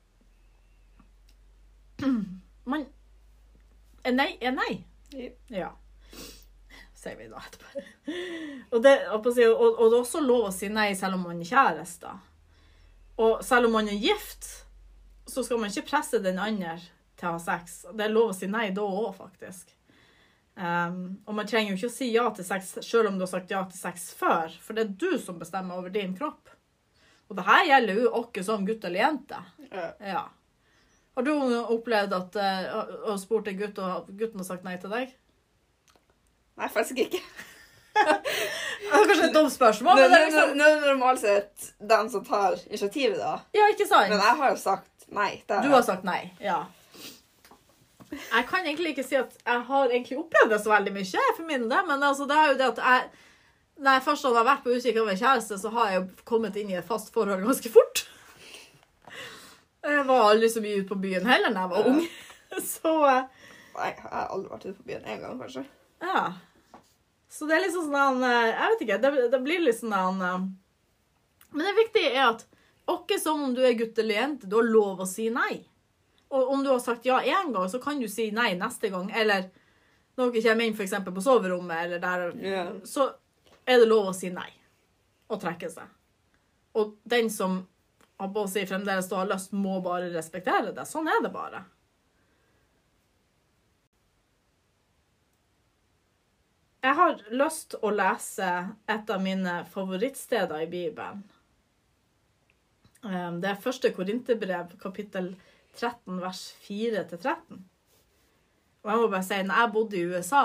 Man 2.64 2.86
er 4.04 4.14
Nei 4.16 4.32
er 4.40 4.54
nei. 4.54 4.72
Ja. 5.52 5.70
Sier 6.98 7.16
vi 7.18 7.28
da 7.30 7.42
etterpå. 7.42 7.82
Og 8.72 8.82
det, 8.82 8.92
og, 9.10 9.26
og 9.26 9.90
det 9.90 9.96
er 9.96 10.00
også 10.00 10.22
lov 10.22 10.48
å 10.48 10.54
si 10.54 10.70
nei 10.70 10.92
selv 10.98 11.18
om 11.18 11.26
man 11.28 11.42
er 11.42 11.50
kjæreste. 11.50 12.10
Og 13.22 13.42
selv 13.44 13.68
om 13.68 13.76
man 13.76 13.90
er 13.90 14.00
gift, 14.00 14.48
så 15.26 15.44
skal 15.44 15.60
man 15.60 15.70
ikke 15.70 15.90
presse 15.90 16.22
den 16.22 16.40
andre 16.42 16.78
til 17.18 17.28
å 17.28 17.36
ha 17.36 17.42
sex. 17.42 17.82
Det 17.92 18.06
er 18.06 18.14
lov 18.14 18.32
å 18.32 18.36
si 18.36 18.48
nei 18.50 18.70
da 18.74 18.86
òg, 18.86 19.12
faktisk. 19.18 19.74
Um, 20.54 21.22
og 21.24 21.36
man 21.38 21.48
trenger 21.48 21.72
jo 21.72 21.78
ikke 21.78 21.88
å 21.88 21.94
si 21.94 22.10
ja 22.12 22.26
til 22.36 22.44
sex 22.44 22.74
selv 22.84 23.08
om 23.08 23.14
du 23.16 23.24
har 23.24 23.30
sagt 23.30 23.52
ja 23.54 23.62
til 23.64 23.78
sex 23.78 24.10
før, 24.18 24.52
for 24.60 24.76
det 24.76 24.84
er 24.84 24.96
du 25.00 25.14
som 25.20 25.38
bestemmer 25.40 25.80
over 25.80 25.94
din 25.94 26.12
kropp. 26.16 26.51
Og 27.32 27.38
det 27.38 27.46
her 27.46 27.64
gjelder 27.64 27.96
jo 27.96 28.10
oss 28.20 28.44
som 28.44 28.64
gutt 28.68 28.82
eller 28.84 29.00
jente. 29.00 29.38
Ja. 29.72 29.86
Ja. 30.04 30.22
Har 31.16 31.24
du 31.24 31.32
opplevd 31.72 32.12
at 32.16 32.36
og 33.08 33.16
spurt 33.20 33.48
en 33.48 33.56
gutt, 33.56 33.80
og 33.80 34.10
gutten 34.12 34.40
har 34.42 34.48
sagt 34.48 34.66
nei 34.68 34.74
til 34.80 34.92
deg? 34.92 35.14
Nei, 36.60 36.68
faktisk 36.68 37.00
ikke. 37.06 37.22
Det 37.92 38.98
er 38.98 39.08
kanskje 39.08 39.26
et 39.30 39.34
dumt 39.36 39.52
spørsmål, 39.52 39.96
Nå 39.96 40.04
men 40.04 40.14
er 40.16 40.22
liksom 40.26 40.52
det 40.58 40.68
normalt 40.82 41.20
sett 41.22 41.66
den 41.92 42.08
som 42.12 42.24
tar 42.24 42.56
initiativet, 42.66 43.16
da. 43.20 43.34
Ja, 43.56 43.68
ikke 43.72 43.86
sant? 43.88 44.10
Men 44.12 44.20
jeg 44.20 44.38
har 44.40 44.52
jo 44.52 44.58
sagt 44.60 45.06
nei. 45.12 45.30
Det 45.48 45.60
Du 45.64 45.70
har 45.72 45.84
sagt 45.86 46.04
nei, 46.08 46.20
ja. 46.42 46.62
Jeg 48.12 48.48
kan 48.48 48.66
egentlig 48.66 48.92
ikke 48.92 49.06
si 49.08 49.16
at 49.16 49.36
jeg 49.40 49.64
har 49.68 49.92
egentlig 49.92 50.18
opplevd 50.20 50.52
det 50.52 50.60
så 50.64 50.72
veldig 50.74 50.92
mye, 50.98 51.26
for 51.36 51.48
min 51.48 51.68
del, 51.70 51.86
men 51.88 52.04
altså, 52.04 52.28
det 52.28 52.36
er 52.36 52.50
jo 52.52 52.58
det 52.60 52.70
at 52.74 52.82
jeg 52.84 53.08
Når 53.82 53.96
jeg 53.96 54.04
først 54.06 54.26
hadde 54.28 54.44
vært 54.46 54.62
på 54.62 54.74
utkikk 54.76 54.98
av 55.02 55.08
kjæreste, 55.10 55.58
så 55.58 55.70
har 55.74 55.90
jeg 55.90 56.00
jo 56.00 56.24
kommet 56.28 56.56
inn 56.60 56.70
i 56.70 56.78
et 56.78 56.86
fast 56.86 57.10
forhold 57.14 57.42
ganske 57.42 57.70
fort. 57.72 58.04
Jeg 59.82 60.04
var 60.06 60.28
aldri 60.28 60.50
så 60.52 60.62
mye 60.62 60.78
ute 60.78 60.90
på 60.92 61.00
byen 61.02 61.26
heller 61.26 61.50
da 61.50 61.64
jeg 61.64 61.72
var 61.72 61.88
ung. 61.90 62.02
Så 62.74 62.92
eh, 63.08 63.24
Nei, 63.72 63.88
jeg 63.88 64.04
har 64.04 64.28
aldri 64.30 64.52
vært 64.52 64.66
ute 64.68 64.76
på 64.76 64.86
byen 64.90 65.08
én 65.08 65.22
gang, 65.22 65.38
kanskje. 65.40 65.64
ja. 66.04 66.24
Så 67.32 67.46
det 67.48 67.56
er 67.56 67.62
liksom 67.64 67.86
sånn 67.88 68.20
en... 68.20 68.26
Jeg 68.28 68.72
vet 68.74 68.82
ikke. 68.84 68.98
Det, 69.00 69.10
det 69.32 69.38
blir 69.40 69.62
litt 69.64 69.78
sånn 69.78 70.20
eh, 70.20 70.42
Men 71.56 71.64
det 71.64 71.72
viktige 71.80 72.12
er 72.12 72.26
at 72.26 72.44
ikke 72.92 73.16
som 73.22 73.40
om 73.46 73.54
du 73.56 73.62
er 73.64 73.78
gutt 73.78 73.98
eller 73.98 74.18
jente, 74.18 74.50
du 74.50 74.58
har 74.58 74.68
lov 74.68 75.00
å 75.02 75.08
si 75.08 75.30
nei. 75.32 75.62
Og 76.34 76.52
om 76.54 76.62
du 76.62 76.70
har 76.70 76.82
sagt 76.84 77.08
ja 77.08 77.22
én 77.24 77.50
gang, 77.54 77.66
så 77.72 77.80
kan 77.82 77.98
du 77.98 78.06
si 78.10 78.28
nei 78.34 78.52
neste 78.58 78.92
gang. 78.92 79.08
Eller 79.10 79.48
når 80.20 80.34
dere 80.34 80.44
kommer 80.52 80.68
inn 80.68 80.76
f.eks. 80.76 80.94
på 81.08 81.24
soverommet, 81.24 81.86
eller 81.86 82.02
der, 82.02 82.24
yeah. 82.42 82.72
så 82.84 83.08
er 83.66 83.82
det 83.82 83.90
lov 83.90 84.10
å 84.10 84.16
si 84.16 84.30
nei. 84.32 84.48
Og 85.32 85.40
trekke 85.42 85.70
seg. 85.72 85.90
Og 86.78 86.96
den 87.08 87.30
som 87.30 87.60
har 88.18 88.32
på 88.32 88.46
si 88.50 88.64
fremdeles 88.66 89.10
har 89.12 89.28
lyst, 89.30 89.52
må 89.52 89.80
bare 89.84 90.10
respektere 90.12 90.72
det. 90.74 90.86
Sånn 90.88 91.08
er 91.10 91.22
det 91.24 91.32
bare. 91.34 91.64
Jeg 96.82 96.98
har 96.98 97.20
lyst 97.30 97.76
å 97.78 97.92
lese 97.94 98.48
et 98.90 99.10
av 99.14 99.22
mine 99.22 99.60
favorittsteder 99.70 100.64
i 100.64 100.70
Bibelen. 100.70 101.22
Um, 103.02 103.40
Det 103.42 103.50
er 103.50 103.60
første 103.62 103.90
Korinterbrev, 103.94 104.74
kapittel 104.82 105.32
13, 105.76 106.18
vers 106.22 106.42
4-13. 106.66 107.62
Og 108.82 108.90
jeg 108.90 108.98
må 108.98 109.08
bare 109.08 109.26
si, 109.26 109.38
når 109.46 109.60
jeg 109.60 109.72
bodde 109.76 109.98
i 109.98 110.06
USA, 110.10 110.44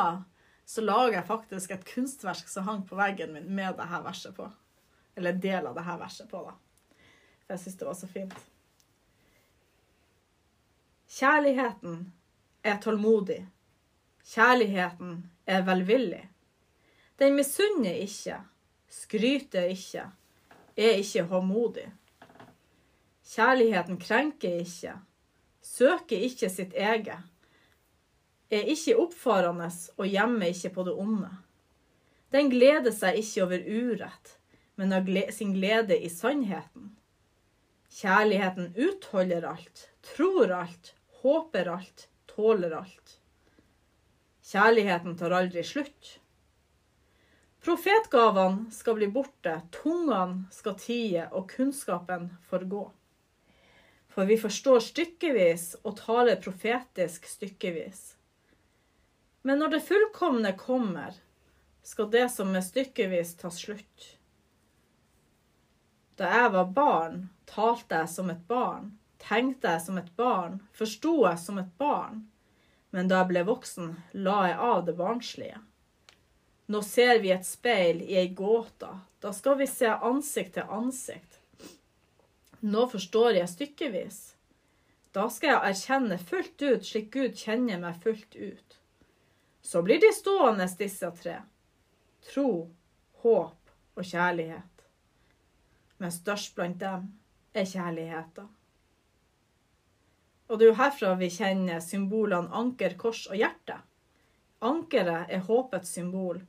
så 0.68 0.82
lager 0.84 1.13
jeg 1.15 1.28
faktisk 1.30 1.72
et 1.72 1.86
kunstverk 1.88 2.49
som 2.51 2.65
hang 2.68 2.82
på 2.88 2.97
veggen 2.99 3.32
min 3.32 3.47
med 3.55 3.78
dette 3.80 3.99
verset 4.03 4.36
på. 4.36 4.49
Eller 5.15 5.32
en 5.34 5.39
del 5.41 5.68
av 5.70 5.78
dette 5.78 5.93
verset 6.01 6.28
på, 6.28 6.41
da. 6.43 6.55
For 7.45 7.55
jeg 7.55 7.61
syns 7.63 7.78
det 7.80 7.88
var 7.88 7.95
så 7.95 8.09
fint. 8.11 8.36
Kjærligheten 11.18 12.01
er 12.68 12.82
tålmodig. 12.84 13.39
Kjærligheten 14.28 15.13
er 15.47 15.63
velvillig. 15.63 16.26
Den 17.18 17.39
misunner 17.39 18.03
ikke, 18.03 18.41
skryter 18.91 19.72
ikke, 19.72 20.03
er 20.76 20.99
ikke 20.99 21.24
håmodig. 21.32 21.88
Kjærligheten 23.24 24.03
krenker 24.03 24.59
ikke, 24.65 24.99
søker 25.63 26.28
ikke 26.28 26.51
sitt 26.51 26.76
eget, 26.76 27.24
er 28.53 28.69
ikke 28.71 28.95
oppfarende 29.01 29.69
og 29.97 30.07
gjemmer 30.07 30.51
ikke 30.53 30.73
på 30.75 30.85
det 30.87 30.95
onde. 30.95 31.31
Den 32.31 32.51
gleder 32.51 32.91
seg 32.95 33.19
ikke 33.21 33.45
over 33.45 33.63
urett, 33.67 34.35
men 34.75 34.91
har 34.91 35.31
sin 35.31 35.53
glede 35.55 35.97
i 35.97 36.09
sannheten. 36.11 36.93
Kjærligheten 37.97 38.73
utholder 38.75 39.47
alt, 39.47 39.87
tror 40.05 40.51
alt, 40.53 40.93
håper 41.23 41.71
alt, 41.71 42.07
tåler 42.29 42.75
alt. 42.77 43.17
Kjærligheten 44.47 45.15
tar 45.17 45.33
aldri 45.35 45.63
slutt. 45.65 46.17
Profetgavene 47.63 48.71
skal 48.71 48.95
bli 48.99 49.07
borte, 49.11 49.57
tungene 49.75 50.45
skal 50.53 50.77
tie, 50.79 51.25
og 51.35 51.49
kunnskapen 51.51 52.29
forgå. 52.47 52.85
For 54.13 54.29
vi 54.29 54.37
forstår 54.39 54.79
stykkevis 54.85 55.65
og 55.83 55.97
taler 55.99 56.39
profetisk 56.41 57.27
stykkevis. 57.27 58.16
Men 59.47 59.61
når 59.63 59.69
det 59.77 59.85
fullkomne 59.87 60.49
kommer, 60.59 61.13
skal 61.83 62.09
det 62.11 62.25
som 62.33 62.49
er 62.51 62.65
stykkevis, 62.65 63.29
ta 63.39 63.47
slutt. 63.47 64.07
Da 66.19 66.27
jeg 66.33 66.49
var 66.51 66.73
barn, 66.75 67.21
talte 67.47 68.01
jeg 68.01 68.11
som 68.11 68.33
et 68.33 68.41
barn, 68.49 68.89
tenkte 69.23 69.71
jeg 69.71 69.85
som 69.85 70.01
et 70.01 70.09
barn, 70.19 70.57
forsto 70.75 71.13
jeg 71.21 71.39
som 71.39 71.61
et 71.61 71.71
barn. 71.79 72.25
Men 72.91 73.07
da 73.07 73.21
jeg 73.21 73.29
ble 73.29 73.45
voksen, 73.47 73.95
la 74.19 74.35
jeg 74.49 74.59
av 74.67 74.83
det 74.89 74.97
barnslige. 74.99 75.63
Nå 76.67 76.83
ser 76.83 77.23
vi 77.23 77.31
et 77.31 77.47
speil 77.47 78.03
i 78.03 78.19
ei 78.19 78.27
gåte. 78.35 78.89
Da 79.23 79.31
skal 79.31 79.61
vi 79.61 79.71
se 79.71 79.87
ansikt 79.95 80.57
til 80.57 80.75
ansikt. 80.81 81.39
Nå 82.67 82.83
forstår 82.91 83.39
jeg 83.39 83.53
stykkevis. 83.53 84.19
Da 85.15 85.29
skal 85.31 85.53
jeg 85.53 85.71
erkjenne 85.71 86.19
fullt 86.19 86.67
ut 86.67 86.83
slik 86.91 87.13
Gud 87.15 87.39
kjenner 87.39 87.79
meg 87.79 88.03
fullt 88.03 88.35
ut. 88.35 88.66
Så 89.68 89.82
blir 89.84 89.99
de 89.99 90.13
stående, 90.13 90.63
disse 90.80 91.09
tre. 91.11 91.41
Tro, 92.24 92.70
håp 93.20 93.72
og 93.99 94.05
kjærlighet. 94.05 94.84
Men 95.99 96.13
størst 96.15 96.53
blant 96.55 96.78
dem 96.80 97.09
er 97.51 97.68
kjærligheten. 97.68 98.47
Og 100.47 100.55
det 100.55 100.70
er 100.70 100.72
jo 100.72 100.78
herfra 100.80 101.09
vi 101.20 101.28
kjenner 101.36 101.84
symbolene 101.84 102.55
anker, 102.55 102.95
kors 102.95 103.26
og 103.28 103.36
hjerte. 103.41 103.76
Ankeret 104.63 105.36
er 105.36 105.43
håpets 105.49 105.91
symbol. 105.97 106.39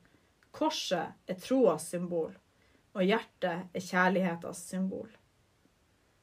Korset 0.55 1.19
er 1.27 1.41
troas 1.43 1.89
symbol. 1.91 2.31
Og 2.95 3.03
hjertet 3.03 3.66
er 3.75 3.87
kjærlighetens 3.89 4.62
symbol. 4.71 5.11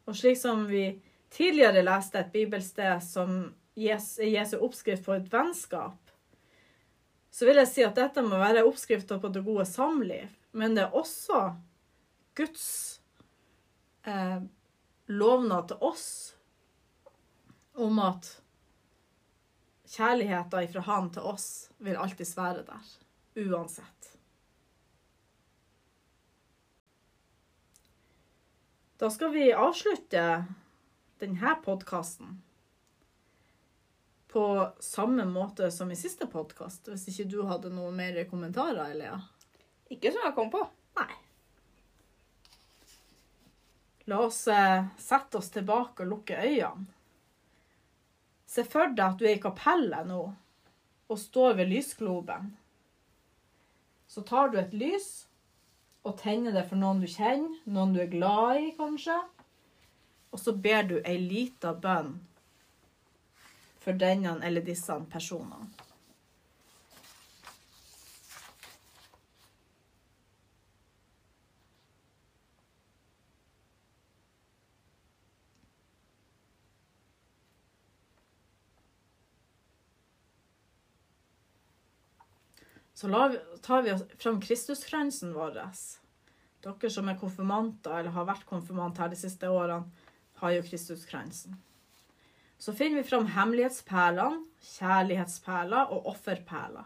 Og 0.07 0.15
slik 0.15 0.39
som 0.39 0.63
vi 0.71 0.87
tidligere 1.27 1.83
leste 1.83 2.23
et 2.23 2.31
bibelsted 2.31 3.03
som 3.03 3.49
Jesu 3.75 4.61
oppskrift 4.63 5.03
på 5.03 5.19
et 5.19 5.31
vennskap, 5.33 5.99
så 7.35 7.43
vil 7.49 7.59
jeg 7.59 7.67
si 7.67 7.83
at 7.83 7.97
dette 7.97 8.21
må 8.23 8.37
være 8.39 8.63
oppskrifta 8.63 9.17
på 9.19 9.27
det 9.35 9.41
gode 9.43 9.65
samliv. 9.67 10.29
Men 10.55 10.77
det 10.77 10.85
er 10.85 10.93
også 10.95 11.39
Guds 12.39 12.67
eh, 14.07 14.39
lovnad 15.11 15.67
til 15.67 15.83
oss 15.83 16.05
om 17.75 17.99
at 17.99 18.29
kjærligheta 19.97 20.63
fra 20.71 20.85
Han 20.87 21.11
til 21.11 21.27
oss 21.27 21.49
vil 21.83 21.99
alltid 21.99 22.31
være 22.39 22.63
der, 22.69 22.95
uansett. 23.43 24.11
Da 28.95 29.11
skal 29.11 29.35
vi 29.35 29.49
avslutte 29.51 30.45
denne 31.19 31.55
podkasten 31.67 32.37
på 34.35 34.71
samme 34.79 35.25
måte 35.25 35.71
som 35.71 35.91
i 35.91 35.95
siste 35.95 36.25
podkast, 36.27 36.89
hvis 36.91 37.05
ikke 37.07 37.23
du 37.31 37.37
hadde 37.47 37.69
noen 37.71 37.95
mer 37.95 38.17
kommentarer, 38.27 38.89
Elia? 38.91 39.13
Ikke 39.87 40.11
som 40.11 40.25
jeg 40.25 40.35
kom 40.35 40.49
på. 40.51 40.59
Nei. 40.99 41.13
La 44.11 44.19
oss 44.25 44.41
eh, 44.51 44.89
sette 44.99 45.39
oss 45.39 45.47
tilbake 45.55 46.03
og 46.03 46.11
lukke 46.11 46.41
øynene. 46.41 46.83
Se 48.43 48.67
for 48.67 48.91
deg 48.91 49.05
at 49.05 49.23
du 49.23 49.23
er 49.23 49.37
i 49.37 49.41
kapellet 49.47 50.11
nå 50.11 50.19
og 50.27 51.23
står 51.23 51.55
ved 51.61 51.71
lysgloben. 51.71 52.51
Så 54.11 54.27
tar 54.27 54.51
du 54.51 54.59
et 54.59 54.75
lys 54.75 55.09
og 56.03 56.19
tenner 56.19 56.59
det 56.59 56.67
for 56.67 56.83
noen 56.83 56.99
du 56.99 57.07
kjenner, 57.07 57.55
noen 57.71 57.95
du 57.95 58.03
er 58.03 58.11
glad 58.11 58.59
i, 58.67 58.75
kanskje. 58.75 59.15
Og 60.35 60.43
så 60.43 60.59
ber 60.59 60.91
du 60.91 60.97
ei 61.05 61.21
lita 61.23 61.71
bønn 61.71 62.17
for 63.85 63.93
denne 64.01 64.39
eller 64.43 64.65
disse 64.65 64.95
personene. 65.11 65.67
Så 82.95 83.37
tar 83.61 83.81
vi 83.81 83.97
fram 84.17 84.41
Kristuskransen 84.41 85.33
vår. 85.33 85.59
Dere 86.63 86.89
som 86.89 87.09
er 87.11 87.19
konfirmanter 87.19 87.99
eller 87.99 88.15
har 88.15 88.25
vært 88.25 88.47
konfirmant 88.49 88.97
her 88.97 89.11
de 89.11 89.19
siste 89.19 89.51
årene, 89.51 89.91
har 90.39 90.55
jo 90.55 90.63
Kristuskransen. 90.65 91.59
Så 92.57 92.73
finner 92.73 93.01
vi 93.01 93.09
fram 93.09 93.27
hemmelighetsperlene, 93.27 94.45
kjærlighetsperler 94.75 95.91
og 95.93 96.07
offerperler. 96.13 96.85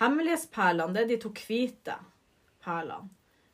Hemmelighetsperlene 0.00 1.00
er 1.00 1.08
de 1.08 1.18
to 1.22 1.30
hvite 1.46 1.96
perlene 2.64 3.10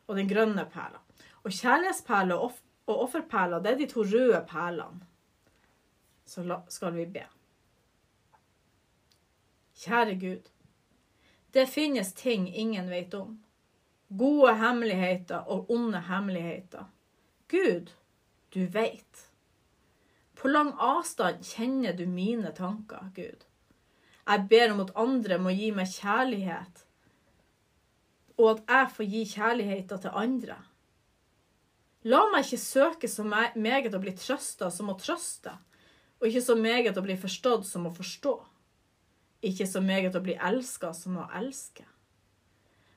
og 0.07 0.17
den 0.19 0.29
grønne 0.29 0.65
perla. 0.67 0.99
Og 1.45 1.53
kjærlighetsperler 1.55 2.43
og 2.91 3.03
offerperler 3.05 3.63
er 3.67 3.79
de 3.79 3.87
to 3.87 4.03
røde 4.03 4.41
perlene. 4.49 5.07
Så 6.27 6.45
skal 6.69 6.95
vi 6.95 7.07
be. 7.07 7.27
Kjære 9.81 10.19
Gud. 10.21 10.51
Det 11.55 11.69
finnes 11.69 12.13
ting 12.13 12.49
ingen 12.55 12.91
vet 12.91 13.15
om. 13.15 13.39
Gode 14.19 14.55
hemmeligheter 14.59 15.37
og 15.37 15.71
onde 15.71 16.01
hemmeligheter. 16.01 16.85
Gud, 17.49 17.91
du 18.55 18.67
veit. 18.67 19.30
På 20.41 20.49
lang 20.49 20.73
avstand 20.81 21.45
kjenner 21.45 21.93
du 21.97 22.07
mine 22.09 22.53
tanker, 22.57 23.11
Gud. 23.15 23.45
Jeg 24.25 24.47
ber 24.49 24.73
om 24.73 24.83
at 24.85 24.95
andre 24.97 25.39
må 25.43 25.53
gi 25.53 25.69
meg 25.77 25.91
kjærlighet, 25.93 26.85
og 28.41 28.51
at 28.55 28.63
jeg 28.73 28.93
får 28.97 29.09
gi 29.15 29.25
kjærligheten 29.35 30.01
til 30.01 30.17
andre. 30.17 30.57
La 32.09 32.23
meg 32.33 32.47
ikke 32.47 32.63
søke 32.63 33.11
så 33.13 33.27
meget 33.29 33.93
å 33.93 34.01
bli 34.01 34.15
trøsta 34.17 34.71
som 34.73 34.89
å 34.89 34.97
trøste, 34.97 35.53
og 36.21 36.29
ikke 36.29 36.45
så 36.47 36.57
meget 36.57 36.97
å 36.97 37.05
bli 37.05 37.19
forstått 37.21 37.69
som 37.69 37.91
å 37.91 37.93
forstå 37.93 38.39
ikke 39.41 39.67
så 39.67 39.81
meget 39.81 40.17
å 40.17 40.23
bli 40.25 40.37
elska 40.37 40.93
som 40.97 41.19
å 41.21 41.29
elske. 41.37 41.87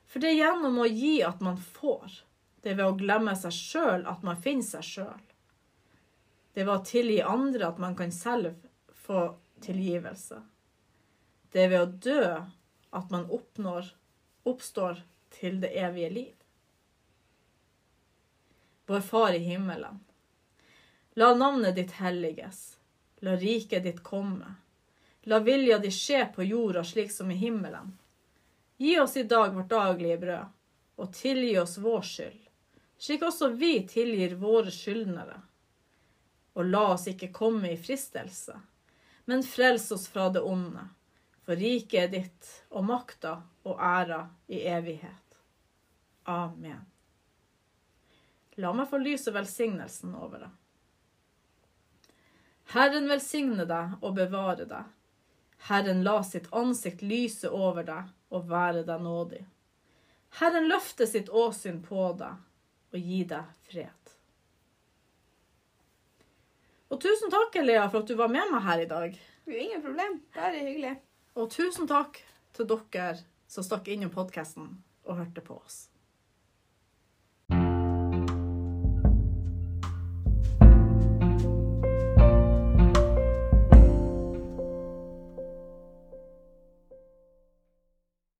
For 0.04 0.22
det 0.22 0.34
er 0.34 0.42
gjennom 0.42 0.78
å 0.82 0.88
gi 0.88 1.16
at 1.26 1.40
man 1.44 1.56
får. 1.58 2.20
Det 2.62 2.72
er 2.72 2.80
ved 2.80 2.86
å 2.86 2.98
glemme 2.98 3.34
seg 3.36 3.54
sjøl 3.56 4.04
at 4.08 4.24
man 4.24 4.40
finner 4.40 4.66
seg 4.66 4.84
sjøl. 4.88 5.24
Det 6.54 6.64
ved 6.64 6.74
å 6.74 6.84
tilgi 6.86 7.20
andre 7.22 7.66
at 7.68 7.80
man 7.82 7.96
kan 7.98 8.12
selv 8.14 8.54
få 9.04 9.26
tilgivelse. 9.64 10.38
Det 11.50 11.64
er 11.64 11.72
ved 11.72 11.82
å 11.82 11.92
dø 12.06 12.24
at 12.94 13.10
man 13.10 13.26
oppnår, 13.30 13.90
oppstår 14.46 15.02
til 15.34 15.60
det 15.62 15.72
evige 15.78 16.10
liv. 16.10 16.34
Vår 18.86 19.00
Far 19.00 19.34
i 19.34 19.42
himmelen. 19.42 19.98
La 21.14 21.34
navnet 21.34 21.74
ditt 21.74 21.92
helliges. 21.98 22.76
La 23.24 23.36
riket 23.40 23.82
ditt 23.82 24.02
komme. 24.02 24.54
La 25.26 25.38
vilja 25.38 25.78
di 25.78 25.90
skje 25.90 26.26
på 26.34 26.44
jorda 26.44 26.84
slik 26.84 27.12
som 27.12 27.30
i 27.30 27.38
himmelen. 27.40 27.94
Gi 28.76 28.98
oss 29.00 29.16
i 29.16 29.22
dag 29.22 29.54
vårt 29.54 29.70
daglige 29.70 30.18
brød, 30.18 30.50
og 30.96 31.12
tilgi 31.14 31.54
oss 31.58 31.78
vår 31.78 32.02
skyld, 32.02 32.40
slik 32.98 33.22
også 33.22 33.48
vi 33.54 33.78
tilgir 33.88 34.34
våre 34.38 34.70
skyldnere. 34.74 35.38
Og 36.54 36.70
la 36.70 36.84
oss 36.94 37.08
ikke 37.10 37.32
komme 37.34 37.72
i 37.72 37.78
fristelse, 37.80 38.54
men 39.26 39.42
frels 39.42 39.90
oss 39.94 40.06
fra 40.08 40.28
det 40.30 40.42
onde, 40.46 40.84
for 41.44 41.58
riket 41.58 42.00
er 42.04 42.10
ditt, 42.12 42.50
og 42.70 42.86
makta 42.88 43.40
og 43.64 43.80
æra 43.80 44.20
i 44.46 44.62
evighet. 44.70 45.38
Amen. 46.30 46.84
La 48.56 48.70
meg 48.72 48.86
få 48.88 49.00
lyse 49.02 49.32
velsignelsen 49.34 50.14
over 50.14 50.44
deg. 50.44 50.52
Herren 52.74 53.08
velsigne 53.10 53.66
deg 53.68 53.98
og 54.00 54.14
bevare 54.16 54.66
deg. 54.68 54.86
Herren 55.68 56.02
la 56.06 56.20
sitt 56.24 56.46
ansikt 56.52 57.02
lyse 57.02 57.50
over 57.50 57.84
deg 57.86 58.08
og 58.34 58.48
være 58.50 58.84
deg 58.86 59.02
nådig. 59.02 59.42
Herren 60.40 60.68
løfte 60.68 61.06
sitt 61.06 61.28
åsyn 61.30 61.82
på 61.84 62.08
deg 62.18 62.94
og 62.94 62.98
gi 63.10 63.20
deg 63.30 63.52
fred. 63.68 64.03
Og 66.94 67.00
tusen 67.02 67.26
takk, 67.26 67.56
Lea, 67.58 67.88
for 67.90 68.04
at 68.04 68.10
du 68.10 68.14
var 68.14 68.30
med 68.30 68.52
meg 68.52 68.62
her 68.62 68.80
i 68.84 68.86
dag. 68.86 69.14
Ingen 69.50 69.80
problem. 69.82 70.20
Bare 70.36 70.60
hyggelig. 70.62 70.92
Og 71.34 71.48
tusen 71.50 71.88
takk 71.90 72.20
til 72.54 72.68
dere 72.70 73.16
som 73.50 73.66
stakk 73.66 73.90
innom 73.90 74.12
podkasten 74.14 74.68
og 75.02 75.18
hørte 75.18 75.42
på 75.42 75.56
oss. 75.58 75.88